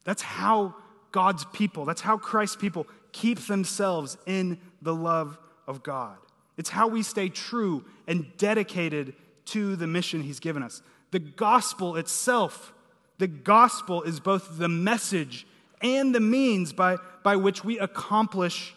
That's 0.04 0.22
how 0.22 0.74
God's 1.10 1.44
people, 1.46 1.84
that's 1.84 2.00
how 2.00 2.18
Christ's 2.18 2.56
people 2.56 2.86
keep 3.12 3.38
themselves 3.40 4.18
in 4.26 4.60
the 4.82 4.94
love 4.94 5.38
of 5.66 5.82
God. 5.82 6.16
It's 6.56 6.70
how 6.70 6.88
we 6.88 7.02
stay 7.02 7.28
true 7.28 7.84
and 8.06 8.26
dedicated 8.36 9.14
to 9.46 9.76
the 9.76 9.86
mission 9.86 10.22
He's 10.22 10.40
given 10.40 10.62
us. 10.62 10.82
The 11.12 11.20
gospel 11.20 11.96
itself, 11.96 12.72
the 13.18 13.28
gospel 13.28 14.02
is 14.02 14.18
both 14.18 14.58
the 14.58 14.68
message 14.68 15.46
and 15.80 16.14
the 16.14 16.20
means 16.20 16.72
by, 16.72 16.96
by 17.22 17.36
which 17.36 17.64
we 17.64 17.78
accomplish 17.78 18.74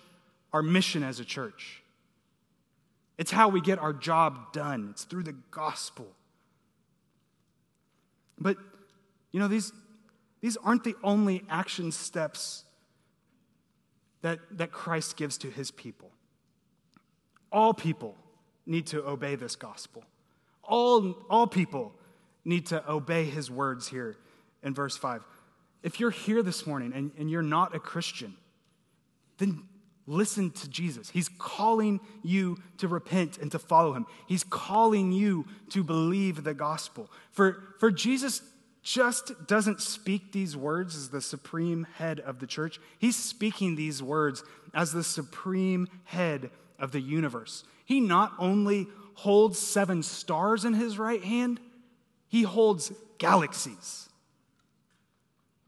our 0.53 0.61
mission 0.61 1.01
as 1.01 1.19
a 1.19 1.25
church. 1.25 1.81
It's 3.17 3.31
how 3.31 3.47
we 3.47 3.61
get 3.61 3.79
our 3.79 3.93
job 3.93 4.51
done, 4.51 4.89
it's 4.91 5.05
through 5.05 5.23
the 5.23 5.35
gospel. 5.49 6.07
But, 8.37 8.57
you 9.31 9.39
know, 9.39 9.47
these, 9.47 9.71
these 10.41 10.57
aren't 10.57 10.83
the 10.83 10.95
only 11.03 11.45
action 11.49 11.93
steps 11.93 12.65
that, 14.23 14.39
that 14.57 14.73
Christ 14.73 15.15
gives 15.15 15.37
to 15.37 15.49
his 15.49 15.71
people. 15.71 16.11
All 17.49 17.73
people 17.73 18.17
need 18.65 18.87
to 18.87 19.07
obey 19.07 19.35
this 19.35 19.55
gospel. 19.55 20.03
All, 20.63 21.15
all 21.29 21.47
people 21.47 21.93
need 22.45 22.67
to 22.67 22.89
obey 22.89 23.25
his 23.25 23.49
words 23.49 23.87
here 23.87 24.15
in 24.63 24.73
verse 24.73 24.95
5. 24.95 25.23
If 25.83 25.99
you're 25.99 26.11
here 26.11 26.41
this 26.41 26.65
morning 26.65 26.93
and, 26.93 27.11
and 27.17 27.29
you're 27.29 27.41
not 27.41 27.75
a 27.75 27.79
Christian, 27.79 28.35
then 29.37 29.63
listen 30.07 30.51
to 30.51 30.69
Jesus. 30.69 31.09
He's 31.09 31.29
calling 31.37 31.99
you 32.23 32.57
to 32.77 32.87
repent 32.87 33.37
and 33.39 33.51
to 33.51 33.59
follow 33.59 33.93
him. 33.93 34.05
He's 34.27 34.43
calling 34.43 35.11
you 35.11 35.45
to 35.69 35.83
believe 35.83 36.43
the 36.43 36.53
gospel. 36.53 37.11
For, 37.31 37.75
for 37.79 37.91
Jesus 37.91 38.41
just 38.83 39.47
doesn't 39.47 39.81
speak 39.81 40.31
these 40.31 40.55
words 40.55 40.95
as 40.95 41.09
the 41.09 41.21
supreme 41.21 41.87
head 41.95 42.19
of 42.19 42.39
the 42.39 42.45
church, 42.45 42.79
he's 42.99 43.15
speaking 43.15 43.75
these 43.75 44.01
words 44.03 44.43
as 44.75 44.91
the 44.91 45.03
supreme 45.03 45.87
head 46.03 46.51
of 46.77 46.91
the 46.91 47.01
universe. 47.01 47.63
He 47.85 47.99
not 47.99 48.33
only 48.37 48.87
holds 49.15 49.57
seven 49.57 50.03
stars 50.03 50.65
in 50.65 50.73
his 50.73 50.99
right 50.99 51.23
hand, 51.23 51.59
he 52.35 52.43
holds 52.43 52.91
galaxies. 53.17 54.09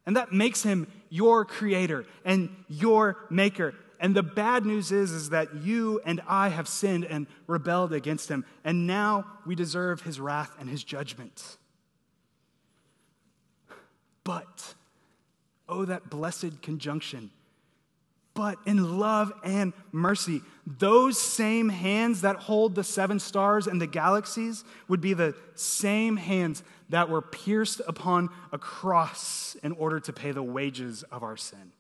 And 0.06 0.18
that 0.18 0.34
makes 0.34 0.64
him 0.64 0.88
your 1.10 1.46
creator 1.46 2.06
and 2.26 2.50
your 2.68 3.18
maker. 3.30 3.74
And 4.02 4.14
the 4.14 4.22
bad 4.22 4.66
news 4.66 4.92
is, 4.92 5.12
is 5.14 5.30
that 5.30 5.56
you 5.56 6.02
and 6.04 6.20
I 6.28 6.50
have 6.50 6.68
sinned 6.68 7.06
and 7.06 7.26
rebelled 7.48 7.94
against 7.94 8.28
him. 8.28 8.44
And 8.66 8.86
now 8.86 9.26
we 9.46 9.56
deserve 9.56 10.02
his 10.02 10.20
wrath 10.20 10.52
and 10.60 10.70
his 10.70 10.84
judgment. 10.84 11.56
But, 14.26 14.76
oh, 15.70 15.86
that 15.86 16.10
blessed 16.10 16.62
conjunction 16.62 17.32
but 18.38 18.60
in 18.68 19.00
love 19.00 19.34
and 19.44 19.74
mercy. 19.92 20.44
Those 20.68 21.20
same 21.20 21.70
hands 21.70 22.22
that 22.22 22.36
hold 22.36 22.76
the 22.76 22.84
seven 22.84 23.20
stars 23.20 23.66
and 23.66 23.82
the 23.82 23.88
galaxies 23.88 24.64
would 24.88 25.02
be 25.02 25.16
the 25.16 25.34
same 25.56 26.18
hands 26.18 26.62
that 26.90 27.10
were 27.10 27.24
pierced 27.24 27.82
upon 27.88 28.30
a 28.52 28.60
cross 28.60 29.58
in 29.64 29.72
order 29.72 30.00
to 30.02 30.14
pay 30.14 30.32
the 30.32 30.44
wages 30.44 31.02
of 31.12 31.24
our 31.24 31.36
sin. 31.36 31.72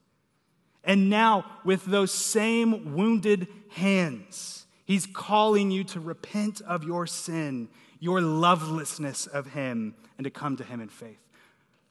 And 0.84 1.12
now, 1.12 1.46
with 1.64 1.86
those 1.86 2.12
same 2.12 2.96
wounded 2.96 3.48
hands, 3.70 4.66
He's 4.86 5.06
calling 5.06 5.70
you 5.70 5.84
to 5.84 6.00
repent 6.00 6.62
of 6.62 6.84
your 6.84 7.06
sin, 7.06 7.70
your 8.00 8.20
lovelessness 8.20 9.28
of 9.28 9.54
Him, 9.54 9.94
and 10.18 10.24
to 10.24 10.32
come 10.32 10.58
to 10.58 10.64
Him 10.64 10.82
in 10.82 10.90
faith. 10.90 11.20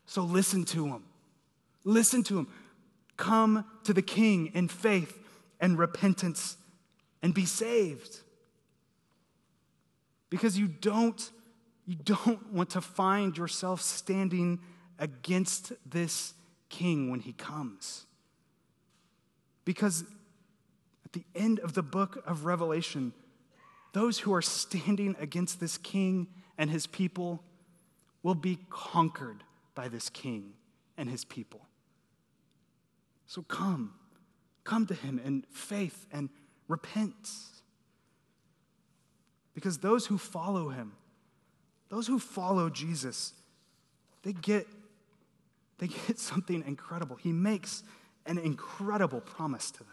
So 0.07 0.23
listen 0.23 0.65
to 0.65 0.87
Him. 0.87 1.05
Listen 1.85 2.25
to 2.25 2.39
Him. 2.39 2.49
Come 3.17 3.65
to 3.85 3.93
the 3.93 4.03
King 4.03 4.51
in 4.55 4.69
faith 4.69 5.19
and 5.61 5.79
repentance 5.79 6.57
and 7.23 7.33
be 7.35 7.45
saved. 7.45 8.21
Because 10.31 10.59
you 10.59 10.67
don't, 10.67 11.31
you 11.87 11.95
don't 11.95 12.53
want 12.53 12.71
to 12.71 12.81
find 12.81 13.37
yourself 13.37 13.81
standing 13.81 14.61
against 14.99 15.73
this 15.89 16.35
king 16.69 17.11
when 17.11 17.21
he 17.21 17.33
comes. 17.33 18.07
Because 19.65 20.05
at 21.05 21.13
the 21.13 21.25
end 21.35 21.59
of 21.61 21.75
the 21.75 21.83
book 21.83 22.23
of 22.27 22.45
Revelation, 22.45 23.13
those 23.93 24.21
who 24.21 24.35
are 24.35 24.43
standing 24.43 25.17
against 25.19 25.61
this 25.61 25.79
king 25.79 26.29
and 26.59 26.71
his 26.71 26.87
people 26.87 27.43
will 28.23 28.35
be 28.35 28.59
conquered 28.71 29.43
by 29.75 29.89
this 29.89 30.11
king 30.11 30.55
and 30.97 31.09
his 31.09 31.25
people. 31.25 31.66
So 33.27 33.43
come, 33.43 33.95
come 34.65 34.87
to 34.87 34.95
him 34.95 35.21
in 35.25 35.45
faith 35.51 36.07
and 36.13 36.29
repent. 36.69 37.29
Because 39.55 39.79
those 39.79 40.07
who 40.07 40.19
follow 40.19 40.69
him, 40.69 40.93
those 41.89 42.07
who 42.07 42.19
follow 42.19 42.71
Jesus, 42.71 43.33
they 44.23 44.33
get, 44.33 44.67
they 45.79 45.89
get 45.89 46.19
something 46.19 46.63
incredible. 46.67 47.17
He 47.17 47.33
makes 47.33 47.83
an 48.27 48.39
incredible 48.39 49.21
promise 49.21 49.71
to 49.73 49.79
them. 49.79 49.89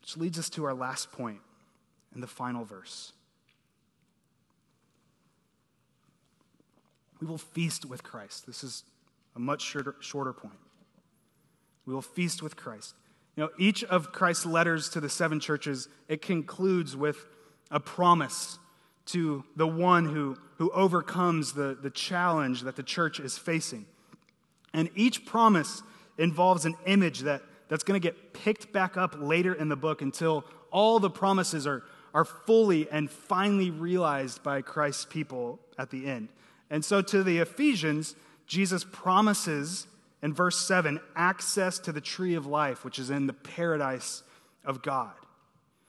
Which 0.00 0.16
leads 0.16 0.38
us 0.38 0.50
to 0.50 0.64
our 0.64 0.74
last 0.74 1.12
point 1.12 1.40
in 2.14 2.20
the 2.20 2.26
final 2.26 2.64
verse. 2.64 3.12
We 7.20 7.26
will 7.26 7.38
feast 7.38 7.84
with 7.84 8.02
Christ. 8.02 8.46
This 8.46 8.64
is 8.64 8.84
a 9.36 9.38
much 9.38 9.62
shorter, 9.62 9.94
shorter 10.00 10.32
point. 10.32 10.58
We 11.90 11.94
will 11.94 12.02
feast 12.02 12.40
with 12.40 12.54
Christ. 12.54 12.94
You 13.34 13.42
know, 13.42 13.50
each 13.58 13.82
of 13.82 14.12
Christ's 14.12 14.46
letters 14.46 14.90
to 14.90 15.00
the 15.00 15.08
seven 15.08 15.40
churches, 15.40 15.88
it 16.06 16.22
concludes 16.22 16.96
with 16.96 17.26
a 17.68 17.80
promise 17.80 18.60
to 19.06 19.42
the 19.56 19.66
one 19.66 20.04
who, 20.04 20.36
who 20.58 20.70
overcomes 20.70 21.52
the, 21.52 21.76
the 21.82 21.90
challenge 21.90 22.60
that 22.60 22.76
the 22.76 22.84
church 22.84 23.18
is 23.18 23.36
facing. 23.36 23.86
And 24.72 24.88
each 24.94 25.26
promise 25.26 25.82
involves 26.16 26.64
an 26.64 26.76
image 26.86 27.20
that, 27.20 27.42
that's 27.66 27.82
going 27.82 28.00
to 28.00 28.08
get 28.08 28.34
picked 28.34 28.72
back 28.72 28.96
up 28.96 29.16
later 29.18 29.52
in 29.52 29.68
the 29.68 29.74
book 29.74 30.00
until 30.00 30.44
all 30.70 31.00
the 31.00 31.10
promises 31.10 31.66
are, 31.66 31.82
are 32.14 32.24
fully 32.24 32.88
and 32.88 33.10
finally 33.10 33.72
realized 33.72 34.44
by 34.44 34.62
Christ's 34.62 35.06
people 35.06 35.58
at 35.76 35.90
the 35.90 36.06
end. 36.06 36.28
And 36.70 36.84
so 36.84 37.02
to 37.02 37.24
the 37.24 37.38
Ephesians, 37.38 38.14
Jesus 38.46 38.84
promises 38.92 39.88
in 40.22 40.34
verse 40.34 40.58
7 40.66 41.00
access 41.16 41.78
to 41.80 41.92
the 41.92 42.00
tree 42.00 42.34
of 42.34 42.46
life, 42.46 42.84
which 42.84 42.98
is 42.98 43.10
in 43.10 43.26
the 43.26 43.32
paradise 43.32 44.22
of 44.64 44.82
God. 44.82 45.12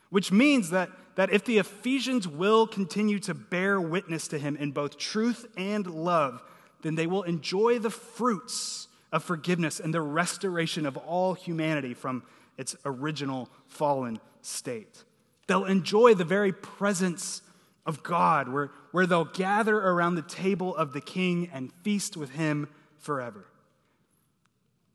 Which 0.09 0.31
means 0.31 0.69
that, 0.71 0.89
that 1.15 1.31
if 1.31 1.45
the 1.45 1.57
Ephesians 1.57 2.27
will 2.27 2.67
continue 2.67 3.19
to 3.19 3.33
bear 3.33 3.79
witness 3.79 4.27
to 4.29 4.39
him 4.39 4.55
in 4.57 4.71
both 4.71 4.97
truth 4.97 5.45
and 5.57 5.85
love, 5.87 6.43
then 6.81 6.95
they 6.95 7.07
will 7.07 7.23
enjoy 7.23 7.79
the 7.79 7.89
fruits 7.89 8.87
of 9.11 9.23
forgiveness 9.23 9.79
and 9.79 9.93
the 9.93 10.01
restoration 10.01 10.85
of 10.85 10.97
all 10.97 11.33
humanity 11.33 11.93
from 11.93 12.23
its 12.57 12.75
original 12.85 13.49
fallen 13.67 14.19
state. 14.41 15.03
They'll 15.47 15.65
enjoy 15.65 16.13
the 16.13 16.23
very 16.23 16.53
presence 16.53 17.41
of 17.85 18.03
God, 18.03 18.47
where, 18.47 18.71
where 18.91 19.05
they'll 19.05 19.25
gather 19.25 19.75
around 19.77 20.15
the 20.15 20.21
table 20.21 20.75
of 20.75 20.93
the 20.93 21.01
king 21.01 21.49
and 21.51 21.73
feast 21.83 22.15
with 22.15 22.31
him 22.31 22.69
forever. 22.99 23.45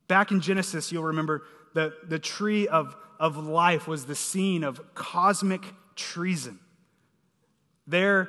Back 0.08 0.30
in 0.30 0.40
Genesis, 0.40 0.92
you'll 0.92 1.04
remember 1.04 1.42
the, 1.74 1.94
the 2.06 2.18
tree 2.18 2.68
of, 2.68 2.96
of 3.18 3.36
life 3.36 3.86
was 3.88 4.06
the 4.06 4.14
scene 4.14 4.64
of 4.64 4.94
cosmic 4.94 5.62
treason. 5.94 6.58
There, 7.86 8.28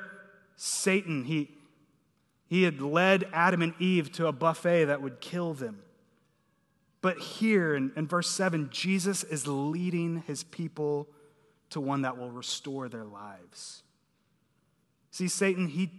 Satan, 0.56 1.24
he, 1.24 1.50
he 2.46 2.64
had 2.64 2.80
led 2.80 3.28
Adam 3.32 3.62
and 3.62 3.74
Eve 3.78 4.12
to 4.12 4.26
a 4.26 4.32
buffet 4.32 4.86
that 4.86 5.02
would 5.02 5.20
kill 5.20 5.54
them. 5.54 5.80
But 7.00 7.18
here 7.18 7.74
in, 7.74 7.92
in 7.96 8.06
verse 8.06 8.28
7, 8.28 8.70
Jesus 8.70 9.22
is 9.22 9.46
leading 9.46 10.22
his 10.26 10.42
people 10.42 11.08
to 11.70 11.80
one 11.80 12.02
that 12.02 12.18
will 12.18 12.30
restore 12.30 12.88
their 12.88 13.04
lives. 13.04 13.82
See, 15.10 15.28
Satan, 15.28 15.68
he 15.68 15.90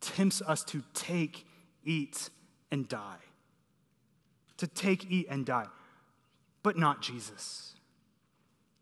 tempts 0.00 0.42
us 0.42 0.64
to 0.64 0.82
take, 0.94 1.46
eat, 1.84 2.30
and 2.70 2.88
die. 2.88 3.18
To 4.58 4.66
take, 4.66 5.10
eat, 5.10 5.26
and 5.30 5.44
die. 5.44 5.66
But 6.62 6.76
not 6.76 7.02
Jesus. 7.02 7.74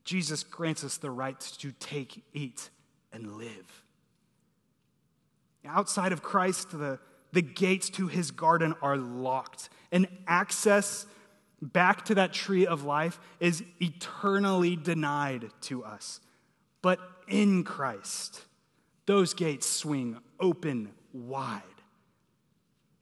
Jesus 0.05 0.45
grants 0.45 0.85
us 0.85 0.97
the 0.99 1.11
right 1.11 1.39
to 1.59 1.73
take, 1.73 2.23
eat, 2.33 2.71
and 3.13 3.37
live. 3.37 3.83
Outside 5.65 6.13
of 6.13 6.23
Christ, 6.23 6.71
the, 6.71 6.99
the 7.33 7.43
gates 7.43 7.91
to 7.91 8.07
his 8.07 8.31
garden 8.31 8.75
are 8.83 8.97
locked, 8.97 9.69
and 9.91 10.07
access 10.27 11.07
back 11.61 12.05
to 12.07 12.15
that 12.17 12.33
tree 12.33 12.67
of 12.67 12.85
life 12.85 13.19
is 13.41 13.63
eternally 13.81 14.77
denied 14.77 15.51
to 15.63 15.85
us. 15.85 16.21
But 16.83 17.01
in 17.27 17.65
Christ, 17.65 18.43
those 19.07 19.35
gates 19.35 19.67
swing 19.67 20.19
open 20.39 20.91
wide, 21.13 21.63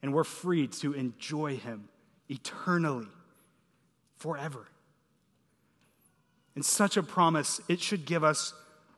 and 0.01 0.13
we're 0.13 0.23
free 0.23 0.67
to 0.67 0.93
enjoy 0.93 1.57
Him 1.57 1.89
eternally, 2.29 3.07
forever. 4.17 4.67
And 6.55 6.65
such 6.65 6.97
a 6.97 7.03
promise, 7.03 7.59
it 7.67 7.81
should 7.81 8.05
give 8.05 8.23
us 8.23 8.53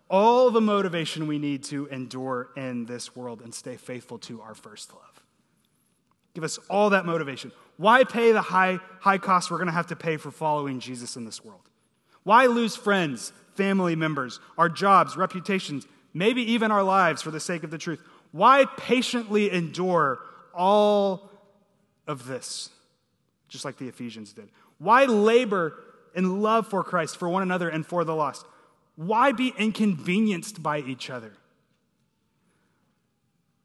all 0.10 0.52
the 0.52 0.62
motivation 0.62 1.28
we 1.28 1.40
need 1.40 1.64
to 1.66 1.88
endure 1.88 2.50
in 2.56 2.86
this 2.86 3.16
world 3.16 3.42
and 3.42 3.54
stay 3.54 3.76
faithful 3.76 4.20
to 4.20 4.42
our 4.42 4.56
first 4.56 4.94
love. 4.94 5.24
Give 6.34 6.44
us 6.44 6.60
all 6.70 6.92
that 6.92 7.06
motivation. 7.06 7.52
Why 7.78 8.04
pay 8.04 8.32
the 8.32 8.42
high, 8.42 8.80
high 9.00 9.18
cost 9.18 9.52
we're 9.52 9.58
going 9.58 9.68
to 9.68 9.74
have 9.74 9.88
to 9.88 9.96
pay 9.96 10.18
for 10.18 10.32
following 10.32 10.80
Jesus 10.80 11.16
in 11.16 11.26
this 11.26 11.44
world? 11.44 11.62
Why 12.24 12.46
lose 12.46 12.76
friends, 12.76 13.34
family 13.56 13.96
members, 13.96 14.40
our 14.58 14.70
jobs, 14.70 15.18
reputations, 15.18 15.88
maybe 16.14 16.54
even 16.54 16.72
our 16.72 16.84
lives 16.84 17.22
for 17.22 17.32
the 17.32 17.40
sake 17.40 17.64
of 17.64 17.72
the 17.72 17.78
truth. 17.78 18.02
Why 18.32 18.66
patiently 18.78 19.52
endure 19.52 20.20
all 20.54 21.30
of 22.08 22.26
this, 22.26 22.70
just 23.48 23.66
like 23.66 23.78
the 23.78 23.88
Ephesians 23.88 24.34
did? 24.34 24.50
Why 24.78 25.06
labor 25.06 25.84
in 26.16 26.42
love 26.42 26.68
for 26.68 26.84
Christ, 26.84 27.18
for 27.18 27.30
one 27.30 27.44
another, 27.44 27.70
and 27.70 27.86
for 27.86 28.04
the 28.04 28.16
lost? 28.16 28.46
Why 28.96 29.32
be 29.32 29.54
inconvenienced 29.58 30.62
by 30.62 30.80
each 30.80 31.10
other? 31.10 31.34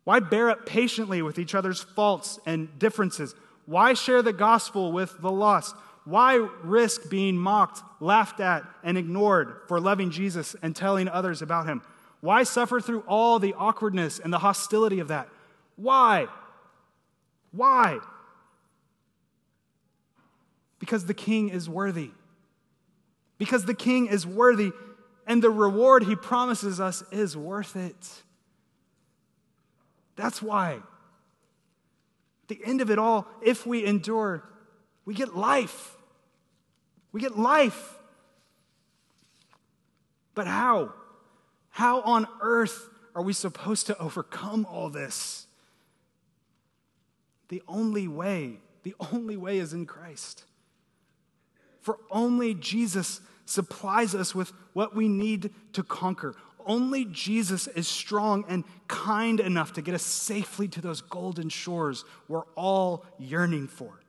Why 0.05 0.21
bear 0.21 0.51
up 0.51 0.67
patiently 0.67 1.23
with 1.23 1.39
each 1.39 1.55
other's 1.55 1.83
faults 1.83 2.39
and 2.45 2.79
differences? 2.79 3.35
Why 3.67 3.95
share 3.95 4.23
the 4.23 4.33
gospel 4.33 4.93
with 4.93 5.21
the 5.21 5.31
lost? 5.31 5.75
Why 6.05 6.35
risk 6.63 7.09
being 7.09 7.37
mocked, 7.37 7.81
laughed 8.01 8.41
at, 8.41 8.65
and 8.83 8.99
ignored 8.99 9.61
for 9.69 9.81
loving 9.81 10.11
Jesus 10.11 10.57
and 10.61 10.75
telling 10.75 11.09
others 11.09 11.43
about 11.43 11.67
him? 11.67 11.83
Why 12.21 12.43
suffer 12.43 12.81
through 12.81 13.05
all 13.07 13.39
the 13.39 13.55
awkwardness 13.55 14.19
and 14.19 14.33
the 14.33 14.39
hostility 14.39 14.99
of 14.99 15.09
that? 15.09 15.29
Why? 15.77 16.27
Why? 17.53 17.99
Because 20.83 21.07
the 21.07 21.15
king 21.15 21.49
is 21.49 21.69
worthy. 21.69 22.11
Because 23.39 23.67
the 23.67 23.75
king 23.75 24.09
is 24.09 24.27
worthy, 24.27 24.73
and 25.29 25.41
the 25.41 25.49
reward 25.49 26.03
he 26.03 26.17
promises 26.17 26.81
us 26.81 27.05
is 27.13 27.37
worth 27.37 27.77
it. 27.77 28.25
That's 30.17 30.43
why. 30.43 30.73
At 30.73 32.49
the 32.49 32.59
end 32.65 32.81
of 32.81 32.91
it 32.91 32.99
all, 32.99 33.29
if 33.41 33.65
we 33.65 33.85
endure, 33.85 34.43
we 35.05 35.15
get 35.15 35.37
life. 35.37 35.97
We 37.13 37.21
get 37.21 37.39
life. 37.39 37.97
But 40.35 40.49
how? 40.49 40.95
How 41.71 42.01
on 42.01 42.27
earth 42.41 42.89
are 43.15 43.23
we 43.23 43.35
supposed 43.35 43.87
to 43.87 43.97
overcome 43.99 44.67
all 44.69 44.91
this? 44.91 45.47
The 47.51 47.63
only 47.69 48.09
way, 48.09 48.59
the 48.83 48.97
only 49.13 49.37
way 49.37 49.59
is 49.59 49.73
in 49.73 49.87
Christ. 49.87 50.43
For 51.83 51.99
only 52.11 52.55
Jesus 52.55 53.21
supplies 53.45 54.15
us 54.15 54.35
with 54.35 54.53
what 54.73 54.97
we 54.97 55.09
need 55.09 55.51
to 55.75 55.83
conquer. 55.83 56.35
Only 56.65 57.05
Jesus 57.05 57.67
is 57.67 57.89
strong 57.89 58.45
and 58.49 58.65
kind 58.89 59.41
enough 59.41 59.75
to 59.75 59.83
get 59.83 59.95
us 59.95 60.03
safely 60.03 60.69
to 60.69 60.81
those 60.81 61.01
golden 61.01 61.49
shores 61.49 62.05
we're 62.29 62.47
all 62.55 63.05
yearning 63.19 63.69
for. 63.69 64.01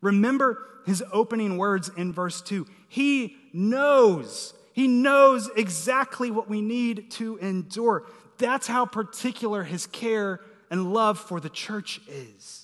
Remember 0.00 0.58
his 0.86 1.02
opening 1.12 1.56
words 1.56 1.90
in 1.96 2.12
verse 2.12 2.42
2. 2.42 2.66
He 2.88 3.36
knows 3.52 4.54
he 4.74 4.88
knows 4.88 5.48
exactly 5.56 6.32
what 6.32 6.50
we 6.50 6.60
need 6.60 7.12
to 7.12 7.36
endure. 7.36 8.04
That's 8.38 8.66
how 8.66 8.86
particular 8.86 9.62
his 9.62 9.86
care 9.86 10.40
and 10.68 10.92
love 10.92 11.20
for 11.20 11.38
the 11.38 11.48
church 11.48 12.00
is. 12.08 12.63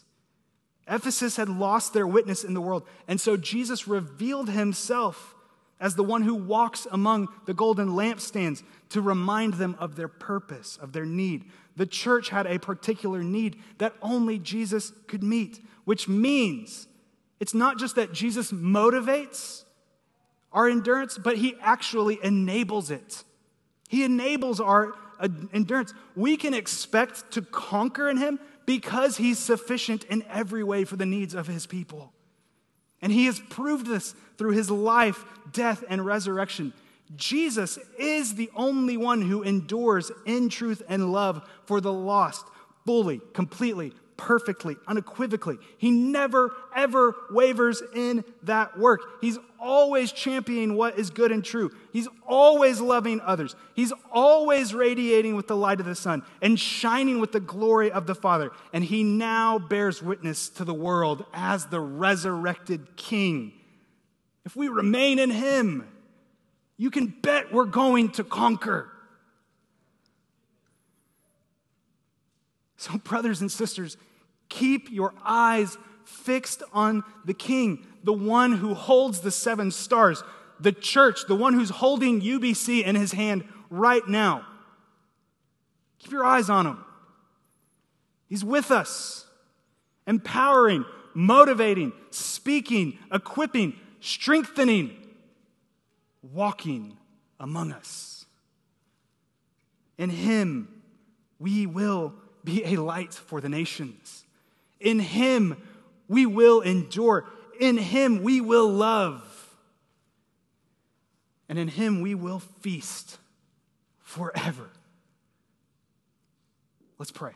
Ephesus 0.91 1.37
had 1.37 1.49
lost 1.49 1.95
their 1.95 2.07
witness 2.07 2.43
in 2.43 2.53
the 2.53 2.61
world, 2.61 2.85
and 3.07 3.21
so 3.21 3.37
Jesus 3.37 3.87
revealed 3.87 4.51
himself 4.51 5.35
as 5.81 5.95
the 5.95 6.03
one 6.05 6.23
who 6.23 6.35
walks 6.35 6.87
among 6.91 7.29
the 7.47 7.55
golden 7.55 7.91
lampstands 7.91 8.63
to 8.91 9.01
remind 9.01 9.55
them 9.55 9.77
of 9.79 9.97
their 9.97 10.09
purpose, 10.09 10.77
of 10.77 10.93
their 10.93 11.07
need. 11.07 11.45
The 11.77 11.87
church 11.87 12.29
had 12.29 12.47
a 12.47 12.59
particular 12.59 13.23
need 13.23 13.57
that 13.79 13.95
only 14.03 14.39
Jesus 14.39 14.93
could 15.07 15.23
meet, 15.23 15.65
which 15.85 16.07
means 16.07 16.87
it's 17.39 17.55
not 17.55 17.79
just 17.79 17.97
that 17.97 18.13
Jesus 18.13 18.53
motivates 18.53 19.65
our 20.53 20.69
endurance, 20.69 21.17
but 21.17 21.39
He 21.39 21.55
actually 21.63 22.19
enables 22.23 22.91
it. 22.91 23.25
He 23.89 24.05
enables 24.05 24.61
our 24.61 24.95
uh, 25.19 25.29
endurance. 25.53 25.95
We 26.15 26.37
can 26.37 26.53
expect 26.53 27.31
to 27.33 27.43
conquer 27.43 28.11
in 28.11 28.19
Him 28.19 28.39
because 28.71 29.17
He's 29.17 29.41
sufficient 29.41 30.05
in 30.05 30.23
every 30.31 30.63
way 30.63 30.85
for 30.85 30.95
the 30.95 31.05
needs 31.05 31.35
of 31.35 31.49
His 31.49 31.67
people. 31.67 32.13
And 33.03 33.11
he 33.11 33.27
has 33.27 33.41
proved 33.41 33.87
this 33.87 34.15
through 34.39 34.53
his 34.53 34.71
life, 34.71 35.25
death, 35.53 35.83
and 35.89 36.05
resurrection. 36.05 36.73
Jesus 37.17 37.79
is 37.99 38.35
the 38.35 38.51
only 38.55 38.97
one 38.97 39.23
who 39.23 39.43
endures 39.43 40.13
in 40.25 40.49
truth 40.49 40.83
and 40.89 41.13
love 41.13 41.49
for 41.65 41.81
the 41.81 41.93
lost, 41.93 42.47
fully, 42.87 43.21
completely, 43.33 43.93
perfectly, 44.21 44.77
unequivocally. 44.87 45.57
He 45.79 45.91
never, 45.91 46.55
ever 46.77 47.15
wavers 47.31 47.83
in 47.95 48.23
that 48.43 48.79
work. 48.79 49.01
He's 49.23 49.39
always 49.59 50.13
championing 50.13 50.77
what 50.77 50.99
is 50.99 51.09
good 51.09 51.33
and 51.33 51.43
true. 51.43 51.71
He's 51.91 52.07
always 52.27 52.83
loving 52.83 53.23
others. 53.23 53.57
He's 53.75 53.95
always 54.13 54.75
radiating 54.75 55.37
with 55.37 55.49
the 55.49 55.57
light 55.57 55.81
of 55.81 55.87
the 55.87 55.95
sun 55.95 56.23
and 56.43 56.61
shining 56.61 57.19
with 57.19 57.33
the 57.33 57.41
glory 57.41 57.91
of 57.91 58.07
the 58.07 58.15
Father. 58.15 58.51
And 58.75 58.85
he 58.85 59.03
now 59.03 59.59
bears 59.59 60.03
witness 60.03 60.51
to 60.51 60.67
the 60.67 60.75
world 60.75 61.25
as 61.33 61.67
the 61.67 61.81
resurrected 61.81 62.97
King. 62.97 63.53
If 64.45 64.55
we 64.55 64.69
remain 64.69 65.19
in 65.19 65.31
him, 65.31 65.89
you 66.77 66.91
can 66.91 67.07
bet 67.07 67.55
we're 67.55 67.65
going 67.65 68.11
to 68.13 68.25
conquer. 68.25 68.91
So, 72.77 72.97
brothers 72.97 73.43
and 73.43 73.53
sisters, 73.53 73.99
Keep 74.51 74.91
your 74.91 75.15
eyes 75.25 75.79
fixed 76.05 76.63
on 76.73 77.03
the 77.25 77.33
King, 77.33 77.87
the 78.05 78.13
one 78.13 78.53
who 78.53 78.75
holds 78.75 79.21
the 79.21 79.31
seven 79.31 79.71
stars, 79.71 80.23
the 80.59 80.73
church, 80.73 81.27
the 81.27 81.35
one 81.35 81.55
who's 81.55 81.71
holding 81.71 82.21
UBC 82.21 82.85
in 82.85 82.97
his 82.97 83.13
hand 83.13 83.45
right 83.71 84.07
now. 84.07 84.45
Keep 86.01 86.13
your 86.13 86.25
eyes 86.25 86.51
on 86.51 86.67
him. 86.67 86.85
He's 88.29 88.45
with 88.45 88.71
us, 88.71 89.27
empowering, 90.07 90.85
motivating, 91.15 91.93
speaking, 92.11 92.99
equipping, 93.13 93.75
strengthening, 94.01 94.97
walking 96.23 96.97
among 97.39 97.73
us. 97.73 98.25
In 99.99 100.11
him, 100.11 100.69
we 101.39 101.67
will 101.67 102.15
be 102.45 102.65
a 102.65 102.77
light 102.77 103.13
for 103.13 103.41
the 103.41 103.49
nations. 103.49 104.25
In 104.81 104.99
Him 104.99 105.57
we 106.09 106.27
will 106.27 106.61
endure. 106.61 107.27
In 107.61 107.77
Him 107.77 108.23
we 108.23 108.41
will 108.41 108.69
love. 108.69 109.23
And 111.49 111.59
in 111.59 111.69
Him 111.69 112.01
we 112.01 112.15
will 112.15 112.41
feast 112.41 113.19
forever. 114.01 114.71
Let's 116.99 117.11
pray. 117.11 117.33